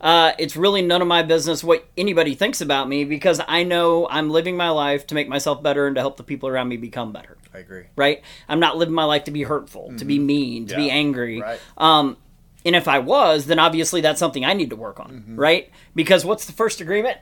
Uh, 0.00 0.32
it's 0.38 0.56
really 0.56 0.82
none 0.82 1.00
of 1.02 1.08
my 1.08 1.22
business 1.22 1.64
what 1.64 1.86
anybody 1.96 2.34
thinks 2.34 2.60
about 2.60 2.88
me 2.88 3.04
because 3.04 3.40
I 3.48 3.62
know 3.62 4.06
I'm 4.10 4.30
living 4.30 4.56
my 4.56 4.68
life 4.70 5.06
to 5.08 5.14
make 5.14 5.28
myself 5.28 5.62
better 5.62 5.86
and 5.86 5.94
to 5.96 6.00
help 6.02 6.16
the 6.16 6.22
people 6.22 6.48
around 6.48 6.68
me 6.68 6.76
become 6.76 7.12
better. 7.12 7.36
I 7.54 7.58
agree. 7.58 7.84
Right? 7.96 8.22
I'm 8.48 8.60
not 8.60 8.76
living 8.76 8.94
my 8.94 9.04
life 9.04 9.24
to 9.24 9.30
be 9.30 9.42
hurtful, 9.44 9.94
to 9.96 10.04
be 10.04 10.18
mean, 10.18 10.66
to 10.66 10.76
be 10.76 10.82
Mm-hmm. 10.88 10.96
Angry. 10.96 11.40
Right. 11.40 11.60
Um, 11.78 12.16
and 12.64 12.74
if 12.76 12.88
I 12.88 12.98
was, 12.98 13.46
then 13.46 13.58
obviously 13.58 14.00
that's 14.00 14.18
something 14.18 14.44
I 14.44 14.52
need 14.52 14.70
to 14.70 14.76
work 14.76 15.00
on, 15.00 15.10
Mm-hmm. 15.10 15.36
right? 15.36 15.70
Because 15.94 16.24
what's 16.24 16.44
the 16.46 16.52
first 16.52 16.80
agreement? 16.80 17.18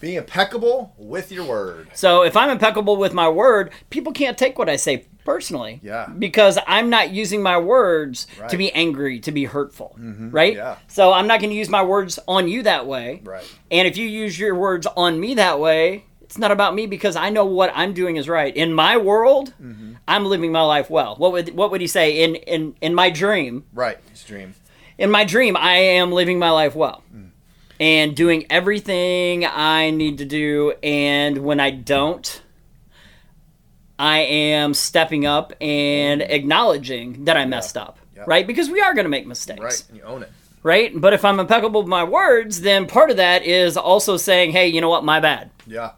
Being 0.00 0.16
impeccable 0.16 0.94
with 0.98 1.30
your 1.30 1.44
word. 1.44 1.88
So 1.94 2.22
if 2.22 2.36
I'm 2.36 2.50
impeccable 2.50 2.96
with 2.96 3.12
my 3.12 3.28
word, 3.28 3.70
people 3.90 4.12
can't 4.12 4.36
take 4.38 4.58
what 4.58 4.68
I 4.68 4.76
say 4.76 5.06
personally. 5.24 5.78
Yeah. 5.82 6.06
Because 6.18 6.58
I'm 6.66 6.88
not 6.90 7.10
using 7.10 7.42
my 7.42 7.58
words 7.58 8.24
to 8.24 8.40
Right. 8.42 8.48
Mm-hmm. 8.50 8.58
be 8.58 8.72
angry, 8.72 9.20
to 9.20 9.30
be 9.32 9.44
hurtful. 9.44 9.94
Right? 9.98 10.54
Yeah. 10.56 10.76
So 10.88 11.12
I'm 11.12 11.26
not 11.26 11.40
going 11.40 11.50
to 11.50 11.56
use 11.56 11.68
my 11.68 11.82
words 11.82 12.18
on 12.26 12.48
you 12.48 12.62
that 12.62 12.86
way. 12.86 13.20
Right. 13.24 13.44
And 13.70 13.86
if 13.86 13.96
you 13.98 14.06
use 14.08 14.38
your 14.38 14.54
words 14.54 14.86
on 14.96 15.20
me 15.20 15.34
that 15.34 15.60
way, 15.60 16.04
it's 16.22 16.38
not 16.38 16.50
about 16.50 16.74
me 16.74 16.86
because 16.86 17.14
I 17.16 17.28
know 17.28 17.44
what 17.44 17.70
I'm 17.74 17.92
doing 17.92 18.16
is 18.16 18.28
right. 18.28 18.54
In 18.56 18.72
my 18.72 18.96
world, 18.96 19.52
Mm-hmm. 19.62 19.86
I'm 20.08 20.24
living 20.24 20.50
my 20.50 20.62
life 20.62 20.90
well. 20.90 21.14
What 21.16 21.30
would 21.32 21.54
what 21.54 21.70
would 21.70 21.80
he 21.80 21.86
say 21.86 22.22
in 22.24 22.34
in 22.34 22.74
in 22.80 22.94
my 22.96 23.10
dream? 23.10 23.64
Right. 23.72 23.98
A 23.98 24.26
dream. 24.26 24.54
in 24.98 25.08
my 25.10 25.24
dream, 25.24 25.56
I 25.56 25.74
am 25.76 26.10
living 26.10 26.38
my 26.38 26.50
life 26.50 26.74
well 26.74 27.04
Hmm. 27.12 27.26
And 27.80 28.14
doing 28.14 28.46
everything 28.50 29.44
I 29.44 29.90
need 29.90 30.18
to 30.18 30.24
do. 30.24 30.74
And 30.82 31.38
when 31.38 31.58
I 31.58 31.70
don't, 31.70 32.42
I 33.98 34.18
am 34.20 34.74
stepping 34.74 35.26
up 35.26 35.52
and 35.60 36.22
acknowledging 36.22 37.24
that 37.24 37.36
I 37.36 37.44
messed 37.46 37.76
up, 37.76 37.98
Yeah. 38.16 38.24
right? 38.26 38.46
Because 38.46 38.70
we 38.70 38.80
are 38.80 38.94
going 38.94 39.04
to 39.04 39.10
make 39.10 39.26
mistakes, 39.26 39.60
Right. 39.60 39.82
And 39.88 39.96
you 39.98 40.04
own 40.04 40.22
it. 40.22 40.30
right? 40.62 40.92
But 40.94 41.12
if 41.14 41.24
I'm 41.24 41.40
impeccable 41.40 41.80
with 41.82 41.88
my 41.88 42.04
words, 42.04 42.60
then 42.60 42.86
part 42.86 43.10
of 43.10 43.16
that 43.16 43.42
is 43.44 43.76
also 43.76 44.16
saying, 44.16 44.52
hey, 44.52 44.68
you 44.68 44.80
know 44.80 44.88
what, 44.90 45.04
my 45.04 45.18
bad. 45.20 45.50
Yeah. 45.66 45.92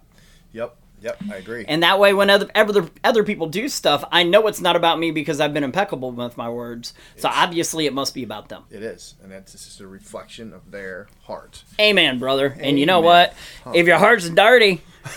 Yep. 0.52 0.76
Yep. 1.02 1.22
I 1.30 1.36
agree. 1.36 1.64
And 1.66 1.82
that 1.82 1.98
way, 1.98 2.14
when 2.14 2.30
other, 2.30 2.48
other 2.54 2.88
other 3.04 3.24
people 3.24 3.48
do 3.48 3.68
stuff, 3.68 4.04
I 4.12 4.22
know 4.22 4.46
it's 4.46 4.60
not 4.60 4.76
about 4.76 4.98
me 4.98 5.10
because 5.10 5.40
I've 5.40 5.52
been 5.52 5.64
impeccable 5.64 6.12
with 6.12 6.36
my 6.36 6.48
words. 6.48 6.94
So 7.16 7.28
obviously, 7.28 7.86
it 7.86 7.92
must 7.92 8.14
be 8.14 8.22
about 8.22 8.48
them. 8.48 8.64
it 8.70 8.82
is. 8.82 9.14
And 9.22 9.30
that's 9.32 9.52
just 9.52 9.80
a 9.80 9.86
reflection 9.86 10.52
of 10.52 10.70
their 10.70 11.08
heart. 11.24 11.64
Amen, 11.80 12.18
brother. 12.18 12.56
And 12.58 12.78
you 12.78 12.86
know 12.86 12.98
Amen. 12.98 13.30
what? 13.64 13.74
If 13.76 13.86
your 13.86 13.98
heart's 13.98 14.28
dirty, 14.30 14.80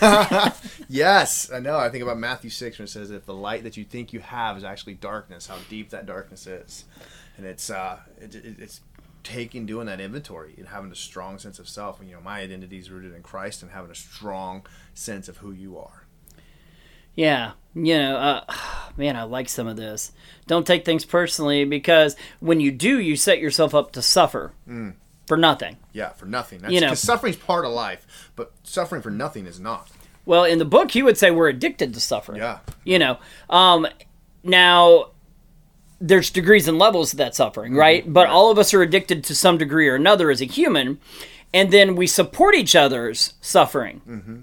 Yes, 0.88 1.50
I 1.52 1.58
know. 1.60 1.78
I 1.78 1.88
think 1.88 2.02
about 2.02 2.18
Matthew 2.18 2.50
6 2.50 2.78
when 2.78 2.84
it 2.84 2.88
says, 2.88 3.10
if 3.10 3.24
the 3.26 3.34
light 3.34 3.62
that 3.64 3.76
you 3.76 3.84
think 3.84 4.12
you 4.12 4.20
have 4.20 4.56
is 4.56 4.64
actually 4.64 4.94
darkness, 4.94 5.46
how 5.46 5.56
deep 5.68 5.90
that 5.90 6.06
darkness 6.06 6.46
is. 6.46 6.84
And 7.36 7.44
it's 7.46 7.68
uh, 7.70 7.98
it, 8.20 8.34
it, 8.34 8.56
it's 8.58 8.80
taking, 9.26 9.66
doing 9.66 9.86
that 9.86 10.00
inventory 10.00 10.54
and 10.56 10.68
having 10.68 10.90
a 10.92 10.94
strong 10.94 11.38
sense 11.38 11.58
of 11.58 11.68
self. 11.68 11.98
And, 12.00 12.08
you 12.08 12.14
know, 12.14 12.22
my 12.22 12.40
identity 12.40 12.78
is 12.78 12.90
rooted 12.90 13.12
in 13.14 13.22
Christ 13.22 13.62
and 13.62 13.72
having 13.72 13.90
a 13.90 13.94
strong 13.94 14.64
sense 14.94 15.28
of 15.28 15.38
who 15.38 15.50
you 15.52 15.76
are. 15.78 16.06
yeah, 17.14 17.52
you 17.74 17.98
know, 17.98 18.16
uh, 18.16 18.54
man, 18.96 19.16
I 19.16 19.24
like 19.24 19.48
some 19.48 19.66
of 19.66 19.76
this. 19.76 20.12
Don't 20.46 20.66
take 20.66 20.84
things 20.84 21.04
personally 21.04 21.64
because 21.64 22.14
when 22.40 22.60
you 22.60 22.70
do, 22.70 22.98
you 23.00 23.16
set 23.16 23.38
yourself 23.40 23.74
up 23.74 23.92
to 23.92 24.02
suffer 24.02 24.52
for 25.26 25.36
nothing. 25.36 25.76
Yeah, 25.92 26.10
for 26.10 26.26
nothing. 26.26 26.60
That's, 26.60 26.72
You 26.72 26.80
know. 26.80 26.94
Suffering's 26.94 27.36
part 27.36 27.64
of 27.64 27.72
life, 27.72 28.30
but 28.36 28.52
suffering 28.62 29.02
for 29.02 29.10
nothing 29.10 29.46
is 29.46 29.58
not. 29.58 29.90
Well, 30.24 30.44
in 30.44 30.58
the 30.58 30.64
book, 30.64 30.90
he 30.92 31.02
would 31.02 31.16
say 31.18 31.30
we're 31.30 31.48
addicted 31.48 31.94
to 31.94 32.00
suffering. 32.00 32.38
Yeah. 32.38 32.58
You 32.84 32.98
know, 32.98 33.18
um, 33.50 33.86
now 34.42 35.10
there's 36.00 36.30
degrees 36.30 36.68
and 36.68 36.78
levels 36.78 37.10
to 37.10 37.16
that 37.16 37.34
suffering, 37.34 37.72
mm-hmm. 37.72 37.80
right? 37.80 38.12
But 38.12 38.28
all 38.28 38.50
of 38.50 38.58
us 38.58 38.74
are 38.74 38.82
addicted 38.82 39.24
to 39.24 39.34
some 39.34 39.58
degree 39.58 39.88
or 39.88 39.94
another 39.94 40.30
as 40.30 40.40
a 40.40 40.46
human, 40.46 41.00
and 41.54 41.72
then 41.72 41.96
we 41.96 42.06
support 42.06 42.54
each 42.54 42.76
other's 42.76 43.34
suffering, 43.40 44.02
mm-hmm. 44.08 44.40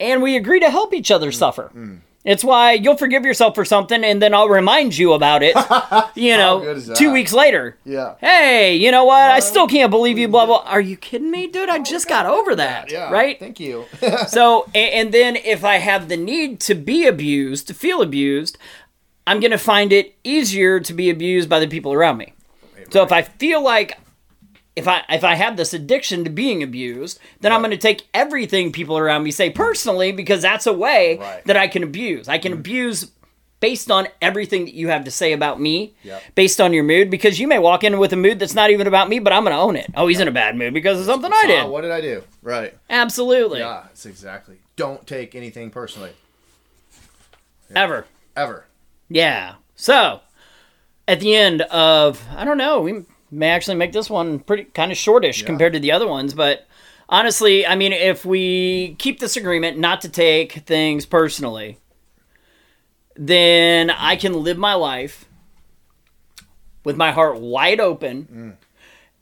and 0.00 0.22
we 0.22 0.36
agree 0.36 0.60
to 0.60 0.70
help 0.70 0.92
each 0.92 1.10
other 1.10 1.28
mm-hmm. 1.28 1.38
suffer. 1.38 2.00
It's 2.24 2.44
why 2.44 2.74
you'll 2.74 2.96
forgive 2.96 3.24
yourself 3.24 3.56
for 3.56 3.64
something, 3.64 4.04
and 4.04 4.22
then 4.22 4.32
I'll 4.32 4.48
remind 4.48 4.96
you 4.96 5.12
about 5.12 5.42
it. 5.42 5.56
You 6.14 6.36
know, 6.36 6.78
two 6.94 7.12
weeks 7.12 7.32
later. 7.32 7.76
Yeah. 7.84 8.14
Hey, 8.20 8.76
you 8.76 8.90
know 8.90 9.04
what? 9.04 9.30
I 9.30 9.40
still 9.40 9.66
can't 9.66 9.90
believe 9.90 10.18
you. 10.18 10.28
Blah 10.28 10.46
blah. 10.46 10.62
Are 10.66 10.80
you 10.80 10.96
kidding 10.96 11.30
me, 11.30 11.46
dude? 11.46 11.68
I 11.68 11.78
oh, 11.78 11.82
just 11.82 12.08
got 12.08 12.26
over 12.26 12.54
that. 12.56 12.90
Yeah. 12.90 13.10
Right. 13.10 13.38
Thank 13.38 13.58
you. 13.58 13.86
So, 14.28 14.68
a- 14.74 14.92
and 14.92 15.12
then 15.12 15.36
if 15.36 15.64
I 15.64 15.76
have 15.76 16.08
the 16.08 16.16
need 16.16 16.60
to 16.60 16.74
be 16.74 17.06
abused, 17.06 17.66
to 17.68 17.74
feel 17.74 18.02
abused, 18.02 18.58
I'm 19.26 19.40
going 19.40 19.50
to 19.52 19.58
find 19.58 19.92
it 19.92 20.14
easier 20.24 20.80
to 20.80 20.92
be 20.92 21.08
abused 21.10 21.48
by 21.48 21.60
the 21.60 21.68
people 21.68 21.92
around 21.92 22.16
me. 22.18 22.32
So 22.90 23.02
if 23.02 23.12
I 23.12 23.22
feel 23.22 23.62
like 23.62 23.98
if 24.74 24.88
I 24.88 25.02
if 25.10 25.22
I 25.24 25.34
have 25.34 25.56
this 25.56 25.72
addiction 25.74 26.24
to 26.24 26.30
being 26.30 26.62
abused, 26.62 27.18
then 27.40 27.52
I'm 27.52 27.60
going 27.60 27.70
to 27.70 27.76
take 27.76 28.06
everything 28.14 28.72
people 28.72 28.96
around 28.98 29.22
me 29.22 29.30
say 29.30 29.50
personally 29.50 30.12
because 30.12 30.42
that's 30.42 30.66
a 30.66 30.72
way 30.72 31.18
Right. 31.18 31.44
that 31.44 31.56
I 31.56 31.68
can 31.68 31.82
abuse. 31.82 32.28
I 32.28 32.38
can 32.38 32.52
abuse 32.52 33.10
based 33.60 33.90
on 33.92 34.08
everything 34.20 34.64
that 34.64 34.74
you 34.74 34.88
have 34.88 35.04
to 35.04 35.10
say 35.10 35.32
about 35.32 35.60
me, 35.60 35.94
Yep. 36.02 36.22
based 36.34 36.60
on 36.60 36.72
your 36.72 36.82
mood 36.82 37.10
because 37.10 37.38
you 37.38 37.46
may 37.46 37.60
walk 37.60 37.84
in 37.84 37.98
with 37.98 38.12
a 38.12 38.16
mood 38.16 38.40
that's 38.40 38.54
not 38.56 38.70
even 38.70 38.86
about 38.88 39.08
me, 39.08 39.20
but 39.20 39.32
I'm 39.32 39.44
going 39.44 39.54
to 39.54 39.60
own 39.60 39.76
it. 39.76 39.86
Oh, 39.94 40.08
he's 40.08 40.18
in 40.20 40.26
a 40.26 40.32
bad 40.32 40.56
mood 40.56 40.74
because 40.74 40.98
of 40.98 41.06
something 41.06 41.30
I 41.32 41.42
Ah, 41.44 41.46
did. 41.46 41.70
what 41.70 41.82
did 41.82 41.92
I 41.92 42.00
do? 42.00 42.24
Right. 42.42 42.76
Absolutely. 42.90 43.60
Yeah, 43.60 43.84
it's 43.92 44.04
exactly. 44.04 44.56
Don't 44.76 45.06
take 45.06 45.34
anything 45.36 45.70
personally. 45.70 46.10
Ever. 47.74 48.06
Ever. 48.36 48.66
Yeah. 49.14 49.54
So, 49.74 50.20
at 51.08 51.20
the 51.20 51.34
end 51.34 51.62
of, 51.62 52.22
I 52.34 52.44
don't 52.44 52.58
know, 52.58 52.80
we 52.80 53.04
may 53.30 53.48
actually 53.50 53.76
make 53.76 53.92
this 53.92 54.10
one 54.10 54.38
pretty 54.38 54.64
kind 54.64 54.92
of 54.92 54.98
shortish 54.98 55.40
Yeah. 55.40 55.46
compared 55.46 55.72
to 55.72 55.80
the 55.80 55.92
other 55.92 56.06
ones, 56.06 56.34
but 56.34 56.66
honestly, 57.08 57.66
I 57.66 57.74
mean, 57.76 57.92
if 57.92 58.24
we 58.24 58.94
keep 58.98 59.20
this 59.20 59.36
agreement 59.36 59.78
not 59.78 60.00
to 60.02 60.08
take 60.08 60.52
things 60.52 61.06
personally, 61.06 61.78
then 63.16 63.90
I 63.90 64.16
can 64.16 64.42
live 64.42 64.58
my 64.58 64.74
life 64.74 65.26
with 66.84 66.96
my 66.96 67.12
heart 67.12 67.38
wide 67.40 67.80
open 67.80 68.28
mm. 68.32 68.66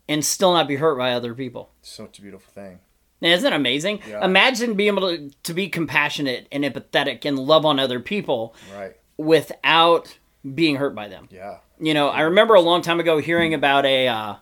and 0.08 0.24
still 0.24 0.52
not 0.52 0.68
be 0.68 0.76
hurt 0.76 0.96
by 0.96 1.12
other 1.12 1.34
people. 1.34 1.70
Such 1.82 2.18
a 2.18 2.22
beautiful 2.22 2.50
thing. 2.52 2.80
Now, 3.20 3.30
isn't 3.30 3.52
it 3.52 3.56
amazing? 3.56 4.00
Yeah. 4.08 4.24
Imagine 4.24 4.74
being 4.74 4.96
able 4.96 5.08
to, 5.10 5.30
to 5.42 5.54
be 5.54 5.68
compassionate 5.68 6.48
and 6.50 6.64
empathetic 6.64 7.24
and 7.26 7.38
love 7.38 7.66
on 7.66 7.78
other 7.78 8.00
people 8.00 8.54
Right. 8.74 8.96
Without 9.24 10.18
being 10.54 10.76
hurt 10.76 10.94
by 10.94 11.08
them. 11.08 11.28
Yeah. 11.30 11.58
You 11.78 11.94
know, 11.94 12.08
I 12.08 12.22
remember 12.22 12.54
a 12.54 12.60
long 12.60 12.82
time 12.82 13.00
ago 13.00 13.18
hearing 13.18 13.54
about 13.54 13.84
a 13.86 14.08
uh, 14.08 14.34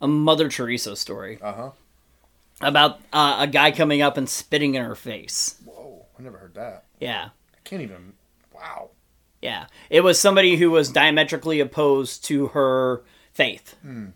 a 0.00 0.08
Mother 0.08 0.48
Teresa 0.48 0.96
story 0.96 1.38
Uh 1.42 1.52
huh. 1.52 1.70
about 2.60 3.00
uh, 3.12 3.36
a 3.40 3.46
guy 3.46 3.70
coming 3.70 4.02
up 4.02 4.16
and 4.16 4.28
spitting 4.28 4.74
in 4.74 4.84
her 4.84 4.94
face. 4.94 5.56
Whoa. 5.64 6.06
I 6.18 6.22
never 6.22 6.38
heard 6.38 6.54
that. 6.54 6.84
Yeah, 7.00 7.30
I 7.54 7.58
can't 7.64 7.82
even. 7.82 8.12
Wow. 8.54 8.90
yeah. 9.42 9.66
It 9.90 10.00
was 10.02 10.18
somebody 10.20 10.56
who 10.56 10.70
was 10.70 10.90
diametrically 10.90 11.60
opposed 11.60 12.24
to 12.26 12.48
her 12.48 13.02
faith. 13.32 13.76
Hmm. 13.82 14.06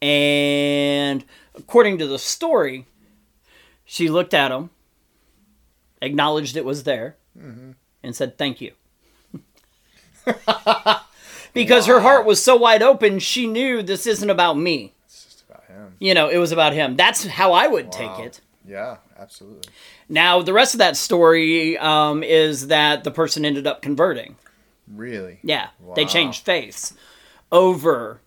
And 0.00 1.24
according 1.56 1.98
to 1.98 2.06
the 2.06 2.18
story, 2.18 2.86
she 3.84 4.08
looked 4.08 4.32
at 4.34 4.52
him, 4.52 4.70
acknowledged 6.00 6.56
it 6.56 6.64
was 6.64 6.84
there, 6.84 7.16
and 8.08 8.16
said, 8.16 8.36
Thank 8.36 8.60
you. 8.60 8.72
because 11.54 11.86
her 11.86 12.00
heart 12.00 12.26
was 12.26 12.42
so 12.42 12.56
wide 12.56 12.82
open, 12.82 13.20
she 13.20 13.46
knew 13.46 13.82
this 13.82 14.06
isn't 14.06 14.30
about 14.30 14.54
me. 14.58 14.92
It's 15.06 15.24
just 15.24 15.44
about 15.48 15.64
him. 15.66 15.94
You 16.00 16.14
know, 16.14 16.28
it 16.28 16.38
was 16.38 16.50
about 16.50 16.72
him. 16.72 16.96
That's 16.96 17.24
how 17.26 17.52
I 17.52 17.68
would 17.68 17.92
take 17.92 18.18
it. 18.18 18.40
Yeah. 18.66 18.96
Absolutely. 19.18 19.72
Now, 20.08 20.42
the 20.42 20.52
rest 20.52 20.74
of 20.74 20.78
that 20.78 20.96
story 20.96 21.76
um, 21.78 22.22
is 22.22 22.68
that 22.68 23.02
the 23.04 23.10
person 23.10 23.44
ended 23.44 23.66
up 23.66 23.82
converting. 23.82 24.36
Really. 24.94 25.40
Yeah, 25.42 25.68
they 25.96 26.04
changed 26.06 26.44
faiths 26.44 26.94
over 27.52 28.20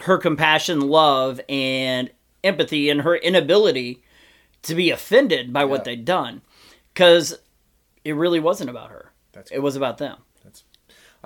her 0.00 0.18
compassion, 0.18 0.80
love, 0.80 1.40
and 1.48 2.10
empathy, 2.42 2.90
and 2.90 3.02
her 3.02 3.16
inability 3.16 4.02
to 4.62 4.74
be 4.74 4.90
offended 4.90 5.52
by 5.52 5.64
what 5.64 5.84
they'd 5.84 6.04
done, 6.04 6.42
because 6.92 7.38
it 8.04 8.12
really 8.12 8.40
wasn't 8.40 8.68
about 8.68 8.90
her. 8.90 9.03
That's 9.34 9.50
It 9.50 9.58
was 9.58 9.76
about 9.76 9.98
them, 9.98 10.18
That's 10.44 10.64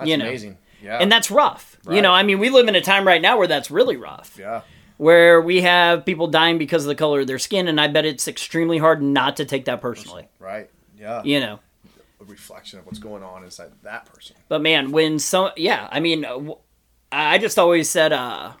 you 0.03 0.17
know. 0.17 0.25
amazing. 0.25 0.57
Yeah. 0.81 0.97
and 0.99 1.11
that's 1.11 1.29
rough. 1.29 1.77
You 1.89 2.01
know, 2.01 2.11
I 2.13 2.23
mean, 2.23 2.39
we 2.39 2.49
live 2.49 2.67
in 2.69 2.75
a 2.75 2.81
time 2.81 3.05
right 3.05 3.21
now 3.21 3.37
where 3.37 3.47
that's 3.47 3.69
really 3.69 3.97
rough. 3.97 4.37
Yeah. 4.39 4.61
where 4.97 5.41
we 5.41 5.61
have 5.61 6.05
people 6.05 6.27
dying 6.27 6.57
because 6.57 6.83
of 6.83 6.87
the 6.89 6.95
color 6.95 7.19
of 7.21 7.27
their 7.27 7.39
skin, 7.39 7.67
and 7.67 7.79
I 7.81 7.87
bet 7.87 8.05
it's 8.05 8.27
extremely 8.27 8.77
hard 8.77 9.01
not 9.01 9.37
to 9.37 9.45
take 9.45 9.65
that 9.65 9.81
personally. 9.81 10.27
Right. 10.39 10.69
Yeah. 10.97 11.21
You 11.23 11.39
know, 11.41 11.59
A 12.21 12.25
reflection 12.25 12.79
of 12.79 12.85
what's 12.85 12.99
going 12.99 13.23
on 13.23 13.43
inside 13.43 13.71
that 13.83 14.05
person. 14.05 14.35
but 14.49 14.61
man, 14.61 14.91
when 14.91 15.19
some, 15.19 15.51
yeah, 15.57 15.87
I 15.91 15.99
mean, 15.99 16.25
I 17.11 17.37
just 17.39 17.57
always 17.59 17.89
said, 17.89 18.11
uh, 18.13 18.53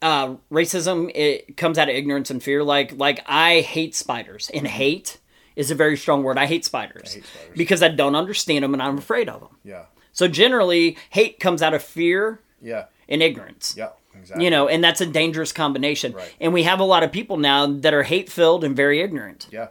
uh, 0.00 0.34
racism 0.50 1.10
it 1.14 1.56
comes 1.56 1.76
out 1.78 1.88
of 1.88 1.94
ignorance 1.94 2.30
and 2.30 2.42
fear. 2.42 2.64
Like, 2.64 2.92
like 2.96 3.20
I 3.26 3.60
hate 3.60 3.94
spiders, 3.94 4.50
and 4.52 4.66
hate 4.66 5.18
is 5.58 5.70
a 5.70 5.74
very 5.74 5.96
strong 5.96 6.22
word. 6.22 6.38
I 6.38 6.46
hate 6.46 6.64
spiders, 6.64 7.14
hate 7.14 7.24
spiders. 7.26 7.56
because 7.56 7.82
I 7.82 7.88
don't 7.88 8.14
understand 8.14 8.64
them 8.64 8.72
and 8.72 8.82
I'm 8.82 8.96
afraid 8.98 9.28
of 9.28 9.40
them. 9.40 9.56
Yeah. 9.64 9.84
So 10.12 10.26
generally, 10.28 10.96
hate 11.10 11.38
comes 11.40 11.60
out 11.62 11.74
of 11.74 11.82
fear 11.82 12.40
Yeah. 12.62 12.86
and 13.08 13.22
ignorance. 13.22 13.74
Yeah. 13.76 13.90
exactly. 14.18 14.44
You 14.44 14.50
know, 14.50 14.68
and 14.68 14.82
that's 14.82 15.00
a 15.00 15.06
dangerous 15.06 15.52
combination. 15.52 16.12
Right. 16.12 16.34
And 16.40 16.52
we 16.52 16.62
have 16.62 16.80
a 16.80 16.84
lot 16.84 17.02
of 17.02 17.12
people 17.12 17.36
now 17.36 17.66
that 17.66 17.92
are 17.94 18.02
hate 18.04 18.30
filled 18.30 18.64
and 18.64 18.74
very 18.76 19.00
ignorant. 19.00 19.48
Yeah. 19.50 19.68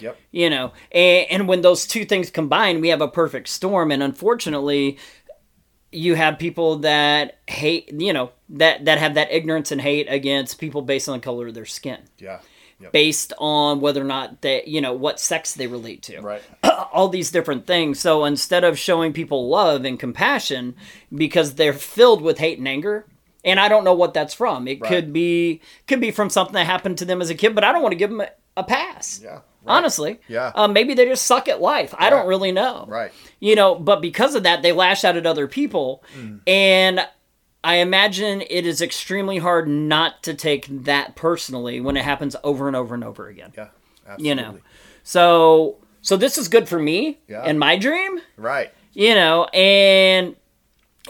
Yep. 0.00 0.16
You 0.30 0.48
know, 0.48 0.72
and, 0.92 1.26
and 1.30 1.48
when 1.48 1.60
those 1.60 1.86
two 1.86 2.04
things 2.06 2.30
combine, 2.30 2.80
we 2.80 2.88
have 2.88 3.02
a 3.02 3.08
perfect 3.08 3.48
storm. 3.48 3.90
And 3.92 4.02
unfortunately, 4.02 4.96
you 5.92 6.14
have 6.14 6.38
people 6.38 6.76
that 6.78 7.38
hate, 7.48 7.92
you 7.92 8.12
know, 8.12 8.30
that 8.50 8.84
that 8.86 8.98
have 8.98 9.14
that 9.14 9.30
ignorance 9.32 9.70
and 9.72 9.80
hate 9.80 10.06
against 10.08 10.58
people 10.58 10.82
based 10.82 11.08
on 11.08 11.18
the 11.18 11.22
color 11.22 11.48
of 11.48 11.54
their 11.54 11.66
skin, 11.66 11.98
Yeah. 12.18 12.38
Yep. 12.80 12.92
based 12.92 13.32
on 13.38 13.80
whether 13.80 14.00
or 14.00 14.04
not 14.04 14.40
they, 14.40 14.62
you 14.66 14.80
know, 14.80 14.92
what 14.94 15.20
sex 15.20 15.52
they 15.54 15.66
relate 15.66 16.02
to 16.04 16.20
Right. 16.20 16.42
all 16.92 17.08
these 17.08 17.30
different 17.30 17.66
things. 17.66 18.00
So 18.00 18.24
instead 18.24 18.64
of 18.64 18.78
showing 18.78 19.12
people 19.12 19.48
love 19.48 19.84
and 19.84 19.98
compassion 20.00 20.74
because 21.14 21.54
they're 21.54 21.72
filled 21.74 22.22
with 22.22 22.38
hate 22.38 22.58
and 22.58 22.66
anger, 22.68 23.04
and 23.44 23.60
I 23.60 23.68
don't 23.68 23.84
know 23.84 23.94
what 23.94 24.14
that's 24.14 24.34
from. 24.34 24.66
It 24.68 24.80
Right. 24.80 24.88
could 24.88 25.12
be 25.12 25.60
could 25.86 26.00
be 26.00 26.10
from 26.10 26.30
something 26.30 26.54
that 26.54 26.66
happened 26.66 26.98
to 26.98 27.04
them 27.04 27.20
as 27.20 27.30
a 27.30 27.34
kid, 27.34 27.54
but 27.54 27.64
I 27.64 27.72
don't 27.72 27.82
want 27.82 27.92
to 27.92 27.96
give 27.98 28.10
them 28.10 28.20
a, 28.22 28.28
a 28.56 28.64
pass. 28.64 29.20
Yeah. 29.22 29.30
Right. 29.62 29.76
Honestly, 29.76 30.20
Yeah. 30.26 30.52
uh, 30.54 30.68
maybe 30.68 30.94
they 30.94 31.04
just 31.06 31.26
suck 31.26 31.46
at 31.48 31.60
life. 31.60 31.94
I 31.98 32.08
don't 32.08 32.26
really 32.26 32.50
know. 32.52 32.86
Right. 32.88 33.12
You 33.40 33.56
know, 33.56 33.74
but 33.74 34.00
because 34.00 34.34
of 34.34 34.42
that, 34.44 34.62
they 34.62 34.72
lash 34.72 35.04
out 35.04 35.16
at 35.18 35.26
other 35.26 35.46
people, 35.46 36.02
Mm. 36.18 36.40
and 36.46 37.06
I 37.62 37.76
imagine 37.76 38.42
it 38.48 38.66
is 38.66 38.80
extremely 38.80 39.38
hard 39.38 39.68
not 39.68 40.22
to 40.22 40.34
take 40.34 40.66
that 40.84 41.14
personally 41.14 41.80
when 41.80 41.96
it 41.96 42.04
happens 42.04 42.34
over 42.42 42.66
and 42.68 42.74
over 42.76 42.94
and 42.94 43.04
over 43.04 43.28
again. 43.28 43.52
Yeah. 43.56 43.68
Absolutely. 44.06 44.28
You 44.28 44.34
know, 44.34 44.58
so 45.02 45.76
so 46.02 46.16
this 46.16 46.38
is 46.38 46.48
good 46.48 46.68
for 46.68 46.78
me 46.78 47.18
Yeah. 47.28 47.42
and 47.42 47.58
my 47.58 47.76
dream 47.76 48.20
Right. 48.36 48.72
you 48.94 49.14
know 49.14 49.44
and 49.46 50.34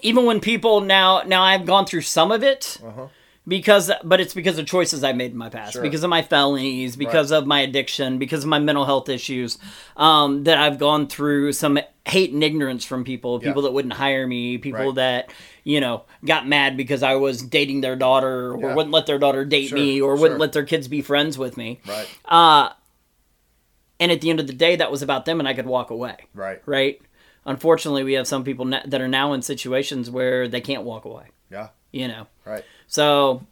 even 0.03 0.24
when 0.26 0.40
people 0.40 0.80
now 0.80 1.22
now 1.26 1.42
i've 1.42 1.64
gone 1.64 1.86
through 1.86 2.01
some 2.03 2.30
of 2.32 2.42
it 2.42 2.78
uh-huh. 2.84 3.07
Because 3.49 3.91
but 4.05 4.20
it's 4.20 4.34
because 4.34 4.59
of 4.59 4.66
choices 4.66 5.03
i 5.03 5.12
made 5.12 5.30
in 5.32 5.36
my 5.36 5.49
past 5.49 5.72
Sure. 5.72 5.82
because 5.82 6.05
of 6.05 6.11
my 6.11 6.20
felonies 6.22 6.95
because 6.97 7.30
of 7.30 7.47
my 7.47 7.61
addiction 7.61 8.18
because 8.18 8.45
of 8.45 8.49
my 8.51 8.59
mental 8.59 8.84
health 8.84 9.09
issues 9.09 9.59
um, 9.97 10.45
that 10.45 10.59
i've 10.59 10.78
gone 10.78 11.07
through 11.07 11.53
some 11.53 11.78
hate 12.07 12.32
and 12.32 12.45
ignorance 12.45 12.84
from 12.84 13.03
people 13.03 13.41
people 13.41 13.62
that 13.62 13.72
wouldn't 13.72 13.95
hire 13.95 14.26
me 14.26 14.59
people 14.59 14.86
Right. 14.86 14.95
that 14.97 15.32
you 15.64 15.80
know 15.80 16.03
got 16.24 16.47
mad 16.47 16.76
because 16.76 17.03
i 17.03 17.14
was 17.14 17.41
dating 17.43 17.80
their 17.80 17.97
daughter 17.97 18.53
or 18.53 18.61
Yeah. 18.61 18.74
wouldn't 18.74 18.93
let 18.93 19.07
their 19.07 19.18
daughter 19.18 19.45
date 19.47 19.68
Sure, 19.68 19.78
me 19.78 20.01
or 20.01 20.16
wouldn't 20.16 20.38
let 20.41 20.53
their 20.53 20.64
kids 20.64 20.86
be 20.86 21.01
friends 21.01 21.38
with 21.38 21.57
me 21.57 21.80
Right. 21.88 22.09
and 23.99 24.12
at 24.12 24.20
the 24.20 24.30
end 24.30 24.41
of 24.41 24.47
the 24.47 24.53
day 24.53 24.76
that 24.76 24.91
was 24.91 25.03
about 25.03 25.24
them 25.24 25.38
and 25.41 25.49
i 25.49 25.55
could 25.55 25.66
walk 25.66 25.91
away 25.91 26.16
Right. 26.34 26.61
right? 26.66 27.01
Unfortunately, 27.47 28.05
we 28.05 28.12
have 28.12 28.26
some 28.28 28.45
people 28.45 28.66
that 28.66 29.01
are 29.01 29.09
now 29.09 29.32
in 29.32 29.41
situations 29.41 30.11
where 30.11 30.47
they 30.47 30.61
can't 30.61 30.82
walk 30.82 31.07
away. 31.07 31.24
Yeah. 31.51 31.68
You 31.91 32.07
know, 32.07 32.26
Right. 32.45 32.62
So 32.91 33.47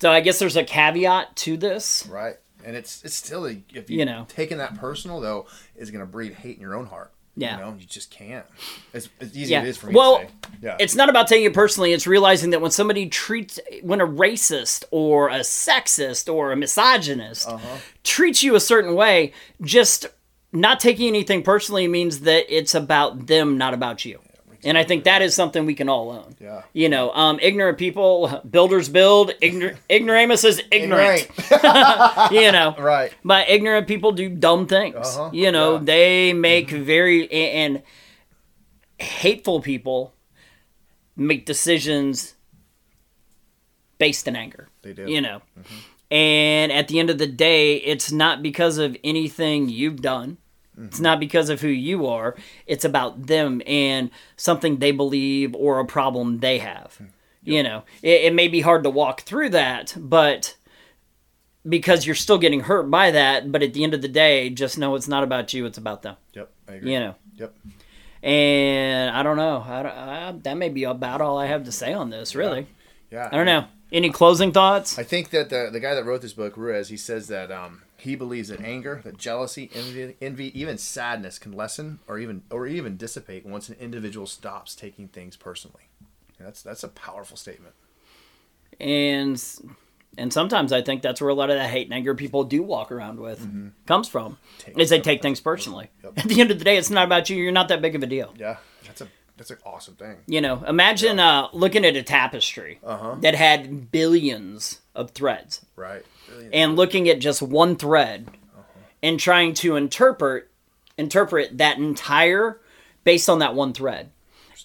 so 0.00 0.10
I 0.10 0.20
guess 0.20 0.38
there's 0.38 0.56
a 0.56 0.64
caveat 0.64 1.36
to 1.36 1.56
this. 1.58 2.06
Right. 2.06 2.36
And 2.64 2.74
it's 2.76 3.04
it's 3.04 3.14
still 3.14 3.46
a, 3.46 3.62
if 3.74 3.90
you, 3.90 3.98
You 3.98 4.04
know. 4.06 4.24
taking 4.28 4.58
that 4.58 4.76
personal 4.78 5.20
though 5.20 5.46
is 5.76 5.90
going 5.90 6.00
to 6.00 6.10
breed 6.10 6.32
hate 6.34 6.56
in 6.56 6.62
your 6.62 6.74
own 6.74 6.86
heart. 6.86 7.12
Yeah. 7.36 7.56
You 7.58 7.62
know, 7.64 7.76
you 7.78 7.86
just 7.86 8.10
can't. 8.10 8.44
It's, 8.92 9.08
it's 9.20 9.36
easy 9.36 9.52
Yeah. 9.52 9.62
it 9.62 9.68
is 9.68 9.76
for 9.76 9.86
me 9.88 9.94
Well, 9.94 10.18
to 10.18 10.24
say. 10.26 10.30
Yeah. 10.62 10.76
It's 10.80 10.96
not 10.96 11.08
about 11.08 11.28
taking 11.28 11.44
it 11.46 11.54
personally. 11.54 11.92
It's 11.92 12.06
realizing 12.06 12.50
that 12.50 12.60
when 12.60 12.72
somebody 12.72 13.08
treats, 13.08 13.60
when 13.82 14.00
a 14.00 14.06
racist 14.06 14.84
or 14.90 15.28
a 15.28 15.40
sexist 15.40 16.32
or 16.32 16.50
a 16.50 16.56
misogynist 16.56 17.46
Uh-huh. 17.48 17.76
treats 18.02 18.42
you 18.42 18.56
a 18.56 18.60
certain 18.60 18.94
way, 18.96 19.32
just 19.62 20.06
not 20.52 20.80
taking 20.80 21.06
anything 21.08 21.42
personally 21.44 21.86
means 21.86 22.20
that 22.20 22.44
it's 22.48 22.74
about 22.74 23.26
them, 23.28 23.56
not 23.56 23.72
about 23.74 24.04
you. 24.04 24.18
And 24.64 24.76
I 24.76 24.82
think 24.84 25.04
that 25.04 25.22
is 25.22 25.34
something 25.34 25.66
we 25.66 25.74
can 25.74 25.88
all 25.88 26.10
own. 26.10 26.34
Yeah. 26.40 26.62
You 26.72 26.88
know, 26.88 27.12
um, 27.12 27.38
ignorant 27.40 27.78
people, 27.78 28.42
builders 28.48 28.88
build. 28.88 29.30
Ignor- 29.40 29.76
ignoramus 29.90 30.42
is 30.44 30.60
ignorant. 30.72 31.28
Right. 31.50 32.30
You 32.32 32.50
know, 32.52 32.74
right. 32.78 33.12
but 33.24 33.48
ignorant 33.48 33.86
people 33.86 34.12
do 34.12 34.28
dumb 34.28 34.66
things. 34.66 34.96
Uh-huh, 34.96 35.30
You 35.32 35.52
know, 35.52 35.72
yeah. 35.72 35.76
Mm-hmm. 35.76 35.84
they 35.86 36.32
make 36.32 36.70
very 36.70 37.30
and 37.30 37.82
hateful 38.98 39.60
people 39.60 40.12
make 41.16 41.46
decisions 41.46 42.34
based 43.98 44.26
in 44.28 44.36
anger. 44.36 44.68
They 44.82 44.92
do. 44.92 45.10
You 45.10 45.20
know. 45.20 45.42
And 46.10 46.72
at 46.72 46.88
the 46.88 46.98
end 46.98 47.10
of 47.10 47.18
the 47.18 47.26
day, 47.26 47.76
it's 47.76 48.10
not 48.10 48.42
because 48.42 48.78
of 48.78 48.96
anything 49.04 49.68
you've 49.68 50.00
done. 50.02 50.38
It's 50.86 51.00
not 51.00 51.18
because 51.18 51.48
of 51.48 51.60
who 51.60 51.68
you 51.68 52.06
are. 52.06 52.36
It's 52.66 52.84
about 52.84 53.26
them 53.26 53.60
and 53.66 54.10
something 54.36 54.78
they 54.78 54.92
believe 54.92 55.54
or 55.54 55.80
a 55.80 55.84
problem 55.84 56.38
they 56.38 56.58
have. 56.58 57.00
You 57.42 57.62
know, 57.62 57.84
it, 58.02 58.22
it 58.22 58.34
may 58.34 58.48
be 58.48 58.60
hard 58.60 58.82
to 58.84 58.90
walk 58.90 59.22
through 59.22 59.50
that, 59.50 59.94
but 59.96 60.56
because 61.66 62.06
you're 62.06 62.14
still 62.14 62.38
getting 62.38 62.60
hurt 62.60 62.90
by 62.90 63.10
that. 63.10 63.50
But 63.50 63.62
at 63.62 63.72
the 63.72 63.84
end 63.84 63.94
of 63.94 64.02
the 64.02 64.08
day, 64.08 64.50
just 64.50 64.78
know 64.78 64.94
it's 64.94 65.08
not 65.08 65.24
about 65.24 65.52
you, 65.52 65.66
it's 65.66 65.78
about 65.78 66.02
them. 66.02 66.16
Yep. 66.34 66.50
I 66.68 66.72
agree. 66.74 66.92
You 66.92 67.00
know. 67.00 67.14
Yep. 67.36 67.54
And 68.22 69.10
I 69.16 69.22
don't 69.22 69.36
know. 69.36 69.64
I 69.66 70.28
I, 70.28 70.32
that 70.42 70.56
may 70.56 70.68
be 70.68 70.84
about 70.84 71.20
all 71.20 71.38
I 71.38 71.46
have 71.46 71.64
to 71.64 71.72
say 71.72 71.92
on 71.92 72.10
this, 72.10 72.34
really. 72.34 72.66
Yeah. 73.10 73.28
I 73.30 73.36
don't 73.36 73.46
know. 73.46 73.64
Any 73.90 74.10
closing 74.10 74.52
thoughts? 74.52 74.98
I 74.98 75.02
think 75.02 75.30
that 75.30 75.48
the 75.48 75.70
the 75.72 75.80
guy 75.80 75.94
that 75.94 76.04
wrote 76.04 76.20
this 76.20 76.34
book, 76.34 76.56
Ruiz, 76.56 76.88
he 76.88 76.96
says 76.96 77.28
that 77.28 77.50
um, 77.50 77.82
he 77.98 78.14
believes 78.14 78.48
that 78.48 78.60
anger, 78.60 79.00
that 79.04 79.18
jealousy, 79.18 79.70
envy, 79.74 80.16
envy, 80.22 80.58
even 80.58 80.78
sadness 80.78 81.38
can 81.38 81.52
lessen 81.52 81.98
or 82.06 82.18
even 82.18 82.42
or 82.50 82.66
even 82.66 82.96
dissipate 82.96 83.44
once 83.44 83.68
an 83.68 83.76
individual 83.80 84.26
stops 84.26 84.74
taking 84.74 85.08
things 85.08 85.36
personally. 85.36 85.82
That's 86.38 86.62
that's 86.62 86.84
a 86.84 86.88
powerful 86.88 87.36
statement. 87.36 87.74
and 88.80 89.42
and 90.16 90.32
sometimes 90.32 90.72
I 90.72 90.82
think 90.82 91.02
that's 91.02 91.20
where 91.20 91.30
a 91.30 91.34
lot 91.34 91.50
of 91.50 91.56
that 91.56 91.70
hate 91.70 91.86
and 91.86 91.94
anger 91.94 92.14
people 92.14 92.42
do 92.44 92.62
walk 92.62 92.90
around 92.90 93.20
with 93.20 93.46
comes 93.86 94.08
from, 94.08 94.38
Take 94.58 94.78
is 94.78 94.90
they 94.90 95.00
take 95.00 95.22
things 95.22 95.40
personally. 95.40 95.90
Yep. 96.02 96.12
At 96.18 96.24
the 96.24 96.40
end 96.40 96.50
of 96.50 96.58
the 96.58 96.64
day, 96.64 96.76
it's 96.76 96.90
not 96.90 97.04
about 97.04 97.30
you. 97.30 97.36
You're 97.36 97.52
not 97.52 97.68
that 97.68 97.82
big 97.82 97.94
of 97.94 98.02
a 98.02 98.06
deal. 98.06 98.34
Yeah, 98.36 98.56
that's 98.86 99.00
a 99.00 99.08
that's 99.36 99.50
an 99.50 99.58
awesome 99.64 99.94
thing. 99.94 100.16
You 100.26 100.40
know, 100.40 100.64
imagine 100.66 101.20
uh, 101.20 101.48
looking 101.52 101.84
at 101.84 101.94
a 101.94 102.02
tapestry 102.02 102.78
Uh-huh. 102.82 103.16
that 103.20 103.34
had 103.36 103.92
billions 103.92 104.80
of 104.96 105.10
threads, 105.12 105.64
Right. 105.76 106.04
And 106.52 106.76
looking 106.76 107.08
at 107.08 107.18
just 107.18 107.42
one 107.42 107.76
thread, 107.76 108.28
uh-huh. 108.28 108.62
and 109.02 109.20
trying 109.20 109.54
to 109.54 109.76
interpret 109.76 110.48
interpret 110.96 111.58
that 111.58 111.78
entire 111.78 112.60
based 113.04 113.28
on 113.28 113.38
that 113.38 113.54
one 113.54 113.72
thread, 113.72 114.10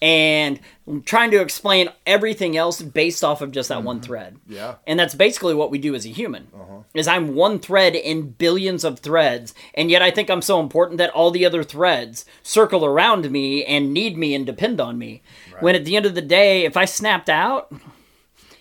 and 0.01 0.59
trying 1.05 1.31
to 1.31 1.39
explain 1.39 1.89
everything 2.05 2.57
else 2.57 2.81
based 2.81 3.23
off 3.23 3.41
of 3.41 3.51
just 3.51 3.69
that 3.69 3.83
one 3.83 3.97
mm-hmm. 3.97 4.05
thread. 4.05 4.37
Yeah. 4.47 4.75
And 4.85 4.99
that's 4.99 5.15
basically 5.15 5.53
what 5.53 5.71
we 5.71 5.77
do 5.77 5.95
as 5.95 6.05
a 6.05 6.09
human. 6.09 6.47
Uh-huh. 6.53 6.79
Is 6.93 7.07
I'm 7.07 7.35
one 7.35 7.59
thread 7.59 7.95
in 7.95 8.31
billions 8.31 8.83
of 8.83 8.99
threads, 8.99 9.53
and 9.73 9.89
yet 9.89 10.01
I 10.01 10.11
think 10.11 10.29
I'm 10.29 10.41
so 10.41 10.59
important 10.59 10.97
that 10.97 11.11
all 11.11 11.31
the 11.31 11.45
other 11.45 11.63
threads 11.63 12.25
circle 12.41 12.83
around 12.83 13.31
me 13.31 13.63
and 13.63 13.93
need 13.93 14.17
me 14.17 14.35
and 14.35 14.45
depend 14.45 14.81
on 14.81 14.97
me. 14.97 15.21
When 15.59 15.75
at 15.75 15.85
the 15.85 15.95
end 15.95 16.05
of 16.05 16.15
the 16.15 16.21
day, 16.21 16.65
if 16.65 16.75
I 16.75 16.85
snapped 16.85 17.29
out, 17.29 17.71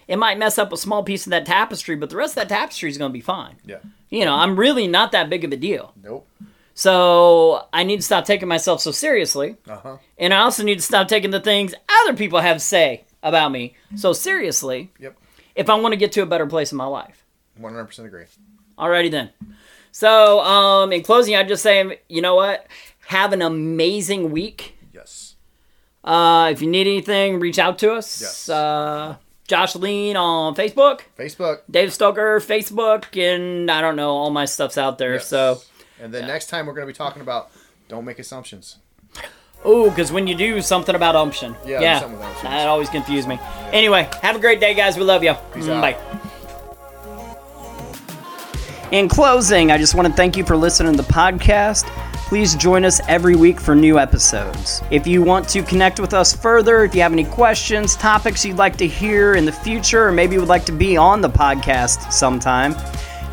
it 0.09 0.17
might 0.17 0.39
mess 0.39 0.59
up 0.59 0.73
a 0.73 0.77
small 0.77 1.03
piece 1.03 1.27
of 1.27 1.31
that 1.31 1.47
tapestry, 1.47 1.97
but 1.97 2.11
the 2.11 2.17
rest 2.17 2.33
of 2.33 2.37
that 2.37 2.49
tapestry 2.49 2.91
is 2.91 2.99
going 2.99 3.11
to 3.11 3.13
be 3.13 3.21
fine. 3.21 3.57
Yeah. 3.65 3.79
You 4.11 4.25
know, 4.25 4.35
I'm 4.35 4.57
really 4.59 4.87
not 4.87 5.13
that 5.13 5.31
big 5.31 5.45
of 5.45 5.53
a 5.53 5.57
deal. 5.57 5.93
Nope. 6.03 6.29
So 6.75 7.67
I 7.73 7.85
need 7.85 7.97
to 7.97 8.03
stop 8.03 8.25
taking 8.25 8.49
myself 8.49 8.81
so 8.81 8.91
seriously. 8.91 9.57
Uh 9.69 9.77
huh. 9.77 9.97
And 10.19 10.33
I 10.33 10.39
also 10.41 10.63
need 10.63 10.77
to 10.77 10.83
stop 10.83 11.09
taking 11.09 11.31
the 11.31 11.41
things 11.41 11.75
other 12.03 12.15
people 12.17 12.41
have 12.41 12.57
to 12.57 12.61
say 12.65 13.05
about 13.23 13.53
me 13.53 13.75
so 13.95 14.13
seriously 14.13 14.91
Yep. 14.99 15.17
if 15.55 15.69
I 15.71 15.75
want 15.77 15.93
to 15.93 15.97
get 15.97 16.13
to 16.13 16.23
a 16.23 16.27
better 16.27 16.47
place 16.47 16.73
in 16.73 16.79
my 16.79 16.87
life. 16.87 17.25
One 17.57 17.73
hundred 17.75 17.87
percent 17.87 18.09
agree. 18.09 18.25
Alrighty 18.79 19.11
then. 19.11 19.31
So, 19.95 20.41
um, 20.41 20.91
in 20.93 21.03
closing, 21.03 21.37
I'd 21.37 21.49
just 21.49 21.63
say, 21.63 22.01
you 22.09 22.23
know 22.23 22.35
what? 22.35 22.67
Have 23.09 23.35
an 23.35 23.43
amazing 23.43 24.31
week. 24.31 24.79
Yes. 24.95 25.37
Uh, 26.03 26.49
if 26.51 26.63
you 26.63 26.69
need 26.69 26.87
anything, 26.87 27.39
reach 27.39 27.59
out 27.59 27.79
to 27.81 27.93
us. 27.93 28.23
Yes. 28.23 28.49
Uh, 28.49 29.17
Josh 29.49 29.75
Lean 29.77 30.17
on 30.17 30.55
Facebook, 30.55 31.01
Facebook. 31.19 31.61
Dave 31.71 31.91
Stoecker 31.91 32.39
Facebook, 32.45 33.05
and 33.21 33.71
I 33.71 33.81
don't 33.81 33.97
know, 33.97 34.11
all 34.11 34.31
my 34.31 34.45
stuff's 34.47 34.79
out 34.79 34.99
there. 34.99 35.15
Yes. 35.15 35.27
So, 35.27 35.61
And 36.01 36.13
then 36.15 36.27
next 36.27 36.47
time 36.49 36.67
we're 36.67 36.75
going 36.75 36.87
to 36.87 36.93
be 36.93 36.97
talking 36.97 37.23
about 37.23 37.51
don't 37.89 38.05
make 38.05 38.19
assumptions. 38.19 38.77
Oh, 39.65 39.91
because 39.91 40.11
when 40.11 40.27
you 40.27 40.35
do 40.35 40.61
something 40.61 40.95
about 40.95 41.15
umption, 41.15 41.55
Yeah, 41.67 41.81
yeah, 41.81 42.01
something 42.01 42.19
with 42.19 42.27
umption. 42.29 42.43
that 42.45 42.67
always 42.69 42.89
confused 42.89 43.29
me. 43.29 43.39
Anyway, 43.73 44.09
have 44.23 44.35
a 44.37 44.39
great 44.41 44.59
day, 44.61 44.75
guys. 44.75 44.97
We 44.97 45.05
love 45.05 45.23
you. 45.23 45.35
Peace 45.55 45.67
Mm, 45.67 45.75
out. 45.75 45.83
Bye. 45.83 45.97
In 48.91 49.09
closing, 49.09 49.71
I 49.71 49.79
just 49.79 49.95
want 49.95 50.07
to 50.09 50.13
thank 50.15 50.37
you 50.37 50.45
for 50.45 50.57
listening 50.57 50.97
to 50.97 51.03
the 51.03 51.09
podcast. 51.13 51.85
Please 52.33 52.55
join 52.55 52.87
us 52.87 52.99
every 53.09 53.37
week 53.37 53.61
for 53.61 53.75
new 53.75 53.99
episodes. 53.99 54.81
If 54.91 55.07
you 55.07 55.23
want 55.23 55.47
to 55.51 55.63
connect 55.63 56.01
with 56.01 56.15
us 56.15 56.35
further, 56.35 56.83
if 56.83 56.95
you 56.95 57.03
have 57.03 57.13
any 57.13 57.25
questions, 57.25 57.95
topics 57.95 58.43
you'd 58.43 58.57
like 58.57 58.79
to 58.79 58.87
hear 58.87 59.35
in 59.35 59.45
the 59.45 59.53
future, 59.53 60.09
or 60.09 60.13
maybe 60.13 60.39
would 60.39 60.49
like 60.49 60.65
to 60.65 60.73
be 60.73 60.97
on 60.97 61.21
the 61.21 61.29
podcast 61.29 62.11
sometime, 62.11 62.75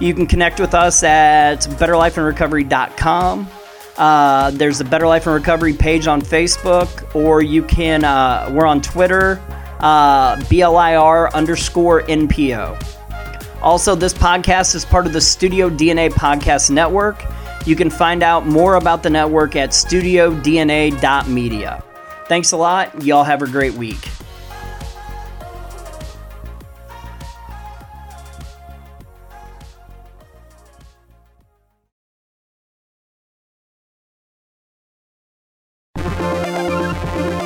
you 0.02 0.14
can 0.14 0.28
connect 0.28 0.60
with 0.60 0.74
us 0.74 1.02
at 1.02 1.60
betterlifeinrecovery.com. 1.60 3.48
Uh, 3.96 4.52
there's 4.52 4.80
the 4.80 4.84
Better 4.84 5.08
Life 5.08 5.28
in 5.28 5.32
Recovery 5.32 5.76
page 5.76 6.06
on 6.08 6.22
Facebook, 6.22 7.16
or 7.16 7.42
you 7.42 7.64
can, 7.64 8.04
uh, 8.04 8.52
we're 8.54 8.68
on 8.68 8.82
Twitter 8.82 9.42
uh, 9.80 10.36
BLIR 10.36 11.32
underscore 11.32 12.02
NPO. 12.02 13.62
Also, 13.62 13.96
this 13.96 14.14
podcast 14.14 14.76
is 14.76 14.84
part 14.84 15.08
of 15.08 15.14
the 15.14 15.22
Studio 15.22 15.70
DNA 15.70 16.10
Podcast 16.10 16.70
Network. 16.70 17.24
You 17.66 17.76
can 17.76 17.90
find 17.90 18.24
out 18.24 18.48
more 18.48 18.76
about 18.76 19.04
the 19.04 19.10
network 19.10 19.56
at 19.56 19.72
studiodna.media. 19.72 21.84
Thanks 22.28 22.52
a 22.52 22.58
lot. 22.58 23.04
Y'all 23.04 23.24
have 23.24 23.42
a 23.42 23.48
great 23.48 23.74
week. 23.74 24.08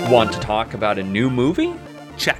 Want 0.09 0.31
to 0.31 0.39
talk 0.39 0.73
about 0.75 0.99
a 0.99 1.03
new 1.03 1.29
movie? 1.29 1.73
Check. 2.17 2.39